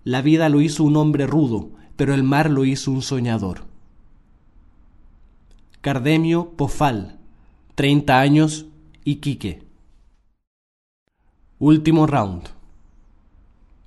La 0.04 0.22
vida 0.22 0.50
lo 0.50 0.62
hizo 0.62 0.84
un 0.84 0.96
hombre 0.98 1.26
rudo, 1.28 1.72
pero 1.96 2.14
el 2.14 2.24
mar 2.24 2.50
lo 2.50 2.64
hizo 2.64 2.92
un 2.92 3.02
soñador. 3.02 3.66
Cardemio 5.82 6.52
Pofal, 6.56 7.18
30 7.76 8.20
años, 8.20 8.68
Iquique. 9.04 9.64
Último 11.60 12.06
round. 12.08 12.57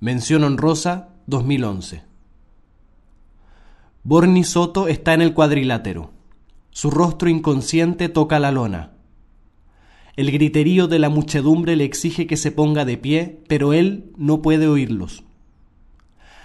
Mención 0.03 0.43
honrosa 0.43 1.09
2011. 1.27 2.01
Borni 4.01 4.43
Soto 4.43 4.87
está 4.87 5.13
en 5.13 5.21
el 5.21 5.35
cuadrilátero. 5.35 6.09
Su 6.71 6.89
rostro 6.89 7.29
inconsciente 7.29 8.09
toca 8.09 8.39
la 8.39 8.51
lona. 8.51 8.93
El 10.15 10.31
griterío 10.31 10.87
de 10.87 10.97
la 10.97 11.09
muchedumbre 11.09 11.75
le 11.75 11.83
exige 11.83 12.25
que 12.25 12.35
se 12.35 12.51
ponga 12.51 12.83
de 12.83 12.97
pie, 12.97 13.43
pero 13.47 13.73
él 13.73 14.11
no 14.17 14.41
puede 14.41 14.67
oírlos. 14.67 15.23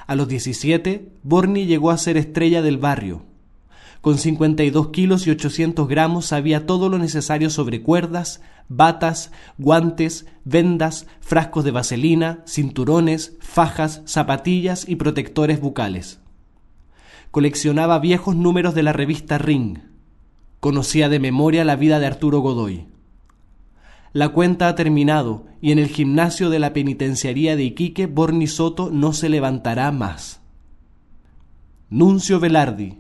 A 0.07 0.17
los 0.17 0.29
17, 0.29 1.09
Borni 1.23 1.65
llegó 1.65 1.91
a 1.91 1.97
ser 1.97 2.19
estrella 2.19 2.61
del 2.61 2.77
barrio, 2.77 3.25
con 4.07 4.19
52 4.19 4.91
kilos 4.91 5.27
y 5.27 5.31
800 5.31 5.89
gramos 5.89 6.27
sabía 6.27 6.65
todo 6.65 6.89
lo 6.89 6.97
necesario 6.97 7.51
sobre 7.51 7.83
cuerdas, 7.83 8.41
batas, 8.69 9.31
guantes, 9.59 10.27
vendas, 10.45 11.07
frascos 11.21 11.65
de 11.65 11.71
vaselina, 11.71 12.43
cinturones, 12.47 13.37
fajas, 13.41 14.03
zapatillas 14.07 14.89
y 14.89 14.97
protectores 14.97 15.61
bucales. 15.61 16.21
Coleccionaba 17.31 17.99
viejos 17.99 18.37
números 18.37 18.75
de 18.75 18.83
la 18.83 18.93
revista 18.93 19.39
Ring. 19.39 19.79
Conocía 20.61 21.09
de 21.09 21.21
memoria 21.21 21.65
la 21.65 21.77
vida 21.77 21.99
de 21.99 22.07
Arturo 22.07 22.41
Godoy. 22.41 22.87
La 24.13 24.31
cuenta 24.31 24.69
ha 24.69 24.75
terminado 24.75 25.45
y 25.61 25.73
en 25.73 25.79
el 25.79 25.89
gimnasio 25.89 26.49
de 26.49 26.59
la 26.59 26.73
penitenciaría 26.73 27.55
de 27.57 27.65
Iquique 27.65 28.07
Borni 28.07 28.47
Soto 28.47 28.91
no 28.91 29.13
se 29.13 29.29
levantará 29.29 29.93
más. 29.93 30.41
Nuncio 31.91 32.41
Velardi, 32.41 32.99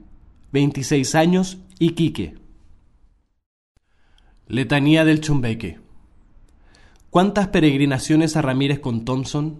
26 0.52 1.14
años, 1.14 1.58
Iquique. 1.78 2.45
Letanía 4.48 5.04
del 5.04 5.20
Chumbeque. 5.20 5.80
¿Cuántas 7.10 7.48
peregrinaciones 7.48 8.36
a 8.36 8.42
Ramírez 8.42 8.78
con 8.78 9.04
Thompson? 9.04 9.58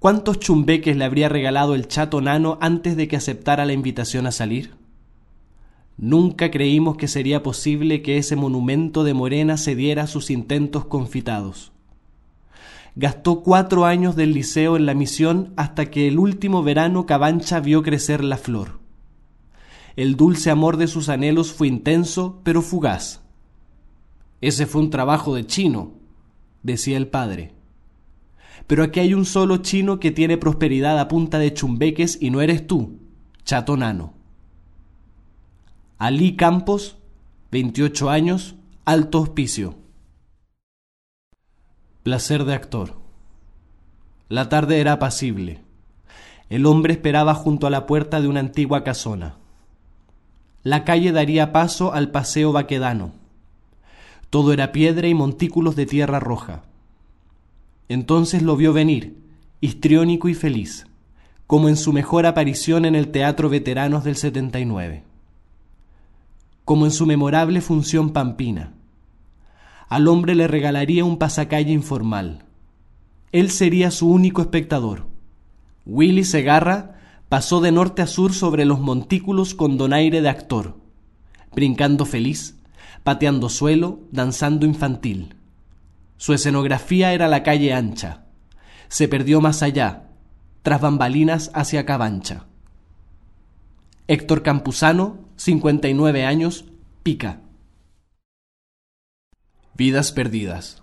¿Cuántos 0.00 0.40
chumbeques 0.40 0.96
le 0.96 1.04
habría 1.04 1.28
regalado 1.28 1.76
el 1.76 1.86
chato 1.86 2.20
nano 2.20 2.58
antes 2.60 2.96
de 2.96 3.06
que 3.06 3.14
aceptara 3.14 3.64
la 3.64 3.74
invitación 3.74 4.26
a 4.26 4.32
salir? 4.32 4.74
Nunca 5.96 6.50
creímos 6.50 6.96
que 6.96 7.06
sería 7.06 7.44
posible 7.44 8.02
que 8.02 8.18
ese 8.18 8.34
monumento 8.34 9.04
de 9.04 9.14
Morena 9.14 9.56
cediera 9.56 10.02
a 10.02 10.08
sus 10.08 10.30
intentos 10.30 10.84
confitados. 10.84 11.70
Gastó 12.96 13.44
cuatro 13.44 13.84
años 13.84 14.16
del 14.16 14.34
liceo 14.34 14.76
en 14.76 14.84
la 14.84 14.94
misión 14.94 15.52
hasta 15.56 15.92
que 15.92 16.08
el 16.08 16.18
último 16.18 16.64
verano 16.64 17.06
Cabancha 17.06 17.60
vio 17.60 17.84
crecer 17.84 18.24
la 18.24 18.36
flor. 18.36 18.80
El 19.94 20.16
dulce 20.16 20.50
amor 20.50 20.76
de 20.76 20.88
sus 20.88 21.08
anhelos 21.08 21.52
fue 21.52 21.68
intenso, 21.68 22.40
pero 22.42 22.62
fugaz. 22.62 23.21
Ese 24.42 24.66
fue 24.66 24.82
un 24.82 24.90
trabajo 24.90 25.34
de 25.34 25.46
chino, 25.46 25.94
decía 26.62 26.98
el 26.98 27.08
padre. 27.08 27.54
Pero 28.66 28.84
aquí 28.84 29.00
hay 29.00 29.14
un 29.14 29.24
solo 29.24 29.56
chino 29.56 29.98
que 29.98 30.10
tiene 30.10 30.36
prosperidad 30.36 30.98
a 30.98 31.08
punta 31.08 31.38
de 31.38 31.54
chumbeques 31.54 32.18
y 32.20 32.28
no 32.28 32.42
eres 32.42 32.66
tú, 32.66 32.98
chato 33.44 33.78
nano. 33.78 34.12
Ali 35.96 36.36
Campos, 36.36 36.98
28 37.52 38.10
años, 38.10 38.56
alto 38.84 39.22
hospicio. 39.22 39.76
Placer 42.02 42.44
de 42.44 42.52
actor. 42.52 43.00
La 44.28 44.50
tarde 44.50 44.78
era 44.80 44.92
apacible. 44.92 45.62
El 46.50 46.66
hombre 46.66 46.92
esperaba 46.92 47.34
junto 47.34 47.66
a 47.66 47.70
la 47.70 47.86
puerta 47.86 48.20
de 48.20 48.28
una 48.28 48.40
antigua 48.40 48.84
casona 48.84 49.38
la 50.64 50.84
calle 50.84 51.10
daría 51.10 51.52
paso 51.52 51.92
al 51.92 52.10
paseo 52.10 52.52
baquedano. 52.52 53.12
Todo 54.32 54.54
era 54.54 54.72
piedra 54.72 55.08
y 55.08 55.14
montículos 55.14 55.76
de 55.76 55.84
tierra 55.84 56.18
roja. 56.18 56.62
Entonces 57.90 58.40
lo 58.40 58.56
vio 58.56 58.72
venir, 58.72 59.18
histriónico 59.60 60.30
y 60.30 60.34
feliz, 60.34 60.86
como 61.46 61.68
en 61.68 61.76
su 61.76 61.92
mejor 61.92 62.24
aparición 62.24 62.86
en 62.86 62.94
el 62.94 63.08
Teatro 63.08 63.50
Veteranos 63.50 64.04
del 64.04 64.16
79, 64.16 65.02
como 66.64 66.86
en 66.86 66.92
su 66.92 67.04
memorable 67.04 67.60
función 67.60 68.14
pampina. 68.14 68.72
Al 69.90 70.08
hombre 70.08 70.34
le 70.34 70.48
regalaría 70.48 71.04
un 71.04 71.18
pasacalle 71.18 71.72
informal. 71.72 72.46
Él 73.32 73.50
sería 73.50 73.90
su 73.90 74.08
único 74.08 74.40
espectador. 74.40 75.08
Willy 75.84 76.24
Segarra 76.24 76.98
pasó 77.28 77.60
de 77.60 77.70
norte 77.70 78.00
a 78.00 78.06
sur 78.06 78.32
sobre 78.32 78.64
los 78.64 78.80
montículos 78.80 79.54
con 79.54 79.76
donaire 79.76 80.22
de 80.22 80.30
actor, 80.30 80.78
brincando 81.54 82.06
feliz, 82.06 82.56
pateando 83.04 83.48
suelo, 83.48 84.00
danzando 84.10 84.66
infantil. 84.66 85.36
Su 86.16 86.32
escenografía 86.32 87.12
era 87.12 87.28
la 87.28 87.42
calle 87.42 87.72
ancha. 87.72 88.24
Se 88.88 89.08
perdió 89.08 89.40
más 89.40 89.62
allá, 89.62 90.10
tras 90.62 90.80
bambalinas 90.80 91.50
hacia 91.54 91.84
Cabancha. 91.84 92.46
Héctor 94.06 94.42
Campuzano, 94.42 95.18
59 95.36 96.24
años, 96.24 96.66
pica. 97.02 97.40
Vidas 99.74 100.12
perdidas. 100.12 100.82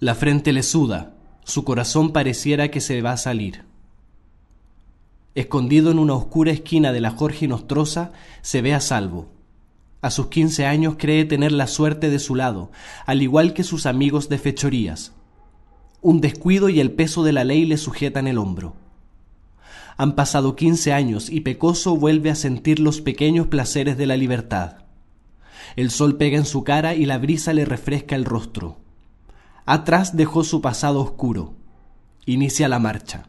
La 0.00 0.14
frente 0.14 0.52
le 0.52 0.62
suda, 0.62 1.14
su 1.44 1.64
corazón 1.64 2.12
pareciera 2.12 2.70
que 2.70 2.80
se 2.80 3.00
va 3.00 3.12
a 3.12 3.16
salir. 3.16 3.64
Escondido 5.34 5.90
en 5.90 5.98
una 5.98 6.14
oscura 6.14 6.50
esquina 6.50 6.92
de 6.92 7.00
la 7.00 7.12
Jorge 7.12 7.46
Nostrosa, 7.46 8.12
se 8.42 8.60
ve 8.60 8.74
a 8.74 8.80
salvo. 8.80 9.35
A 10.06 10.10
sus 10.12 10.28
quince 10.28 10.66
años 10.66 10.94
cree 10.96 11.24
tener 11.24 11.50
la 11.50 11.66
suerte 11.66 12.10
de 12.10 12.20
su 12.20 12.36
lado, 12.36 12.70
al 13.06 13.22
igual 13.22 13.54
que 13.54 13.64
sus 13.64 13.86
amigos 13.86 14.28
de 14.28 14.38
fechorías. 14.38 15.10
Un 16.00 16.20
descuido 16.20 16.68
y 16.68 16.78
el 16.78 16.92
peso 16.92 17.24
de 17.24 17.32
la 17.32 17.42
ley 17.42 17.64
le 17.64 17.76
sujetan 17.76 18.28
el 18.28 18.38
hombro. 18.38 18.76
Han 19.96 20.14
pasado 20.14 20.54
quince 20.54 20.92
años 20.92 21.28
y 21.28 21.40
Pecoso 21.40 21.96
vuelve 21.96 22.30
a 22.30 22.36
sentir 22.36 22.78
los 22.78 23.00
pequeños 23.00 23.48
placeres 23.48 23.98
de 23.98 24.06
la 24.06 24.16
libertad. 24.16 24.84
El 25.74 25.90
sol 25.90 26.16
pega 26.16 26.38
en 26.38 26.46
su 26.46 26.62
cara 26.62 26.94
y 26.94 27.04
la 27.04 27.18
brisa 27.18 27.52
le 27.52 27.64
refresca 27.64 28.14
el 28.14 28.26
rostro. 28.26 28.78
Atrás 29.64 30.16
dejó 30.16 30.44
su 30.44 30.60
pasado 30.60 31.00
oscuro. 31.00 31.54
Inicia 32.26 32.68
la 32.68 32.78
marcha. 32.78 33.24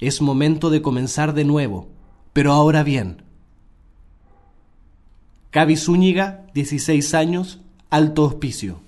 Es 0.00 0.20
momento 0.20 0.68
de 0.68 0.82
comenzar 0.82 1.32
de 1.32 1.46
nuevo, 1.46 1.88
pero 2.34 2.52
ahora 2.52 2.82
bien. 2.82 3.22
Cavi 5.52 5.76
Zúñiga, 5.76 6.46
16 6.54 7.12
años, 7.12 7.60
alto 7.90 8.24
hospicio. 8.24 8.80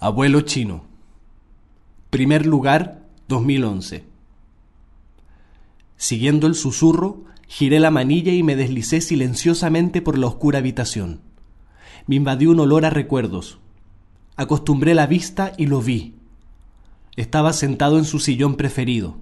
Abuelo 0.00 0.40
chino. 0.40 0.86
Primer 2.10 2.46
lugar, 2.46 3.06
2011. 3.28 4.02
Siguiendo 5.96 6.48
el 6.48 6.56
susurro, 6.56 7.22
giré 7.46 7.78
la 7.78 7.92
manilla 7.92 8.32
y 8.32 8.42
me 8.42 8.56
deslicé 8.56 9.00
silenciosamente 9.00 10.02
por 10.02 10.18
la 10.18 10.26
oscura 10.26 10.58
habitación. 10.58 11.20
Me 12.08 12.16
invadió 12.16 12.50
un 12.50 12.58
olor 12.58 12.84
a 12.84 12.90
recuerdos. 12.90 13.60
Acostumbré 14.34 14.94
la 14.94 15.06
vista 15.06 15.52
y 15.56 15.66
lo 15.66 15.80
vi. 15.80 16.16
Estaba 17.14 17.52
sentado 17.52 17.98
en 17.98 18.04
su 18.04 18.18
sillón 18.18 18.56
preferido. 18.56 19.16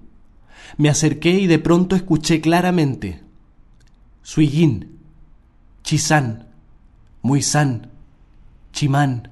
Me 0.75 0.89
acerqué 0.89 1.33
y 1.39 1.45
de 1.45 1.59
pronto 1.59 1.95
escuché 1.95 2.41
claramente 2.41 3.21
Suiyin, 4.23 4.92
Chisan, 5.83 6.47
Muisan, 7.21 7.91
Chimán, 8.71 9.29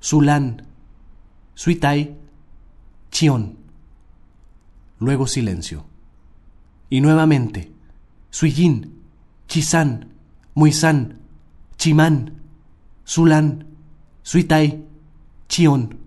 Sulán, 0.00 0.66
Suitai, 1.54 2.16
Chion. 3.10 3.56
Luego 4.98 5.26
silencio. 5.26 5.86
Y 6.90 7.00
nuevamente 7.00 7.72
Suiyin, 8.30 9.02
Chisan, 9.46 10.12
Muisan, 10.54 11.20
Chimán, 11.76 12.42
Sulan, 13.04 13.66
Suitai, 14.22 14.84
Chion. 15.48 15.98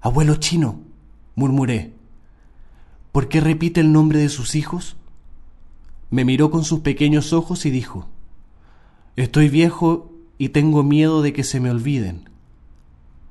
Abuelo 0.00 0.36
chino, 0.36 0.80
murmuré. 1.34 1.94
¿Por 3.12 3.28
qué 3.28 3.40
repite 3.40 3.80
el 3.80 3.92
nombre 3.92 4.18
de 4.18 4.28
sus 4.28 4.54
hijos? 4.54 4.96
Me 6.14 6.24
miró 6.24 6.52
con 6.52 6.62
sus 6.62 6.78
pequeños 6.78 7.32
ojos 7.32 7.66
y 7.66 7.70
dijo, 7.70 8.08
Estoy 9.16 9.48
viejo 9.48 10.12
y 10.38 10.50
tengo 10.50 10.84
miedo 10.84 11.22
de 11.22 11.32
que 11.32 11.42
se 11.42 11.58
me 11.58 11.72
olviden. 11.72 12.30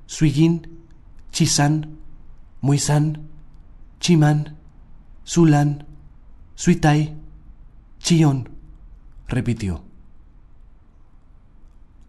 Suiyin, 0.05 0.67
Chisan, 1.31 1.97
Muisan, 2.59 3.29
Chiman, 4.01 4.57
Sulan, 5.23 5.85
Suitai, 6.55 7.15
Chion, 7.99 8.49
repitió. 9.29 9.81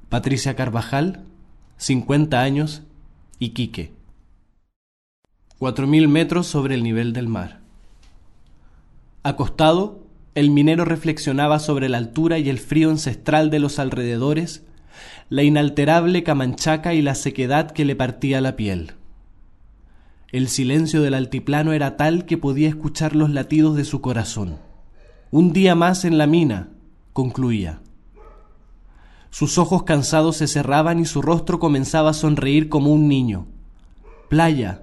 Patricia 0.09 0.57
Carvajal, 0.57 1.25
50 1.77 2.41
años, 2.41 2.83
Iquique. 3.39 3.93
Cuatro 5.57 5.87
mil 5.87 6.09
metros 6.09 6.49
sobre 6.49 6.75
el 6.75 6.83
nivel 6.83 7.13
del 7.13 7.29
mar. 7.29 7.61
Acostado, 9.23 10.04
el 10.35 10.51
minero 10.51 10.85
reflexionaba 10.85 11.59
sobre 11.59 11.89
la 11.89 11.99
altura 11.99 12.39
y 12.39 12.49
el 12.49 12.59
frío 12.59 12.91
ancestral 12.91 13.51
de 13.51 13.61
los 13.61 13.79
alrededores, 13.79 14.65
la 15.29 15.43
inalterable 15.43 16.23
camanchaca 16.23 16.95
y 16.95 17.03
la 17.03 17.15
sequedad 17.15 17.71
que 17.71 17.85
le 17.85 17.97
partía 17.97 18.41
la 18.41 18.57
piel. 18.57 18.95
El 20.33 20.49
silencio 20.49 21.03
del 21.03 21.15
altiplano 21.15 21.73
era 21.73 21.97
tal 21.97 22.27
que 22.27 22.37
podía 22.37 22.69
escuchar 22.69 23.15
los 23.15 23.31
latidos 23.31 23.77
de 23.77 23.85
su 23.85 24.01
corazón. 24.01 24.59
Un 25.31 25.53
día 25.53 25.77
más 25.77 26.05
en 26.05 26.19
la 26.19 26.27
mina, 26.27 26.69
concluía. 27.13 27.81
Sus 29.31 29.59
ojos 29.59 29.85
cansados 29.85 30.37
se 30.37 30.49
cerraban 30.49 31.01
y 31.01 31.07
su 31.07 31.23
rostro 31.23 31.59
comenzaba 31.59 32.11
a 32.11 32.15
sonreír 32.15 32.69
como 32.69 32.93
un 32.93 33.09
niño. 33.09 33.47
Playa, 34.29 34.83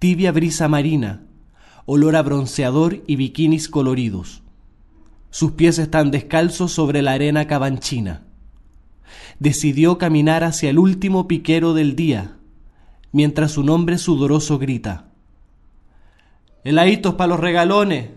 tibia 0.00 0.32
brisa 0.32 0.68
marina, 0.68 1.22
olor 1.86 2.16
a 2.16 2.22
bronceador 2.22 3.02
y 3.06 3.16
bikinis 3.16 3.68
coloridos. 3.68 4.43
Sus 5.34 5.50
pies 5.50 5.80
están 5.80 6.12
descalzos 6.12 6.70
sobre 6.70 7.02
la 7.02 7.10
arena 7.10 7.48
cabanchina. 7.48 8.22
Decidió 9.40 9.98
caminar 9.98 10.44
hacia 10.44 10.70
el 10.70 10.78
último 10.78 11.26
piquero 11.26 11.74
del 11.74 11.96
día, 11.96 12.36
mientras 13.10 13.50
su 13.50 13.64
nombre 13.64 13.98
sudoroso 13.98 14.60
grita. 14.60 15.08
Heladitos 16.62 17.14
para 17.14 17.30
los 17.30 17.40
regalones. 17.40 18.10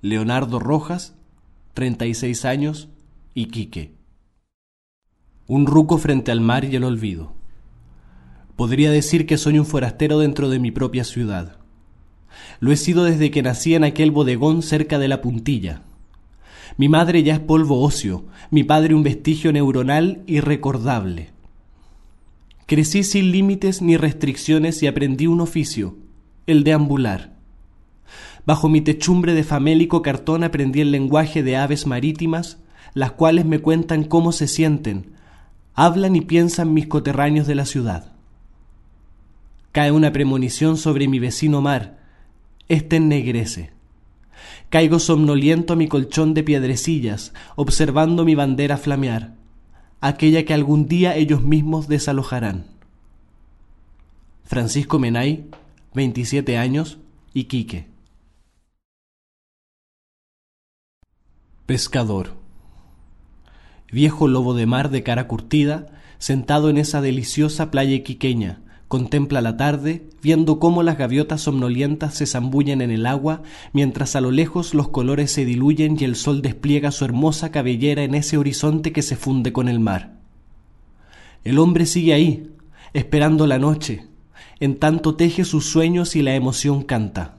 Leonardo 0.00 0.58
Rojas, 0.58 1.14
36 1.74 2.46
años, 2.46 2.88
Iquique. 3.34 3.92
Un 5.48 5.66
ruco 5.66 5.98
frente 5.98 6.32
al 6.32 6.40
mar 6.40 6.64
y 6.64 6.74
el 6.76 6.84
olvido. 6.84 7.34
Podría 8.56 8.90
decir 8.90 9.26
que 9.26 9.36
soy 9.36 9.58
un 9.58 9.66
forastero 9.66 10.18
dentro 10.18 10.48
de 10.48 10.60
mi 10.60 10.70
propia 10.70 11.04
ciudad. 11.04 11.61
Lo 12.60 12.72
he 12.72 12.76
sido 12.76 13.04
desde 13.04 13.30
que 13.30 13.42
nací 13.42 13.74
en 13.74 13.84
aquel 13.84 14.10
bodegón 14.10 14.62
cerca 14.62 14.98
de 14.98 15.08
la 15.08 15.20
puntilla. 15.20 15.82
Mi 16.76 16.88
madre 16.88 17.22
ya 17.22 17.34
es 17.34 17.40
polvo 17.40 17.82
óseo, 17.82 18.24
mi 18.50 18.64
padre 18.64 18.94
un 18.94 19.02
vestigio 19.02 19.52
neuronal 19.52 20.22
irrecordable. 20.26 21.30
Crecí 22.66 23.02
sin 23.02 23.32
límites 23.32 23.82
ni 23.82 23.96
restricciones 23.96 24.82
y 24.82 24.86
aprendí 24.86 25.26
un 25.26 25.40
oficio, 25.40 25.96
el 26.46 26.64
de 26.64 26.72
ambular. 26.72 27.36
Bajo 28.46 28.68
mi 28.68 28.80
techumbre 28.80 29.34
de 29.34 29.44
famélico 29.44 30.02
cartón 30.02 30.42
aprendí 30.42 30.80
el 30.80 30.90
lenguaje 30.90 31.42
de 31.42 31.56
aves 31.56 31.86
marítimas, 31.86 32.58
las 32.94 33.12
cuales 33.12 33.44
me 33.44 33.58
cuentan 33.58 34.04
cómo 34.04 34.32
se 34.32 34.48
sienten, 34.48 35.12
hablan 35.74 36.16
y 36.16 36.22
piensan 36.22 36.74
mis 36.74 36.86
coterráneos 36.86 37.46
de 37.46 37.54
la 37.54 37.66
ciudad. 37.66 38.12
Cae 39.72 39.90
una 39.90 40.12
premonición 40.12 40.76
sobre 40.76 41.08
mi 41.08 41.18
vecino 41.18 41.60
mar, 41.60 42.01
éste 42.68 42.96
ennegrece. 42.96 43.72
Caigo 44.70 44.98
somnoliento 44.98 45.74
a 45.74 45.76
mi 45.76 45.88
colchón 45.88 46.34
de 46.34 46.42
piedrecillas, 46.42 47.32
observando 47.56 48.24
mi 48.24 48.34
bandera 48.34 48.76
flamear, 48.76 49.34
aquella 50.00 50.44
que 50.44 50.54
algún 50.54 50.88
día 50.88 51.16
ellos 51.16 51.42
mismos 51.42 51.88
desalojarán. 51.88 52.66
Francisco 54.44 54.98
Menay, 54.98 55.46
27 55.94 56.58
años, 56.58 56.98
Iquique. 57.34 57.86
Pescador 61.66 62.42
viejo 63.92 64.26
lobo 64.26 64.54
de 64.54 64.66
mar 64.66 64.90
de 64.90 65.04
cara 65.04 65.28
curtida, 65.28 65.86
sentado 66.18 66.70
en 66.70 66.78
esa 66.78 67.00
deliciosa 67.00 67.70
playa 67.70 67.94
iquiqueña, 67.94 68.62
contempla 68.92 69.40
la 69.40 69.56
tarde, 69.56 70.02
viendo 70.20 70.58
cómo 70.58 70.82
las 70.82 70.98
gaviotas 70.98 71.40
somnolientas 71.40 72.12
se 72.12 72.26
zambullen 72.26 72.82
en 72.82 72.90
el 72.90 73.06
agua, 73.06 73.40
mientras 73.72 74.16
a 74.16 74.20
lo 74.20 74.30
lejos 74.30 74.74
los 74.74 74.88
colores 74.88 75.32
se 75.32 75.46
diluyen 75.46 75.96
y 75.98 76.04
el 76.04 76.14
sol 76.14 76.42
despliega 76.42 76.92
su 76.92 77.06
hermosa 77.06 77.50
cabellera 77.50 78.02
en 78.02 78.14
ese 78.14 78.36
horizonte 78.36 78.92
que 78.92 79.00
se 79.00 79.16
funde 79.16 79.50
con 79.50 79.70
el 79.70 79.80
mar. 79.80 80.16
El 81.42 81.58
hombre 81.58 81.86
sigue 81.86 82.12
ahí, 82.12 82.50
esperando 82.92 83.46
la 83.46 83.58
noche, 83.58 84.08
en 84.60 84.78
tanto 84.78 85.14
teje 85.14 85.46
sus 85.46 85.64
sueños 85.64 86.14
y 86.14 86.20
la 86.20 86.34
emoción 86.34 86.82
canta. 86.82 87.36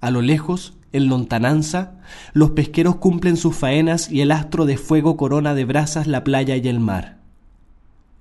A 0.00 0.10
lo 0.10 0.22
lejos, 0.22 0.72
en 0.90 1.08
lontananza, 1.08 2.00
los 2.32 2.52
pesqueros 2.52 2.96
cumplen 2.96 3.36
sus 3.36 3.54
faenas 3.54 4.10
y 4.10 4.22
el 4.22 4.32
astro 4.32 4.64
de 4.64 4.78
fuego 4.78 5.18
corona 5.18 5.54
de 5.54 5.66
brasas 5.66 6.06
la 6.06 6.24
playa 6.24 6.56
y 6.56 6.66
el 6.66 6.80
mar. 6.80 7.18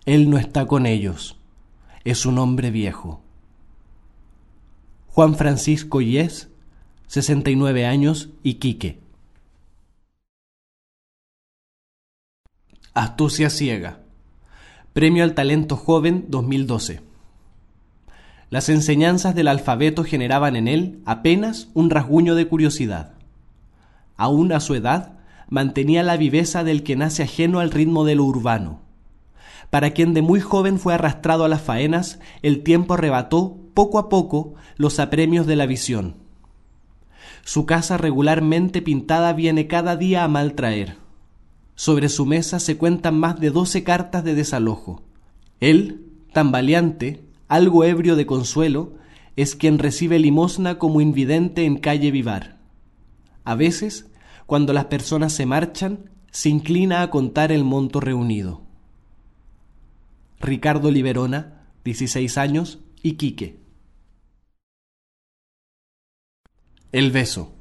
Él 0.05 0.29
no 0.29 0.38
está 0.38 0.65
con 0.65 0.86
ellos, 0.86 1.38
es 2.05 2.27
un 2.27 2.37
hombre 2.37 2.69
viejo. 2.69 3.19
Juan 5.07 5.35
Francisco 5.35 6.01
Yes, 6.01 6.49
69 7.07 7.85
años, 7.85 8.29
Iquique. 8.43 8.99
Astucia 12.93 13.49
ciega. 13.49 13.99
Premio 14.93 15.23
al 15.23 15.33
Talento 15.33 15.75
Joven 15.75 16.25
2012. 16.29 17.01
Las 18.51 18.69
enseñanzas 18.69 19.33
del 19.33 19.47
alfabeto 19.47 20.03
generaban 20.03 20.55
en 20.55 20.67
él 20.67 21.01
apenas 21.05 21.69
un 21.73 21.89
rasguño 21.89 22.35
de 22.35 22.47
curiosidad. 22.47 23.13
Aún 24.15 24.51
a 24.51 24.59
su 24.59 24.75
edad, 24.75 25.17
mantenía 25.49 26.03
la 26.03 26.17
viveza 26.17 26.63
del 26.63 26.83
que 26.83 26.95
nace 26.95 27.23
ajeno 27.23 27.59
al 27.59 27.71
ritmo 27.71 28.05
de 28.05 28.15
lo 28.15 28.25
urbano. 28.25 28.84
Para 29.76 29.91
quien 29.91 30.13
de 30.13 30.21
muy 30.21 30.39
joven 30.39 30.80
fue 30.80 30.93
arrastrado 30.93 31.43
a 31.43 31.49
las 31.49 31.61
faenas, 31.61 32.21
el 32.41 32.63
tiempo 32.63 32.93
arrebató, 32.93 33.57
poco 33.73 33.99
a 33.99 34.07
poco, 34.07 34.53
los 34.78 35.01
apremios 35.01 35.47
de 35.47 35.57
la 35.57 35.65
visión. 35.65 36.15
Su 37.43 37.65
casa 37.65 37.97
regularmente 37.97 38.82
pintada 38.82 39.34
viene 39.34 39.67
cada 39.67 39.97
día 39.97 40.23
a 40.23 40.30
mal 40.30 40.53
traer. 40.53 40.95
Sobre 41.76 42.07
su 42.07 42.26
mesa 42.26 42.61
se 42.61 42.78
cuentan 42.78 43.19
más 43.19 43.38
de 43.41 43.49
doce 43.49 43.84
cartas 43.84 44.23
de 44.23 44.34
desalojo. 44.34 45.01
Él, 45.59 46.05
tan 46.32 46.53
valiente, 46.53 47.26
algo 47.49 47.84
ebrio 47.84 48.15
de 48.15 48.26
consuelo, 48.26 48.93
es 49.36 49.57
quien 49.57 49.78
recibe 49.78 50.19
limosna 50.19 50.80
como 50.80 51.01
invidente 51.01 51.65
en 51.65 51.80
calle 51.80 52.11
Vivar. 52.11 52.59
A 53.43 53.55
veces, 53.55 54.09
cuando 54.45 54.71
las 54.71 54.86
personas 54.86 55.34
se 55.34 55.45
marchan, 55.45 56.11
se 56.32 56.47
inclina 56.47 57.01
a 57.01 57.09
contar 57.09 57.51
el 57.51 57.65
monto 57.65 57.99
reunido. 57.99 58.64
Ricardo 60.45 60.91
Liberona, 60.91 61.63
16 61.85 62.37
años, 62.37 62.77
Iquique. 63.01 63.59
El 66.91 67.11
beso. 67.11 67.55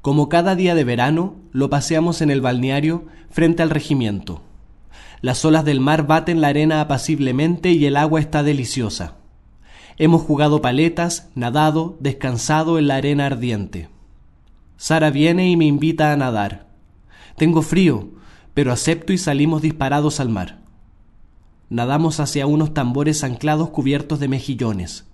Como 0.00 0.30
cada 0.30 0.54
día 0.54 0.74
de 0.74 0.84
verano, 0.84 1.36
lo 1.52 1.68
paseamos 1.68 2.22
en 2.22 2.30
el 2.30 2.40
balneario 2.40 3.06
frente 3.28 3.62
al 3.62 3.68
regimiento. 3.68 4.42
Las 5.20 5.44
olas 5.44 5.66
del 5.66 5.80
mar 5.80 6.06
baten 6.06 6.40
la 6.40 6.48
arena 6.48 6.80
apaciblemente 6.80 7.72
y 7.72 7.84
el 7.84 7.96
agua 7.96 8.20
está 8.20 8.42
deliciosa. 8.42 9.16
Hemos 9.98 10.22
jugado 10.22 10.62
paletas, 10.62 11.28
nadado, 11.34 11.98
descansado 12.00 12.78
en 12.78 12.88
la 12.88 12.96
arena 12.96 13.26
ardiente. 13.26 13.90
Sara 14.78 15.10
viene 15.10 15.50
y 15.50 15.58
me 15.58 15.66
invita 15.66 16.10
a 16.12 16.16
nadar. 16.16 16.68
Tengo 17.36 17.60
frío, 17.60 18.12
pero 18.54 18.72
acepto 18.72 19.12
y 19.12 19.18
salimos 19.18 19.60
disparados 19.60 20.20
al 20.20 20.30
mar. 20.30 20.67
Nadamos 21.70 22.20
hacia 22.20 22.46
unos 22.46 22.72
tambores 22.72 23.24
anclados 23.24 23.70
cubiertos 23.70 24.20
de 24.20 24.28
mejillones. 24.28 25.06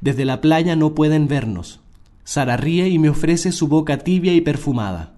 Desde 0.00 0.24
la 0.24 0.40
playa 0.40 0.76
no 0.76 0.94
pueden 0.94 1.28
vernos. 1.28 1.80
Sara 2.24 2.56
ríe 2.56 2.88
y 2.88 2.98
me 2.98 3.10
ofrece 3.10 3.52
su 3.52 3.68
boca 3.68 3.98
tibia 3.98 4.34
y 4.34 4.40
perfumada. 4.40 5.14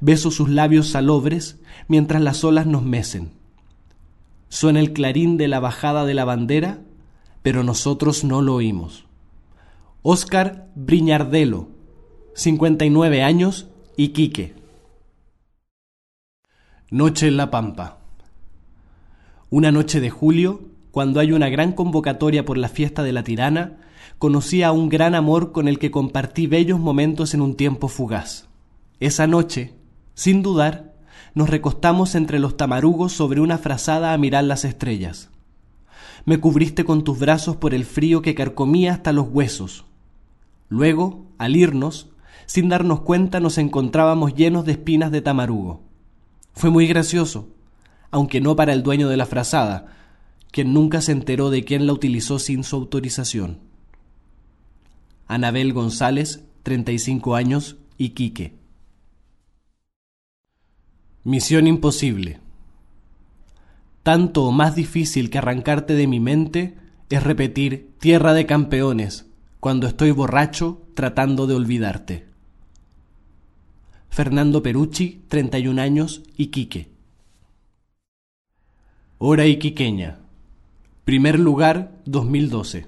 Beso 0.00 0.30
sus 0.30 0.48
labios 0.48 0.88
salobres 0.88 1.60
mientras 1.88 2.20
las 2.22 2.44
olas 2.44 2.66
nos 2.66 2.82
mecen. 2.82 3.32
Suena 4.48 4.80
el 4.80 4.92
clarín 4.92 5.36
de 5.36 5.48
la 5.48 5.60
bajada 5.60 6.04
de 6.04 6.14
la 6.14 6.24
bandera, 6.24 6.80
pero 7.42 7.62
nosotros 7.62 8.24
no 8.24 8.42
lo 8.42 8.54
oímos. 8.54 9.06
Óscar 10.02 10.68
Briñardelo, 10.74 11.68
59 12.34 13.22
años, 13.22 13.68
Iquique. 13.96 14.54
Noche 16.90 17.28
en 17.28 17.36
la 17.36 17.50
Pampa. 17.50 18.03
Una 19.56 19.70
noche 19.70 20.00
de 20.00 20.10
julio, 20.10 20.62
cuando 20.90 21.20
hay 21.20 21.30
una 21.30 21.48
gran 21.48 21.74
convocatoria 21.74 22.44
por 22.44 22.58
la 22.58 22.68
fiesta 22.68 23.04
de 23.04 23.12
la 23.12 23.22
tirana, 23.22 23.78
conocí 24.18 24.64
a 24.64 24.72
un 24.72 24.88
gran 24.88 25.14
amor 25.14 25.52
con 25.52 25.68
el 25.68 25.78
que 25.78 25.92
compartí 25.92 26.48
bellos 26.48 26.80
momentos 26.80 27.34
en 27.34 27.40
un 27.40 27.54
tiempo 27.54 27.86
fugaz. 27.86 28.48
Esa 28.98 29.28
noche, 29.28 29.72
sin 30.14 30.42
dudar, 30.42 30.96
nos 31.36 31.50
recostamos 31.50 32.16
entre 32.16 32.40
los 32.40 32.56
tamarugos 32.56 33.12
sobre 33.12 33.40
una 33.40 33.56
frazada 33.56 34.12
a 34.12 34.18
mirar 34.18 34.42
las 34.42 34.64
estrellas. 34.64 35.30
Me 36.24 36.40
cubriste 36.40 36.84
con 36.84 37.04
tus 37.04 37.20
brazos 37.20 37.54
por 37.54 37.74
el 37.74 37.84
frío 37.84 38.22
que 38.22 38.34
carcomía 38.34 38.92
hasta 38.92 39.12
los 39.12 39.28
huesos. 39.30 39.84
Luego, 40.68 41.26
al 41.38 41.54
irnos, 41.54 42.10
sin 42.46 42.68
darnos 42.68 43.02
cuenta 43.02 43.38
nos 43.38 43.58
encontrábamos 43.58 44.34
llenos 44.34 44.64
de 44.64 44.72
espinas 44.72 45.12
de 45.12 45.22
tamarugo. 45.22 45.80
Fue 46.54 46.70
muy 46.70 46.88
gracioso, 46.88 47.53
aunque 48.14 48.40
no 48.40 48.54
para 48.54 48.72
el 48.72 48.84
dueño 48.84 49.08
de 49.08 49.16
la 49.16 49.26
frazada, 49.26 49.86
quien 50.52 50.72
nunca 50.72 51.00
se 51.00 51.10
enteró 51.10 51.50
de 51.50 51.64
quién 51.64 51.84
la 51.84 51.92
utilizó 51.92 52.38
sin 52.38 52.62
su 52.62 52.76
autorización. 52.76 53.58
Anabel 55.26 55.72
González, 55.72 56.44
35 56.62 57.34
años, 57.34 57.76
Iquique. 57.98 58.54
Misión 61.24 61.66
imposible. 61.66 62.38
Tanto 64.04 64.44
o 64.44 64.52
más 64.52 64.76
difícil 64.76 65.28
que 65.28 65.38
arrancarte 65.38 65.96
de 65.96 66.06
mi 66.06 66.20
mente 66.20 66.76
es 67.10 67.20
repetir 67.20 67.90
tierra 67.98 68.32
de 68.32 68.46
campeones 68.46 69.26
cuando 69.58 69.88
estoy 69.88 70.12
borracho 70.12 70.86
tratando 70.94 71.48
de 71.48 71.56
olvidarte. 71.56 72.26
Fernando 74.08 74.62
Perucci, 74.62 75.24
31 75.26 75.82
años, 75.82 76.22
Iquique. 76.36 76.93
Hora 79.26 79.46
iquiqueña. 79.46 80.18
Primer 81.06 81.40
lugar, 81.40 81.92
2012. 82.04 82.86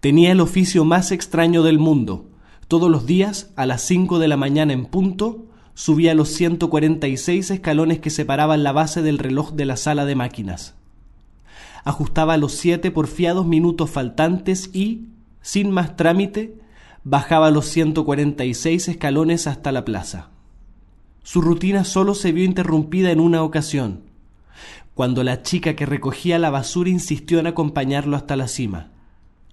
Tenía 0.00 0.32
el 0.32 0.40
oficio 0.40 0.86
más 0.86 1.12
extraño 1.12 1.62
del 1.62 1.78
mundo. 1.78 2.30
Todos 2.66 2.90
los 2.90 3.04
días, 3.04 3.52
a 3.56 3.66
las 3.66 3.82
5 3.82 4.18
de 4.18 4.28
la 4.28 4.38
mañana 4.38 4.72
en 4.72 4.86
punto, 4.86 5.44
subía 5.74 6.14
los 6.14 6.30
146 6.30 7.50
escalones 7.50 7.98
que 8.00 8.08
separaban 8.08 8.62
la 8.62 8.72
base 8.72 9.02
del 9.02 9.18
reloj 9.18 9.52
de 9.52 9.66
la 9.66 9.76
sala 9.76 10.06
de 10.06 10.14
máquinas. 10.14 10.76
Ajustaba 11.84 12.38
los 12.38 12.52
siete 12.52 12.90
porfiados 12.90 13.44
minutos 13.44 13.90
faltantes 13.90 14.70
y, 14.72 15.08
sin 15.42 15.70
más 15.70 15.94
trámite, 15.94 16.58
bajaba 17.04 17.50
los 17.50 17.66
146 17.66 18.88
escalones 18.88 19.46
hasta 19.46 19.72
la 19.72 19.84
plaza. 19.84 20.30
Su 21.22 21.42
rutina 21.42 21.84
solo 21.84 22.14
se 22.14 22.32
vio 22.32 22.44
interrumpida 22.44 23.10
en 23.10 23.20
una 23.20 23.42
ocasión, 23.42 24.10
cuando 24.94 25.24
la 25.24 25.42
chica 25.42 25.74
que 25.74 25.86
recogía 25.86 26.38
la 26.38 26.50
basura 26.50 26.90
insistió 26.90 27.38
en 27.38 27.46
acompañarlo 27.46 28.16
hasta 28.16 28.36
la 28.36 28.48
cima. 28.48 28.90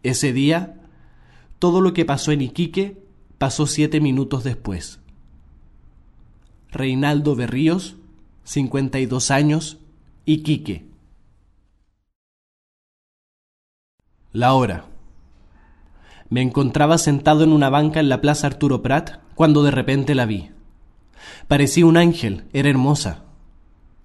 Ese 0.04 0.34
día, 0.34 0.82
todo 1.60 1.82
lo 1.82 1.94
que 1.94 2.06
pasó 2.06 2.32
en 2.32 2.42
Iquique 2.42 3.04
pasó 3.38 3.68
siete 3.68 4.02
minutos 4.02 4.44
después. 4.44 5.00
Reinaldo 6.72 7.36
Berríos, 7.36 7.96
52 8.44 9.32
años, 9.32 9.80
Iquique. 10.26 10.86
La 14.32 14.54
hora. 14.54 14.86
Me 16.30 16.42
encontraba 16.42 17.00
sentado 17.00 17.44
en 17.44 17.52
una 17.52 17.70
banca 17.70 18.00
en 18.00 18.10
la 18.10 18.22
Plaza 18.22 18.46
Arturo 18.46 18.84
Prat 18.84 19.22
cuando 19.34 19.64
de 19.64 19.72
repente 19.72 20.14
la 20.14 20.26
vi. 20.28 20.52
Parecía 21.48 21.86
un 21.86 21.98
ángel, 21.98 22.46
era 22.54 22.70
hermosa. 22.70 23.24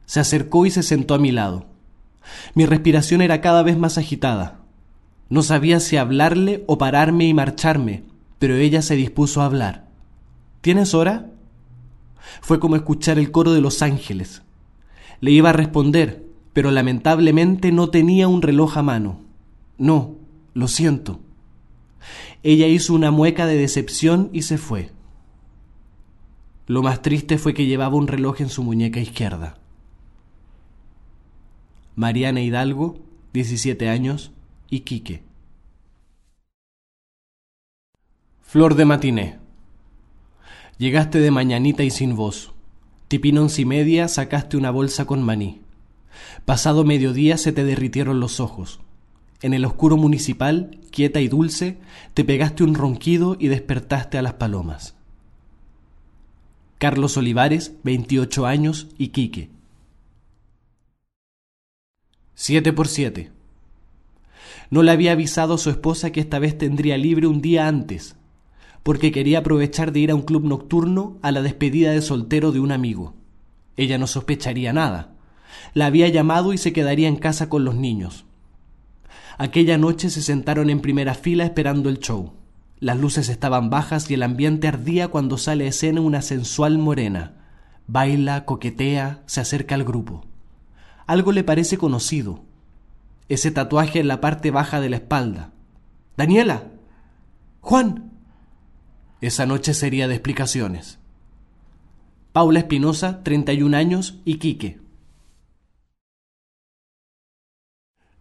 Se 0.07 0.21
acercó 0.21 0.67
y 0.67 0.71
se 0.71 0.83
sentó 0.83 1.15
a 1.15 1.19
mi 1.19 1.33
lado. 1.33 1.67
Mi 2.55 2.67
respiración 2.67 3.21
era 3.21 3.41
cada 3.41 3.63
vez 3.63 3.79
más 3.79 3.99
agitada. 3.99 4.61
No 5.29 5.43
sabía 5.43 5.81
si 5.81 5.97
hablarle 5.97 6.65
o 6.67 6.79
pararme 6.79 7.27
y 7.27 7.35
marcharme, 7.35 8.05
pero 8.39 8.57
ella 8.57 8.83
se 8.83 8.97
dispuso 8.97 9.41
a 9.41 9.47
hablar. 9.47 9.89
¿Tienes 10.61 10.95
hora? 10.95 11.31
Fue 12.41 12.61
como 12.61 12.77
escuchar 12.77 13.19
el 13.19 13.31
coro 13.31 13.53
de 13.53 13.61
los 13.61 13.83
ángeles. 13.83 14.43
Le 15.21 15.31
iba 15.31 15.51
a 15.51 15.55
responder, 15.55 16.25
pero 16.53 16.71
lamentablemente 16.71 17.73
no 17.73 17.91
tenía 17.91 18.29
un 18.29 18.43
reloj 18.43 18.77
a 18.79 18.83
mano. 18.83 19.21
No, 19.79 20.17
lo 20.53 20.69
siento. 20.69 21.21
Ella 22.43 22.67
hizo 22.67 22.95
una 22.95 23.11
mueca 23.11 23.47
de 23.47 23.57
decepción 23.57 24.31
y 24.33 24.43
se 24.43 24.59
fue. 24.59 24.91
Lo 26.67 26.83
más 26.83 27.03
triste 27.03 27.39
fue 27.39 27.55
que 27.55 27.67
llevaba 27.67 27.97
un 27.97 28.07
reloj 28.07 28.41
en 28.41 28.49
su 28.49 28.63
muñeca 28.63 29.01
izquierda. 29.01 29.59
Mariana 31.97 32.41
Hidalgo, 32.41 32.99
17 33.35 33.89
años, 33.89 34.33
Iquique. 34.69 35.23
Flor 38.43 38.75
de 38.75 38.85
matiné. 38.85 39.39
Llegaste 40.77 41.21
de 41.21 41.31
mañanita 41.31 41.85
y 41.85 41.91
sin 41.91 42.17
voz. 42.17 42.53
Tipín 43.07 43.39
once 43.39 43.63
y 43.63 43.65
media 43.65 44.09
sacaste 44.09 44.57
una 44.57 44.73
bolsa 44.73 45.05
con 45.05 45.23
maní. 45.23 45.61
Pasado 46.45 46.85
mediodía 46.85 47.39
se 47.39 47.53
te 47.53 47.63
derritieron 47.63 48.19
los 48.19 48.41
ojos. 48.41 48.81
En 49.41 49.55
el 49.55 49.65
oscuro 49.65 49.97
municipal, 49.97 50.81
quieta 50.91 51.21
y 51.21 51.29
dulce, 51.29 51.79
te 52.15 52.25
pegaste 52.25 52.65
un 52.65 52.75
ronquido 52.75 53.37
y 53.39 53.47
despertaste 53.47 54.19
a 54.19 54.23
las 54.23 54.35
palomas. 54.35 54.97
Carlos 56.79 57.17
Olivares, 57.17 57.75
28 57.85 58.47
años, 58.47 58.89
Iquique. 58.99 59.54
7 62.37 62.73
por 62.73 62.89
7. 62.89 63.31
No 64.71 64.83
le 64.83 64.91
había 64.91 65.13
avisado 65.13 65.55
a 65.55 65.59
su 65.59 65.71
esposa 65.71 66.11
que 66.11 66.19
esta 66.19 66.41
vez 66.41 66.59
tendría 66.59 66.99
libre 66.99 67.29
un 67.29 67.41
día 67.41 67.69
antes, 67.69 68.17
porque 68.83 69.13
quería 69.13 69.39
aprovechar 69.39 69.93
de 69.93 70.01
ir 70.01 70.11
a 70.11 70.17
un 70.17 70.23
club 70.23 70.45
nocturno 70.45 71.17
a 71.23 71.31
la 71.31 71.43
despedida 71.43 71.93
de 71.93 72.03
soltero 72.03 72.51
de 72.51 72.59
un 72.59 72.73
amigo. 72.73 73.15
Ella 73.77 73.99
no 73.99 74.09
sospecharía 74.09 74.73
nada. 74.73 75.15
La 75.75 75.87
había 75.87 76.09
llamado 76.09 76.53
y 76.53 76.59
se 76.59 76.73
quedaría 76.73 77.07
en 77.07 77.17
casa 77.17 77.49
con 77.49 77.65
los 77.65 77.77
niños. 77.77 78.25
Aquella 79.39 79.79
noche 79.79 80.11
se 80.11 80.21
sentaron 80.21 80.71
en 80.71 80.81
primera 80.81 81.15
fila 81.15 81.45
esperando 81.45 81.89
el 81.89 82.01
show. 82.01 82.33
Las 82.81 82.99
luces 82.99 83.29
estaban 83.29 83.71
bajas 83.71 84.11
y 84.11 84.15
el 84.15 84.25
ambiente 84.25 84.67
ardía 84.67 85.07
cuando 85.07 85.39
sale 85.39 85.67
a 85.67 85.69
escena 85.69 86.01
una 86.01 86.21
sensual 86.21 86.79
morena. 86.79 87.35
Baila, 87.87 88.45
coquetea, 88.45 89.23
se 89.27 89.41
acerca 89.41 89.77
al 89.77 89.85
grupo. 89.85 90.34
Algo 91.07 91.33
le 91.33 91.45
parece 91.45 91.79
conocido. 91.79 92.43
Ese 93.29 93.51
tatuaje 93.51 94.01
en 94.01 94.09
la 94.09 94.21
parte 94.21 94.51
baja 94.51 94.81
de 94.81 94.91
la 94.91 94.97
espalda. 94.97 95.53
Daniela. 96.17 96.71
Juan. 97.61 98.13
Esa 99.21 99.47
noche 99.47 99.75
sería 99.75 100.09
de 100.09 100.15
explicaciones. 100.15 100.99
Paula 102.33 102.59
Espinosa, 102.61 103.23
31 103.23 103.77
años, 103.77 104.21
Iquique. 104.25 104.81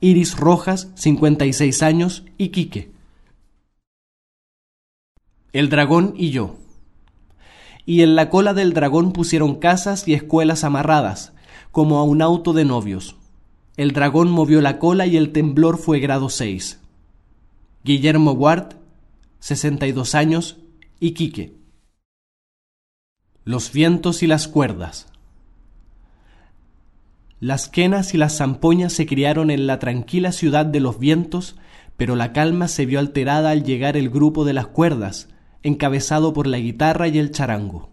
Iris 0.00 0.36
Rojas, 0.36 0.90
56 0.94 1.82
años, 1.82 2.24
Iquique. 2.38 2.90
El 5.52 5.68
dragón 5.68 6.14
y 6.16 6.30
yo. 6.30 6.56
Y 7.86 8.02
en 8.02 8.14
la 8.14 8.28
cola 8.28 8.52
del 8.52 8.72
dragón 8.72 9.12
pusieron 9.12 9.56
casas 9.56 10.06
y 10.06 10.14
escuelas 10.14 10.64
amarradas, 10.64 11.32
como 11.72 11.98
a 11.98 12.02
un 12.02 12.20
auto 12.20 12.52
de 12.52 12.64
novios. 12.64 13.16
El 13.76 13.92
dragón 13.92 14.30
movió 14.30 14.60
la 14.60 14.78
cola 14.78 15.06
y 15.06 15.16
el 15.16 15.32
temblor 15.32 15.78
fue 15.78 16.00
grado 16.00 16.28
6. 16.28 16.80
Guillermo 17.84 18.32
Ward, 18.32 18.76
62 19.40 20.14
años, 20.14 20.58
Iquique. 20.98 21.54
Los 23.48 23.70
vientos 23.70 24.24
y 24.24 24.26
las 24.26 24.48
cuerdas. 24.48 25.06
Las 27.38 27.68
quenas 27.68 28.12
y 28.12 28.18
las 28.18 28.38
zampoñas 28.38 28.92
se 28.92 29.06
criaron 29.06 29.52
en 29.52 29.68
la 29.68 29.78
tranquila 29.78 30.32
ciudad 30.32 30.66
de 30.66 30.80
los 30.80 30.98
vientos, 30.98 31.54
pero 31.96 32.16
la 32.16 32.32
calma 32.32 32.66
se 32.66 32.86
vio 32.86 32.98
alterada 32.98 33.50
al 33.50 33.62
llegar 33.62 33.96
el 33.96 34.10
grupo 34.10 34.44
de 34.44 34.52
las 34.52 34.66
cuerdas, 34.66 35.28
encabezado 35.62 36.32
por 36.32 36.48
la 36.48 36.58
guitarra 36.58 37.06
y 37.06 37.20
el 37.20 37.30
charango. 37.30 37.88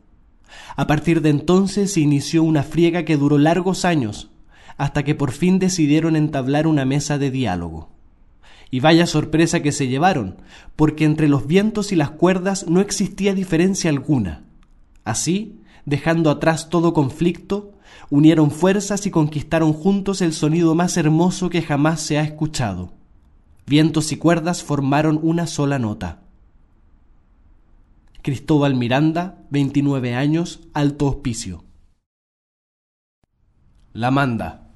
A 0.75 0.87
partir 0.87 1.21
de 1.21 1.29
entonces 1.29 1.93
se 1.93 1.99
inició 1.99 2.41
una 2.41 2.63
friega 2.63 3.05
que 3.05 3.15
duró 3.15 3.37
largos 3.37 3.85
años, 3.85 4.31
hasta 4.77 5.03
que 5.03 5.13
por 5.13 5.31
fin 5.31 5.59
decidieron 5.59 6.15
entablar 6.15 6.65
una 6.65 6.83
mesa 6.83 7.19
de 7.19 7.29
diálogo. 7.29 7.91
Y 8.71 8.79
vaya 8.79 9.05
sorpresa 9.05 9.61
que 9.61 9.71
se 9.71 9.87
llevaron, 9.87 10.37
porque 10.75 11.05
entre 11.05 11.27
los 11.27 11.45
vientos 11.45 11.91
y 11.91 11.95
las 11.95 12.09
cuerdas 12.09 12.65
no 12.67 12.81
existía 12.81 13.35
diferencia 13.35 13.91
alguna. 13.91 14.45
Así, 15.03 15.61
dejando 15.85 16.29
atrás 16.29 16.69
todo 16.69 16.93
conflicto, 16.93 17.73
unieron 18.09 18.51
fuerzas 18.51 19.05
y 19.05 19.11
conquistaron 19.11 19.73
juntos 19.73 20.21
el 20.21 20.33
sonido 20.33 20.75
más 20.75 20.97
hermoso 20.97 21.49
que 21.49 21.61
jamás 21.61 22.01
se 22.01 22.17
ha 22.17 22.23
escuchado. 22.23 22.93
Vientos 23.65 24.11
y 24.11 24.17
cuerdas 24.17 24.63
formaron 24.63 25.19
una 25.21 25.47
sola 25.47 25.79
nota. 25.79 26.19
Cristóbal 28.21 28.75
Miranda, 28.75 29.43
29 29.49 30.15
años, 30.15 30.61
Alto 30.73 31.07
Hospicio. 31.07 31.63
La 33.91 34.11
manda. 34.11 34.69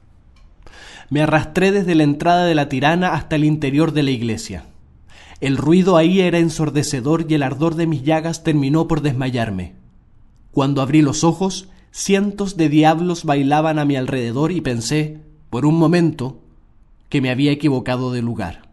Me 1.10 1.22
arrastré 1.22 1.72
desde 1.72 1.96
la 1.96 2.04
entrada 2.04 2.46
de 2.46 2.56
la 2.56 2.68
tirana 2.68 3.14
hasta 3.14 3.38
el 3.38 3.46
interior 3.46 3.94
de 3.94 4.04
la 4.04 4.12
iglesia. 4.12 4.66
El 5.40 5.56
ruido 5.56 5.96
ahí 5.96 6.20
era 6.20 6.40
ensordecedor 6.40 7.26
y 7.30 7.36
el 7.36 7.44
ardor 7.44 7.76
de 7.76 7.88
mis 7.88 8.04
llagas 8.04 8.44
terminó 8.44 8.88
por 8.88 9.02
desmayarme. 9.02 9.76
Cuando 10.58 10.82
abrí 10.82 11.04
los 11.04 11.24
ojos, 11.24 11.70
cientos 11.92 12.58
de 12.58 12.68
diablos 12.68 13.26
bailaban 13.26 13.78
a 13.78 13.86
mi 13.86 13.96
alrededor 13.96 14.52
y 14.52 14.60
pensé, 14.60 15.22
por 15.52 15.68
un 15.68 15.78
momento, 15.78 16.42
que 17.10 17.22
me 17.22 17.30
había 17.30 17.52
equivocado 17.52 18.12
de 18.12 18.24
lugar. 18.24 18.68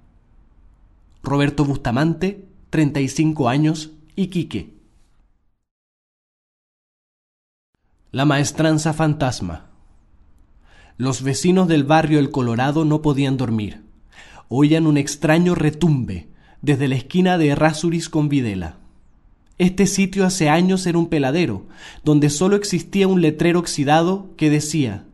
Roberto 1.22 1.66
Bustamante, 1.66 2.48
35 2.70 3.50
años, 3.50 3.90
Iquique. 4.16 4.72
La 8.12 8.24
maestranza 8.24 8.94
fantasma. 8.94 9.66
Los 10.96 11.22
vecinos 11.22 11.68
del 11.68 11.84
barrio 11.84 12.18
El 12.18 12.30
Colorado 12.30 12.86
no 12.86 13.02
podían 13.02 13.36
dormir. 13.36 13.82
Oían 14.48 14.86
un 14.86 14.96
extraño 14.96 15.54
retumbe 15.54 16.28
desde 16.62 16.88
la 16.88 16.94
esquina 16.94 17.36
de 17.36 17.48
Errázuriz 17.48 18.08
con 18.08 18.30
Videla. 18.30 18.78
Este 19.56 19.86
sitio 19.86 20.26
hace 20.26 20.48
años 20.48 20.84
era 20.86 20.98
un 20.98 21.08
peladero, 21.08 21.66
donde 22.02 22.28
solo 22.28 22.56
existía 22.56 23.06
un 23.06 23.20
letrero 23.20 23.60
oxidado 23.60 24.30
que 24.36 24.50
decía 24.50 25.04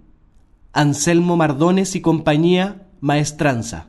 Anselmo 0.73 1.37
Mardones 1.37 1.95
y 1.95 2.01
compañía 2.01 2.87
Maestranza. 3.01 3.89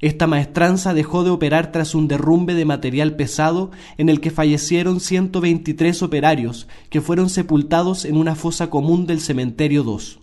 Esta 0.00 0.28
maestranza 0.28 0.94
dejó 0.94 1.24
de 1.24 1.30
operar 1.30 1.72
tras 1.72 1.96
un 1.96 2.06
derrumbe 2.06 2.54
de 2.54 2.64
material 2.64 3.16
pesado 3.16 3.72
en 3.96 4.08
el 4.08 4.20
que 4.20 4.30
fallecieron 4.30 5.00
123 5.00 6.04
operarios 6.04 6.68
que 6.88 7.00
fueron 7.00 7.28
sepultados 7.28 8.04
en 8.04 8.16
una 8.16 8.36
fosa 8.36 8.70
común 8.70 9.06
del 9.06 9.20
cementerio 9.20 9.82
2. 9.82 10.20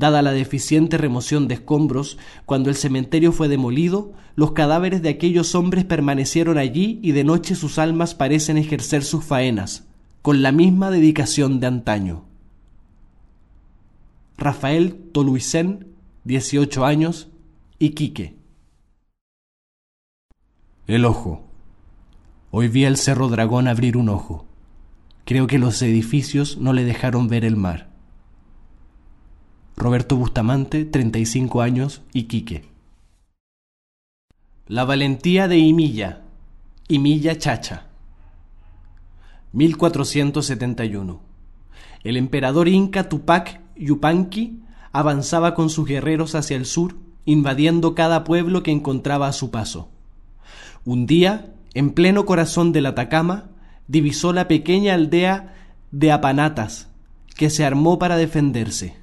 Dada 0.00 0.22
la 0.22 0.32
deficiente 0.32 0.96
remoción 0.96 1.46
de 1.46 1.52
escombros, 1.52 2.16
cuando 2.46 2.70
el 2.70 2.76
cementerio 2.76 3.32
fue 3.32 3.48
demolido, 3.48 4.14
los 4.34 4.52
cadáveres 4.52 5.02
de 5.02 5.10
aquellos 5.10 5.54
hombres 5.54 5.84
permanecieron 5.84 6.56
allí 6.56 7.00
y 7.02 7.12
de 7.12 7.22
noche 7.22 7.54
sus 7.54 7.78
almas 7.78 8.14
parecen 8.14 8.56
ejercer 8.56 9.04
sus 9.04 9.22
faenas, 9.22 9.88
con 10.22 10.40
la 10.40 10.52
misma 10.52 10.90
dedicación 10.90 11.60
de 11.60 11.66
antaño. 11.66 12.24
Rafael 14.38 14.96
Toluicén, 15.12 15.88
18 16.24 16.86
años, 16.86 17.28
Iquique. 17.78 18.38
El 20.86 21.04
ojo. 21.04 21.44
Hoy 22.50 22.68
vi 22.68 22.86
al 22.86 22.96
Cerro 22.96 23.28
Dragón 23.28 23.68
abrir 23.68 23.98
un 23.98 24.08
ojo. 24.08 24.46
Creo 25.26 25.46
que 25.46 25.58
los 25.58 25.82
edificios 25.82 26.56
no 26.56 26.72
le 26.72 26.84
dejaron 26.84 27.28
ver 27.28 27.44
el 27.44 27.56
mar. 27.56 27.89
Roberto 29.80 30.14
Bustamante, 30.14 30.84
35 30.84 31.62
años, 31.62 32.02
Iquique. 32.12 32.66
La 34.66 34.84
valentía 34.84 35.48
de 35.48 35.56
Imilla, 35.56 36.20
Imilla 36.88 37.38
Chacha. 37.38 37.86
1471. 39.54 41.22
El 42.04 42.18
emperador 42.18 42.68
inca 42.68 43.08
Tupac 43.08 43.62
Yupanqui 43.74 44.60
avanzaba 44.92 45.54
con 45.54 45.70
sus 45.70 45.88
guerreros 45.88 46.34
hacia 46.34 46.58
el 46.58 46.66
sur, 46.66 46.96
invadiendo 47.24 47.94
cada 47.94 48.22
pueblo 48.22 48.62
que 48.62 48.72
encontraba 48.72 49.28
a 49.28 49.32
su 49.32 49.50
paso. 49.50 49.88
Un 50.84 51.06
día, 51.06 51.54
en 51.72 51.92
pleno 51.94 52.26
corazón 52.26 52.72
del 52.72 52.84
Atacama, 52.84 53.48
divisó 53.88 54.34
la 54.34 54.46
pequeña 54.46 54.92
aldea 54.92 55.54
de 55.90 56.12
Apanatas, 56.12 56.90
que 57.34 57.48
se 57.48 57.64
armó 57.64 57.98
para 57.98 58.18
defenderse. 58.18 58.99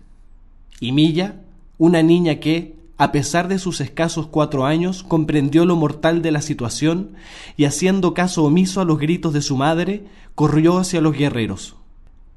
Y 0.79 0.91
Milla, 0.91 1.41
una 1.77 2.03
niña 2.03 2.35
que, 2.39 2.75
a 2.97 3.11
pesar 3.11 3.47
de 3.47 3.59
sus 3.59 3.81
escasos 3.81 4.27
cuatro 4.27 4.65
años, 4.65 5.03
comprendió 5.03 5.65
lo 5.65 5.75
mortal 5.75 6.21
de 6.21 6.31
la 6.31 6.41
situación 6.41 7.11
y 7.55 7.65
haciendo 7.65 8.13
caso 8.13 8.43
omiso 8.43 8.81
a 8.81 8.85
los 8.85 8.99
gritos 8.99 9.33
de 9.33 9.41
su 9.41 9.57
madre, 9.57 10.05
corrió 10.35 10.77
hacia 10.77 11.01
los 11.01 11.15
guerreros. 11.15 11.75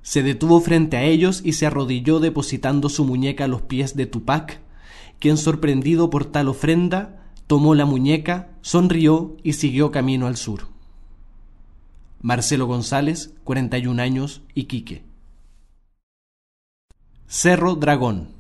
Se 0.02 0.22
detuvo 0.22 0.60
frente 0.60 0.96
a 0.96 1.04
ellos 1.04 1.42
y 1.44 1.52
se 1.52 1.66
arrodilló 1.66 2.20
depositando 2.20 2.88
su 2.88 3.04
muñeca 3.04 3.44
a 3.44 3.48
los 3.48 3.62
pies 3.62 3.96
de 3.96 4.06
Tupac, 4.06 4.60
quien 5.18 5.36
sorprendido 5.36 6.08
por 6.08 6.24
tal 6.24 6.48
ofrenda 6.48 7.20
tomó 7.46 7.74
la 7.74 7.84
muñeca, 7.84 8.50
sonrió 8.62 9.36
y 9.42 9.54
siguió 9.54 9.90
camino 9.90 10.26
al 10.26 10.36
sur. 10.36 10.68
Marcelo 12.22 12.66
González, 12.66 13.34
41 13.44 14.00
años, 14.00 14.42
Iquique. 14.54 15.09
Cerro 17.32 17.76
Dragón. 17.76 18.30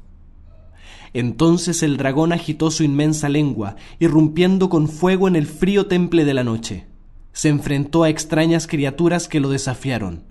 Entonces 1.14 1.84
el 1.84 1.96
dragón 1.96 2.32
agitó 2.32 2.72
su 2.72 2.82
inmensa 2.82 3.28
lengua, 3.28 3.76
irrumpiendo 4.00 4.68
con 4.68 4.88
fuego 4.88 5.28
en 5.28 5.36
el 5.36 5.46
frío 5.46 5.86
temple 5.86 6.24
de 6.24 6.34
la 6.34 6.42
noche. 6.42 6.88
Se 7.32 7.50
enfrentó 7.50 8.02
a 8.02 8.08
extrañas 8.08 8.66
criaturas 8.66 9.28
que 9.28 9.38
lo 9.38 9.48
desafiaron. 9.48 10.24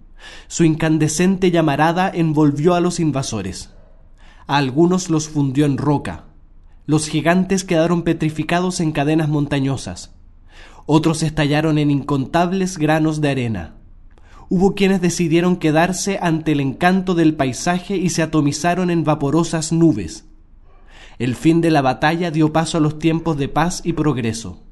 Su 0.50 0.66
incandescente 0.66 1.52
llamarada 1.52 2.12
envolvió 2.14 2.74
a 2.74 2.82
los 2.82 3.00
invasores. 3.00 3.70
A 4.46 4.58
algunos 4.58 5.10
los 5.10 5.30
fundió 5.30 5.66
en 5.66 5.78
roca, 5.78 6.26
los 6.86 7.08
gigantes 7.08 7.64
quedaron 7.64 8.02
petrificados 8.02 8.82
en 8.82 8.92
cadenas 8.92 9.30
montañosas. 9.30 10.16
Otros 10.86 11.24
estallaron 11.24 11.78
en 11.78 11.92
incontables 11.92 12.78
granos 12.78 13.22
de 13.22 13.30
arena. 13.30 13.79
Hubo 14.50 14.74
quienes 14.74 15.00
decidieron 15.00 15.58
quedarse 15.58 16.18
ante 16.22 16.54
el 16.54 16.60
encanto 16.60 17.14
del 17.14 17.36
paisaje 17.36 17.98
y 17.98 18.10
se 18.10 18.24
atomizaron 18.24 18.90
en 18.90 19.04
vaporosas 19.04 19.72
nubes. 19.72 20.26
El 21.20 21.36
fin 21.36 21.62
de 21.62 21.70
la 21.70 21.84
batalla 21.84 22.32
dio 22.32 22.52
paso 22.52 22.78
a 22.78 22.82
los 22.82 22.98
tiempos 22.98 23.38
de 23.38 23.48
paz 23.48 23.82
y 23.84 23.94
progreso. 23.94 24.64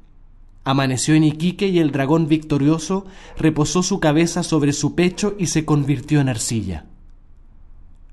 Amaneció 0.64 1.14
en 1.14 1.24
Iquique 1.24 1.68
y 1.68 1.78
el 1.78 1.92
dragón 1.92 2.26
victorioso 2.26 3.06
reposó 3.38 3.84
su 3.84 4.00
cabeza 4.00 4.42
sobre 4.42 4.72
su 4.72 4.96
pecho 4.96 5.36
y 5.38 5.46
se 5.46 5.64
convirtió 5.64 6.20
en 6.20 6.28
arcilla. 6.28 6.86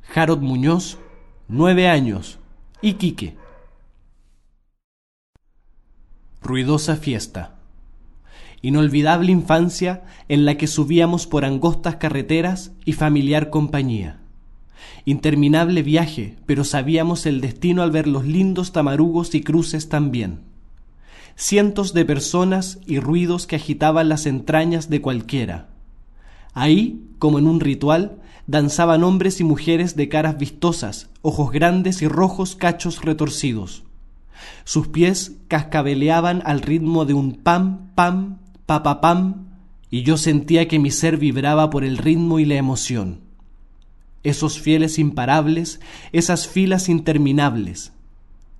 Jarod 0.03 0.41
Muñoz, 0.41 0.99
nueve 1.47 1.89
años, 1.89 2.37
Iquique. 2.81 3.35
Ruidosa 6.43 6.95
fiesta. 6.95 7.54
Inolvidable 8.65 9.31
infancia 9.31 10.01
en 10.27 10.43
la 10.43 10.57
que 10.57 10.65
subíamos 10.65 11.27
por 11.27 11.45
angostas 11.45 11.97
carreteras 11.97 12.71
y 12.83 12.93
familiar 12.93 13.51
compañía. 13.51 14.17
Interminable 15.05 15.83
viaje, 15.83 16.37
pero 16.47 16.63
sabíamos 16.63 17.27
el 17.27 17.41
destino 17.41 17.83
al 17.83 17.91
ver 17.91 18.07
los 18.07 18.25
lindos 18.25 18.71
tamarugos 18.71 19.35
y 19.35 19.41
cruces 19.41 19.87
también. 19.87 20.39
Cientos 21.35 21.93
de 21.93 22.05
personas 22.05 22.79
y 22.87 22.97
ruidos 22.99 23.45
que 23.45 23.57
agitaban 23.57 24.09
las 24.09 24.25
entrañas 24.25 24.89
de 24.89 24.99
cualquiera. 24.99 25.69
Ahí, 26.55 27.03
como 27.19 27.37
en 27.37 27.45
un 27.45 27.59
ritual, 27.59 28.17
danzaban 28.47 29.03
hombres 29.03 29.39
y 29.39 29.43
mujeres 29.43 29.95
de 29.95 30.09
caras 30.09 30.39
vistosas, 30.39 31.11
ojos 31.21 31.51
grandes 31.51 32.01
y 32.01 32.07
rojos 32.07 32.55
cachos 32.55 33.03
retorcidos. 33.03 33.83
Sus 34.63 34.87
pies 34.87 35.33
cascabeleaban 35.49 36.41
al 36.45 36.63
ritmo 36.63 37.05
de 37.05 37.13
un 37.13 37.33
pam, 37.33 37.91
pam, 37.93 38.39
papapam, 38.65 39.47
y 39.89 40.03
yo 40.03 40.17
sentía 40.17 40.67
que 40.67 40.79
mi 40.79 40.91
ser 40.91 41.17
vibraba 41.17 41.69
por 41.69 41.83
el 41.83 41.97
ritmo 41.97 42.39
y 42.39 42.45
la 42.45 42.55
emoción. 42.55 43.21
Esos 44.23 44.59
fieles 44.59 44.97
imparables, 44.97 45.79
esas 46.11 46.47
filas 46.47 46.89
interminables. 46.89 47.93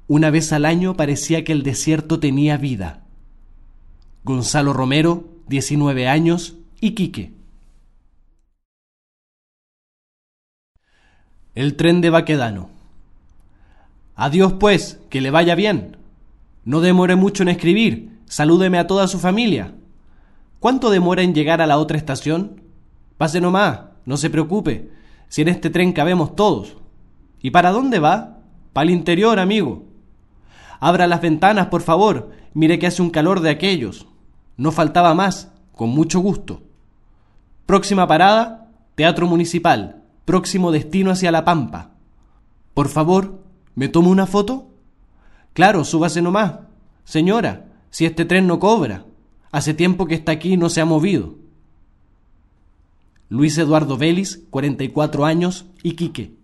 Una 0.08 0.30
vez 0.30 0.54
al 0.54 0.66
año 0.66 0.96
parecía 0.96 1.44
que 1.44 1.52
el 1.52 1.64
desierto 1.64 2.20
tenía 2.20 2.58
vida. 2.58 3.04
Gonzalo 4.24 4.74
Romero, 4.74 5.28
19 5.48 6.08
años, 6.08 6.56
Iquique. 6.80 7.34
El 11.56 11.76
tren 11.76 12.02
de 12.02 12.12
Baquedano. 12.12 12.70
Adiós, 14.16 14.54
pues, 14.60 15.00
que 15.10 15.22
le 15.22 15.32
vaya 15.32 15.56
bien. 15.56 15.98
No 16.64 16.82
demore 16.82 17.16
mucho 17.16 17.44
en 17.44 17.50
escribir. 17.50 18.20
Salúdeme 18.26 18.78
a 18.78 18.88
toda 18.88 19.08
su 19.08 19.20
familia. 19.20 19.74
¿Cuánto 20.66 20.90
demora 20.90 21.22
en 21.22 21.36
llegar 21.36 21.62
a 21.62 21.68
la 21.68 21.78
otra 21.78 21.96
estación? 21.96 22.60
Pase 23.20 23.40
nomás, 23.40 23.82
no 24.04 24.18
se 24.18 24.32
preocupe, 24.32 24.90
si 25.28 25.44
en 25.44 25.50
este 25.50 25.70
tren 25.70 25.94
cabemos 25.94 26.36
todos. 26.36 26.78
¿Y 27.40 27.52
para 27.52 27.70
dónde 27.70 28.00
va? 28.00 28.40
Para 28.74 28.86
el 28.86 28.90
interior, 28.90 29.38
amigo. 29.38 29.84
Abra 30.80 31.06
las 31.06 31.22
ventanas, 31.22 31.68
por 31.68 31.84
favor. 31.84 32.32
Mire 32.56 32.80
que 32.80 32.88
hace 32.88 33.04
un 33.04 33.12
calor 33.12 33.42
de 33.42 33.52
aquellos. 33.52 34.08
No 34.58 34.72
faltaba 34.72 35.14
más, 35.14 35.52
con 35.72 35.90
mucho 35.90 36.20
gusto. 36.20 36.64
Próxima 37.68 38.08
parada, 38.08 38.72
Teatro 38.96 39.28
Municipal. 39.28 40.02
Próximo 40.26 40.72
destino 40.72 41.12
hacia 41.12 41.32
La 41.32 41.46
Pampa. 41.46 41.92
Por 42.74 42.88
favor, 42.88 43.40
¿me 43.76 43.88
tomo 43.88 44.10
una 44.10 44.26
foto? 44.26 44.72
Claro, 45.54 45.84
súbase 45.84 46.24
nomás. 46.24 46.56
Señora, 47.04 47.68
si 47.92 48.08
este 48.08 48.26
tren 48.26 48.48
no 48.48 48.60
cobra. 48.60 49.06
Hace 49.56 49.74
tiempo 49.74 50.06
que 50.06 50.16
está 50.16 50.34
aquí 50.34 50.56
y 50.56 50.58
no 50.58 50.70
se 50.70 50.82
ha 50.82 50.86
movido. 50.86 51.38
Luis 53.30 53.58
Eduardo 53.58 53.98
Vélez, 53.98 54.44
44 54.50 55.24
años, 55.24 55.68
Iquique. 55.82 56.36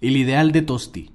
El 0.00 0.16
ideal 0.16 0.52
de 0.52 0.62
Tosti. 0.62 1.10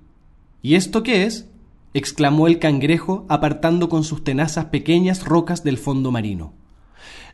¿Y 0.61 0.75
esto 0.75 1.01
qué 1.01 1.23
es? 1.23 1.47
exclamó 1.93 2.47
el 2.47 2.59
cangrejo 2.59 3.25
apartando 3.29 3.87
con 3.87 4.03
sus 4.03 4.21
tenazas 4.21 4.65
pequeñas 4.65 5.23
rocas 5.23 5.63
del 5.63 5.77
fondo 5.77 6.11
marino. 6.11 6.51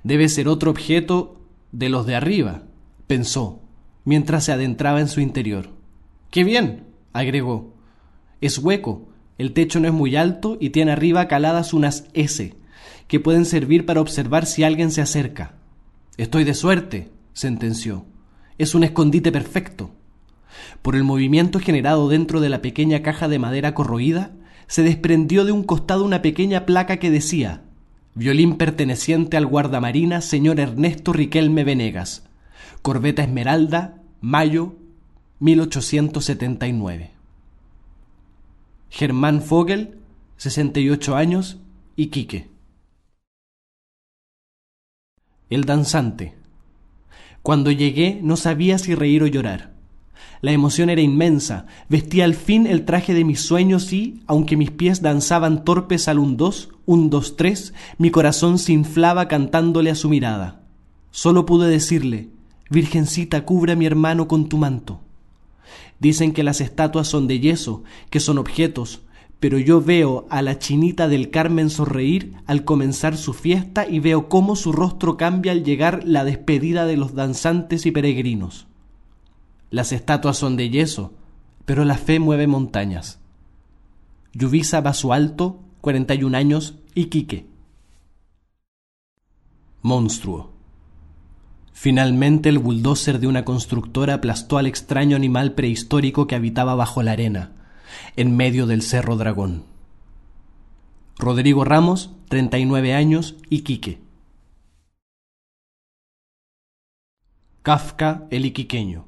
Debe 0.04 0.30
ser 0.30 0.50
otro 0.50 0.70
objeto 0.70 1.42
de 1.72 1.90
los 1.90 2.06
de 2.06 2.14
arriba, 2.14 2.62
pensó, 3.08 3.64
mientras 4.06 4.44
se 4.44 4.52
adentraba 4.52 5.02
en 5.02 5.08
su 5.08 5.20
interior. 5.20 5.72
¡Qué 6.30 6.44
bien! 6.44 6.94
agregó. 7.12 7.74
Es 8.40 8.60
hueco, 8.60 9.08
el 9.38 9.54
techo 9.54 9.80
no 9.80 9.88
es 9.88 9.94
muy 9.94 10.16
alto 10.16 10.58
y 10.60 10.72
tiene 10.72 10.92
arriba 10.92 11.28
caladas 11.28 11.74
unas 11.74 12.06
S, 12.14 12.56
que 13.08 13.20
pueden 13.20 13.46
servir 13.46 13.86
para 13.86 14.02
observar 14.02 14.46
si 14.46 14.64
alguien 14.64 14.92
se 14.92 15.02
acerca. 15.02 15.54
Estoy 16.18 16.44
de 16.44 16.54
suerte, 16.54 17.10
sentenció. 17.34 18.06
Es 18.58 18.74
un 18.74 18.84
escondite 18.84 19.32
perfecto. 19.32 19.92
Por 20.82 20.96
el 20.96 21.04
movimiento 21.04 21.60
generado 21.60 22.10
dentro 22.10 22.40
de 22.40 22.50
la 22.50 22.62
pequeña 22.62 23.04
caja 23.04 23.28
de 23.28 23.40
madera 23.40 23.74
corroída, 23.74 24.32
se 24.68 24.82
desprendió 24.82 25.46
de 25.46 25.52
un 25.52 25.64
costado 25.64 26.04
una 26.04 26.22
pequeña 26.22 26.66
placa 26.66 26.98
que 26.98 27.12
decía 27.12 27.62
Violín 28.16 28.58
perteneciente 28.58 29.38
al 29.38 29.46
guardamarina 29.46 30.22
señor 30.22 30.60
Ernesto 30.60 31.14
Riquelme 31.14 31.64
Venegas. 31.64 32.24
Corbeta 32.82 33.22
Esmeralda, 33.22 34.02
mayo 34.22 34.76
1879. 35.40 37.17
Germán 38.90 39.42
Fogel, 39.42 40.00
68 40.38 41.16
años, 41.16 41.58
Iquique. 41.96 42.50
El 45.50 45.66
danzante. 45.66 46.36
Cuando 47.44 47.72
llegué 47.72 48.20
no 48.22 48.38
sabía 48.38 48.78
si 48.78 48.96
reír 48.96 49.24
o 49.24 49.28
llorar. 49.28 49.74
La 50.42 50.52
emoción 50.52 50.90
era 50.90 51.02
inmensa, 51.02 51.66
vestía 51.90 52.26
al 52.26 52.34
fin 52.34 52.68
el 52.68 52.86
traje 52.86 53.14
de 53.14 53.24
mis 53.24 53.42
sueños 53.42 53.92
y, 53.94 54.22
aunque 54.28 54.58
mis 54.58 54.72
pies 54.72 55.02
danzaban 55.02 55.64
torpes 55.64 56.08
al 56.08 56.20
un 56.20 56.38
dos, 56.38 56.70
un 56.86 57.10
dos 57.10 57.36
tres, 57.36 57.74
mi 57.98 58.12
corazón 58.12 58.60
se 58.60 58.74
inflaba 58.74 59.28
cantándole 59.28 59.90
a 59.90 59.96
su 59.96 60.10
mirada. 60.10 60.64
Solo 61.12 61.46
pude 61.46 61.70
decirle, 61.70 62.30
Virgencita, 62.70 63.46
cubre 63.46 63.74
a 63.74 63.76
mi 63.76 63.86
hermano 63.86 64.28
con 64.28 64.50
tu 64.50 64.58
manto. 64.58 65.02
Dicen 66.00 66.34
que 66.34 66.44
las 66.44 66.62
estatuas 66.62 67.08
son 67.08 67.28
de 67.28 67.40
yeso, 67.40 67.84
que 68.10 68.20
son 68.20 68.38
objetos, 68.38 69.02
pero 69.40 69.60
yo 69.60 69.82
veo 69.82 70.26
a 70.30 70.42
la 70.42 70.58
chinita 70.58 71.08
del 71.08 71.30
Carmen 71.30 71.70
sonreír 71.70 72.34
al 72.48 72.64
comenzar 72.64 73.18
su 73.18 73.34
fiesta 73.34 73.88
y 73.88 74.00
veo 74.00 74.30
cómo 74.30 74.56
su 74.56 74.72
rostro 74.72 75.16
cambia 75.18 75.52
al 75.52 75.64
llegar 75.64 76.04
la 76.06 76.24
despedida 76.24 76.86
de 76.86 76.98
los 76.98 77.14
danzantes 77.14 77.86
y 77.86 77.92
peregrinos. 77.92 78.68
Las 79.70 79.92
estatuas 79.92 80.38
son 80.38 80.56
de 80.58 80.70
yeso, 80.70 81.14
pero 81.66 81.86
la 81.86 81.98
fe 81.98 82.20
mueve 82.20 82.48
montañas. 82.48 83.20
Yuvisa 84.34 84.82
Baso 84.82 85.14
Alto, 85.14 85.60
41 85.82 86.38
años, 86.38 86.76
Iquique. 86.96 87.46
Monstruo. 89.82 90.57
Finalmente 91.80 92.50
el 92.50 92.58
bulldozer 92.58 93.20
de 93.20 93.28
una 93.28 93.46
constructora 93.46 94.16
aplastó 94.16 94.58
al 94.58 94.66
extraño 94.66 95.16
animal 95.16 95.54
prehistórico 95.54 96.26
que 96.26 96.34
habitaba 96.34 96.74
bajo 96.74 97.04
la 97.04 97.12
arena, 97.12 97.52
en 98.16 98.36
medio 98.36 98.66
del 98.66 98.82
Cerro 98.82 99.16
Dragón. 99.16 99.64
Rodrigo 101.20 101.64
Ramos, 101.66 102.16
39 102.30 102.96
años, 102.96 103.36
Iquique. 103.52 104.00
Kafka 107.62 108.26
el 108.32 108.48
Iquiqueño. 108.48 109.06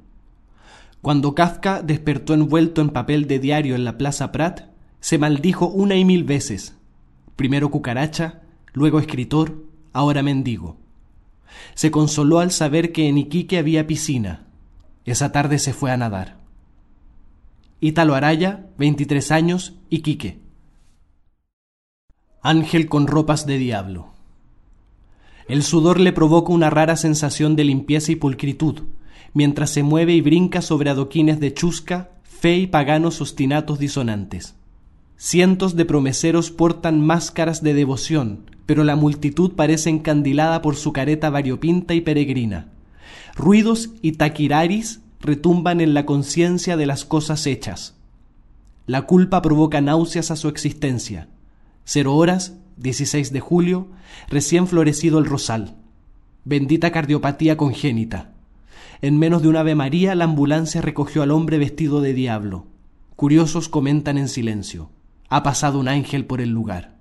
Cuando 1.01 1.33
Kafka 1.33 1.81
despertó 1.81 2.35
envuelto 2.35 2.81
en 2.81 2.91
papel 2.91 3.25
de 3.25 3.39
diario 3.39 3.73
en 3.73 3.83
la 3.83 3.97
Plaza 3.97 4.31
Prat, 4.31 4.69
se 4.99 5.17
maldijo 5.17 5.65
una 5.65 5.95
y 5.95 6.05
mil 6.05 6.23
veces. 6.23 6.77
Primero 7.35 7.71
cucaracha, 7.71 8.43
luego 8.73 8.99
escritor, 8.99 9.65
ahora 9.91 10.21
mendigo. 10.21 10.78
Se 11.73 11.91
consoló 11.91 12.39
al 12.39 12.51
saber 12.51 12.91
que 12.91 13.07
en 13.07 13.17
Iquique 13.17 13.57
había 13.57 13.87
piscina. 13.87 14.47
Esa 15.05 15.31
tarde 15.31 15.59
se 15.59 15.73
fue 15.73 15.91
a 15.91 15.97
nadar. 15.97 16.39
Ítalo 17.81 18.15
Araya, 18.15 18.67
23 18.77 19.31
años, 19.31 19.75
Iquique. 19.89 20.39
Ángel 22.41 22.87
con 22.87 23.07
ropas 23.07 23.45
de 23.45 23.57
diablo. 23.57 24.13
El 25.47 25.63
sudor 25.63 25.99
le 25.99 26.13
provoca 26.13 26.53
una 26.53 26.69
rara 26.69 26.95
sensación 26.95 27.55
de 27.55 27.63
limpieza 27.63 28.11
y 28.11 28.15
pulcritud, 28.15 28.83
mientras 29.33 29.71
se 29.71 29.83
mueve 29.83 30.13
y 30.13 30.21
brinca 30.21 30.61
sobre 30.61 30.89
adoquines 30.89 31.39
de 31.39 31.53
chusca, 31.53 32.11
fe 32.23 32.57
y 32.57 32.67
paganos 32.67 33.19
ostinatos 33.19 33.79
disonantes. 33.79 34.55
Cientos 35.17 35.75
de 35.75 35.85
promeseros 35.85 36.51
portan 36.51 37.01
máscaras 37.01 37.63
de 37.63 37.73
devoción, 37.73 38.45
pero 38.69 38.83
la 38.83 38.95
multitud 38.95 39.53
parece 39.53 39.89
encandilada 39.89 40.61
por 40.61 40.75
su 40.75 40.93
careta 40.93 41.31
variopinta 41.31 41.95
y 41.95 42.01
peregrina. 42.01 42.67
Ruidos 43.35 43.89
y 44.03 44.11
taquiraris 44.11 44.99
retumban 45.19 45.81
en 45.81 45.95
la 45.95 46.05
conciencia 46.05 46.77
de 46.77 46.85
las 46.85 47.03
cosas 47.03 47.47
hechas. 47.47 47.95
La 48.85 49.07
culpa 49.07 49.41
provoca 49.41 49.81
náuseas 49.81 50.29
a 50.29 50.35
su 50.35 50.49
existencia. 50.49 51.29
Cero 51.83 52.15
horas, 52.15 52.57
16 52.77 53.33
de 53.33 53.39
julio, 53.39 53.87
recién 54.27 54.67
florecido 54.67 55.17
el 55.17 55.25
rosal. 55.25 55.75
Bendita 56.45 56.91
cardiopatía 56.91 57.57
congénita. 57.57 58.33
En 59.01 59.17
menos 59.17 59.41
de 59.41 59.47
un 59.47 59.55
Ave 59.55 59.73
María, 59.73 60.13
la 60.13 60.25
ambulancia 60.25 60.79
recogió 60.79 61.23
al 61.23 61.31
hombre 61.31 61.57
vestido 61.57 62.01
de 62.01 62.13
diablo. 62.13 62.67
Curiosos 63.15 63.67
comentan 63.67 64.19
en 64.19 64.27
silencio. 64.27 64.91
Ha 65.27 65.41
pasado 65.41 65.79
un 65.79 65.87
ángel 65.87 66.27
por 66.27 66.39
el 66.39 66.51
lugar. 66.51 66.98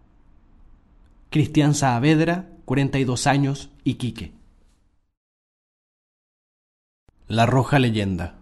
Cristian 1.31 1.75
Saavedra, 1.75 2.49
42 2.65 3.27
años, 3.27 3.69
Iquique. 3.85 4.33
La 7.27 7.45
roja 7.45 7.79
leyenda. 7.79 8.39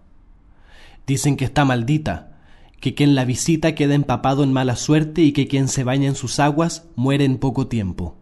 Dicen 1.04 1.36
que 1.36 1.46
está 1.46 1.64
maldita, 1.64 2.38
que 2.78 2.94
quien 2.94 3.16
la 3.16 3.24
visita 3.24 3.74
queda 3.74 3.96
empapado 3.96 4.44
en 4.44 4.52
mala 4.52 4.76
suerte 4.76 5.22
y 5.22 5.32
que 5.32 5.48
quien 5.48 5.66
se 5.66 5.82
baña 5.82 6.06
en 6.06 6.14
sus 6.14 6.38
aguas 6.38 6.86
muere 6.94 7.24
en 7.24 7.38
poco 7.38 7.66
tiempo. 7.66 8.16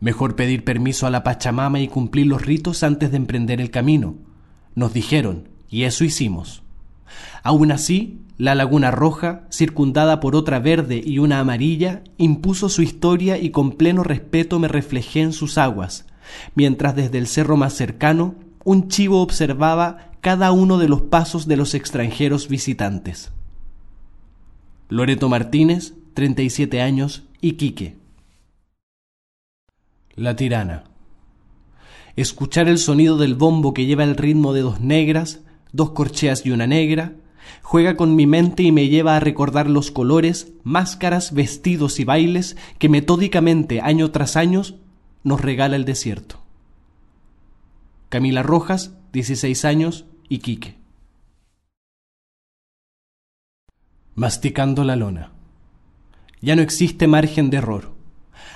Mejor 0.00 0.36
pedir 0.36 0.64
permiso 0.64 1.06
a 1.06 1.10
la 1.10 1.22
Pachamama 1.22 1.80
y 1.80 1.88
cumplir 1.88 2.26
los 2.26 2.44
ritos 2.44 2.82
antes 2.82 3.10
de 3.10 3.16
emprender 3.16 3.58
el 3.58 3.70
camino. 3.70 4.16
Nos 4.74 4.92
dijeron, 4.92 5.48
y 5.70 5.84
eso 5.84 6.04
hicimos. 6.04 6.62
Aún 7.42 7.72
así, 7.72 8.20
la 8.38 8.54
Laguna 8.54 8.92
Roja, 8.92 9.42
circundada 9.50 10.20
por 10.20 10.36
otra 10.36 10.60
verde 10.60 11.02
y 11.04 11.18
una 11.18 11.40
amarilla, 11.40 12.04
impuso 12.18 12.68
su 12.68 12.82
historia 12.82 13.36
y 13.36 13.50
con 13.50 13.72
pleno 13.72 14.04
respeto 14.04 14.60
me 14.60 14.68
reflejé 14.68 15.22
en 15.22 15.32
sus 15.32 15.58
aguas, 15.58 16.06
mientras 16.54 16.94
desde 16.94 17.18
el 17.18 17.26
cerro 17.26 17.56
más 17.56 17.74
cercano 17.74 18.36
un 18.64 18.88
chivo 18.88 19.22
observaba 19.22 20.12
cada 20.20 20.52
uno 20.52 20.78
de 20.78 20.88
los 20.88 21.02
pasos 21.02 21.48
de 21.48 21.56
los 21.56 21.74
extranjeros 21.74 22.48
visitantes. 22.48 23.32
Loreto 24.88 25.28
Martínez, 25.28 25.94
37 26.14 26.80
años, 26.80 27.24
Iquique. 27.40 27.96
La 30.14 30.36
tirana. 30.36 30.84
Escuchar 32.14 32.68
el 32.68 32.78
sonido 32.78 33.16
del 33.16 33.34
bombo 33.34 33.74
que 33.74 33.86
lleva 33.86 34.04
el 34.04 34.16
ritmo 34.16 34.52
de 34.52 34.62
dos 34.62 34.80
negras, 34.80 35.40
dos 35.72 35.90
corcheas 35.90 36.46
y 36.46 36.50
una 36.50 36.66
negra, 36.66 37.14
juega 37.62 37.96
con 37.96 38.16
mi 38.16 38.26
mente 38.26 38.62
y 38.62 38.72
me 38.72 38.88
lleva 38.88 39.16
a 39.16 39.20
recordar 39.20 39.68
los 39.68 39.90
colores, 39.90 40.52
máscaras, 40.64 41.32
vestidos 41.32 42.00
y 42.00 42.04
bailes 42.04 42.56
que 42.78 42.88
metódicamente, 42.88 43.80
año 43.80 44.10
tras 44.10 44.36
año, 44.36 44.62
nos 45.22 45.40
regala 45.40 45.76
el 45.76 45.84
desierto. 45.84 46.40
Camila 48.08 48.42
Rojas, 48.42 48.94
16 49.12 49.64
años, 49.64 50.06
Iquique. 50.28 50.78
Masticando 54.14 54.84
la 54.84 54.96
lona. 54.96 55.32
Ya 56.40 56.56
no 56.56 56.62
existe 56.62 57.06
margen 57.06 57.50
de 57.50 57.58
error. 57.58 57.97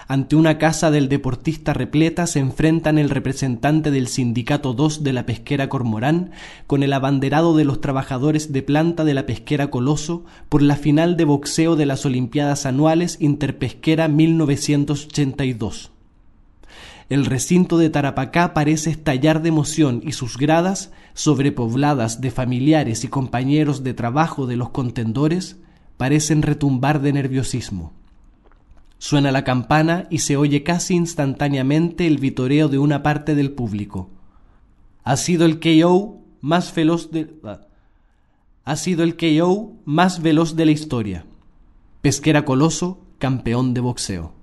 Ante 0.09 0.37
una 0.37 0.59
casa 0.59 0.91
del 0.91 1.09
deportista 1.09 1.73
repleta 1.73 2.27
se 2.27 2.41
enfrentan 2.41 2.99
el 2.99 3.09
representante 3.09 3.91
del 3.91 4.09
Sindicato 4.09 4.75
2 4.75 5.05
de 5.05 5.13
la 5.13 5.27
Pesquera 5.27 5.69
Cormorán 5.69 6.33
con 6.67 6.83
el 6.83 6.93
abanderado 6.93 7.57
de 7.57 7.65
los 7.65 7.81
trabajadores 7.81 8.53
de 8.53 8.63
planta 8.63 9.05
de 9.05 9.15
la 9.15 9.27
Pesquera 9.27 9.71
Coloso 9.71 10.25
por 10.49 10.63
la 10.63 10.77
final 10.77 11.17
de 11.17 11.25
boxeo 11.25 11.77
de 11.77 11.87
las 11.87 12.05
Olimpiadas 12.05 12.67
Anuales 12.67 13.17
Interpesquera 13.21 14.09
1982. 14.09 15.93
El 17.09 17.27
recinto 17.27 17.79
de 17.79 17.91
Tarapacá 17.91 18.55
parece 18.55 18.91
estallar 18.91 19.43
de 19.43 19.51
emoción 19.51 20.01
y 20.05 20.13
sus 20.13 20.39
gradas, 20.39 20.93
sobrepobladas 21.15 22.21
de 22.21 22.31
familiares 22.31 23.05
y 23.05 23.09
compañeros 23.09 23.85
de 23.85 23.93
trabajo 23.93 24.47
de 24.47 24.57
los 24.57 24.71
contendores, 24.71 25.59
parecen 25.97 26.43
retumbar 26.43 27.03
de 27.03 27.13
nerviosismo. 27.13 27.93
Suena 29.03 29.33
la 29.33 29.43
campana 29.43 30.07
y 30.11 30.19
se 30.19 30.37
oye 30.37 30.63
casi 30.63 30.95
instantáneamente 30.95 32.07
el 32.07 32.19
vitoreo 32.19 32.69
de 32.69 32.79
una 32.79 33.03
parte 33.03 33.35
del 33.35 33.51
público. 33.51 34.09
Ha 35.03 35.17
sido 35.17 35.45
el 35.45 35.59
KO 35.59 36.21
más 36.41 36.73
veloz 36.73 37.11
de 37.11 37.29
ha 38.65 38.77
sido 38.77 39.03
el 39.03 39.17
más 39.85 40.23
veloz 40.23 40.55
de 40.55 40.67
la 40.67 40.71
historia. 40.71 41.27
Pesquera 42.01 42.45
Coloso, 42.45 43.01
campeón 43.19 43.75
de 43.75 43.81
boxeo. 43.81 44.35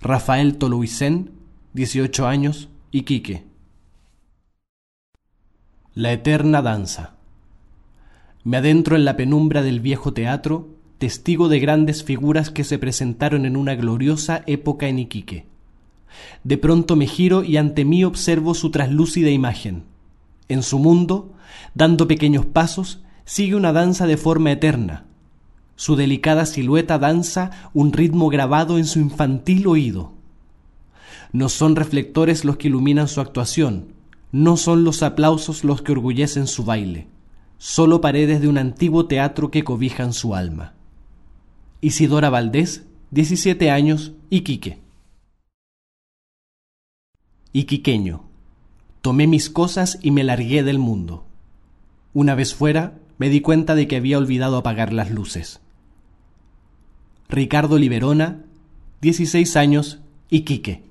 Rafael 0.00 0.56
Toluicén, 0.56 1.32
18 1.74 2.26
años, 2.26 2.70
Iquique. 2.90 3.44
La 5.92 6.10
eterna 6.10 6.62
danza. 6.62 7.16
Me 8.44 8.56
adentro 8.56 8.96
en 8.96 9.04
la 9.04 9.14
penumbra 9.18 9.60
del 9.60 9.80
viejo 9.80 10.14
teatro 10.14 10.73
testigo 10.98 11.48
de 11.48 11.60
grandes 11.60 12.04
figuras 12.04 12.50
que 12.50 12.64
se 12.64 12.78
presentaron 12.78 13.46
en 13.46 13.56
una 13.56 13.74
gloriosa 13.74 14.42
época 14.46 14.88
en 14.88 14.98
Iquique. 15.00 15.46
De 16.44 16.58
pronto 16.58 16.96
me 16.96 17.06
giro 17.06 17.42
y 17.42 17.56
ante 17.56 17.84
mí 17.84 18.04
observo 18.04 18.54
su 18.54 18.70
traslúcida 18.70 19.30
imagen. 19.30 19.84
En 20.48 20.62
su 20.62 20.78
mundo, 20.78 21.32
dando 21.74 22.06
pequeños 22.06 22.46
pasos, 22.46 23.02
sigue 23.24 23.54
una 23.56 23.72
danza 23.72 24.06
de 24.06 24.16
forma 24.16 24.52
eterna. 24.52 25.06
Su 25.76 25.96
delicada 25.96 26.46
silueta 26.46 26.98
danza 26.98 27.50
un 27.72 27.92
ritmo 27.92 28.28
grabado 28.28 28.78
en 28.78 28.86
su 28.86 29.00
infantil 29.00 29.66
oído. 29.66 30.12
No 31.32 31.48
son 31.48 31.74
reflectores 31.74 32.44
los 32.44 32.58
que 32.58 32.68
iluminan 32.68 33.08
su 33.08 33.20
actuación, 33.20 33.88
no 34.30 34.56
son 34.56 34.84
los 34.84 35.02
aplausos 35.02 35.64
los 35.64 35.82
que 35.82 35.92
orgullecen 35.92 36.46
su 36.46 36.64
baile, 36.64 37.08
solo 37.58 38.00
paredes 38.00 38.40
de 38.40 38.48
un 38.48 38.58
antiguo 38.58 39.06
teatro 39.06 39.50
que 39.50 39.64
cobijan 39.64 40.12
su 40.12 40.34
alma. 40.34 40.74
Isidora 41.84 42.30
Valdés, 42.30 42.86
17 43.10 43.70
años, 43.70 44.14
Iquique. 44.30 44.78
Iquiqueño. 47.52 48.24
Tomé 49.02 49.26
mis 49.26 49.50
cosas 49.50 49.98
y 50.00 50.10
me 50.10 50.24
largué 50.24 50.62
del 50.62 50.78
mundo. 50.78 51.26
Una 52.14 52.34
vez 52.34 52.54
fuera, 52.54 52.98
me 53.18 53.28
di 53.28 53.42
cuenta 53.42 53.74
de 53.74 53.86
que 53.86 53.96
había 53.96 54.16
olvidado 54.16 54.56
apagar 54.56 54.94
las 54.94 55.10
luces. 55.10 55.60
Ricardo 57.28 57.76
Liberona, 57.76 58.46
16 59.02 59.54
años, 59.58 60.00
Iquique. 60.30 60.84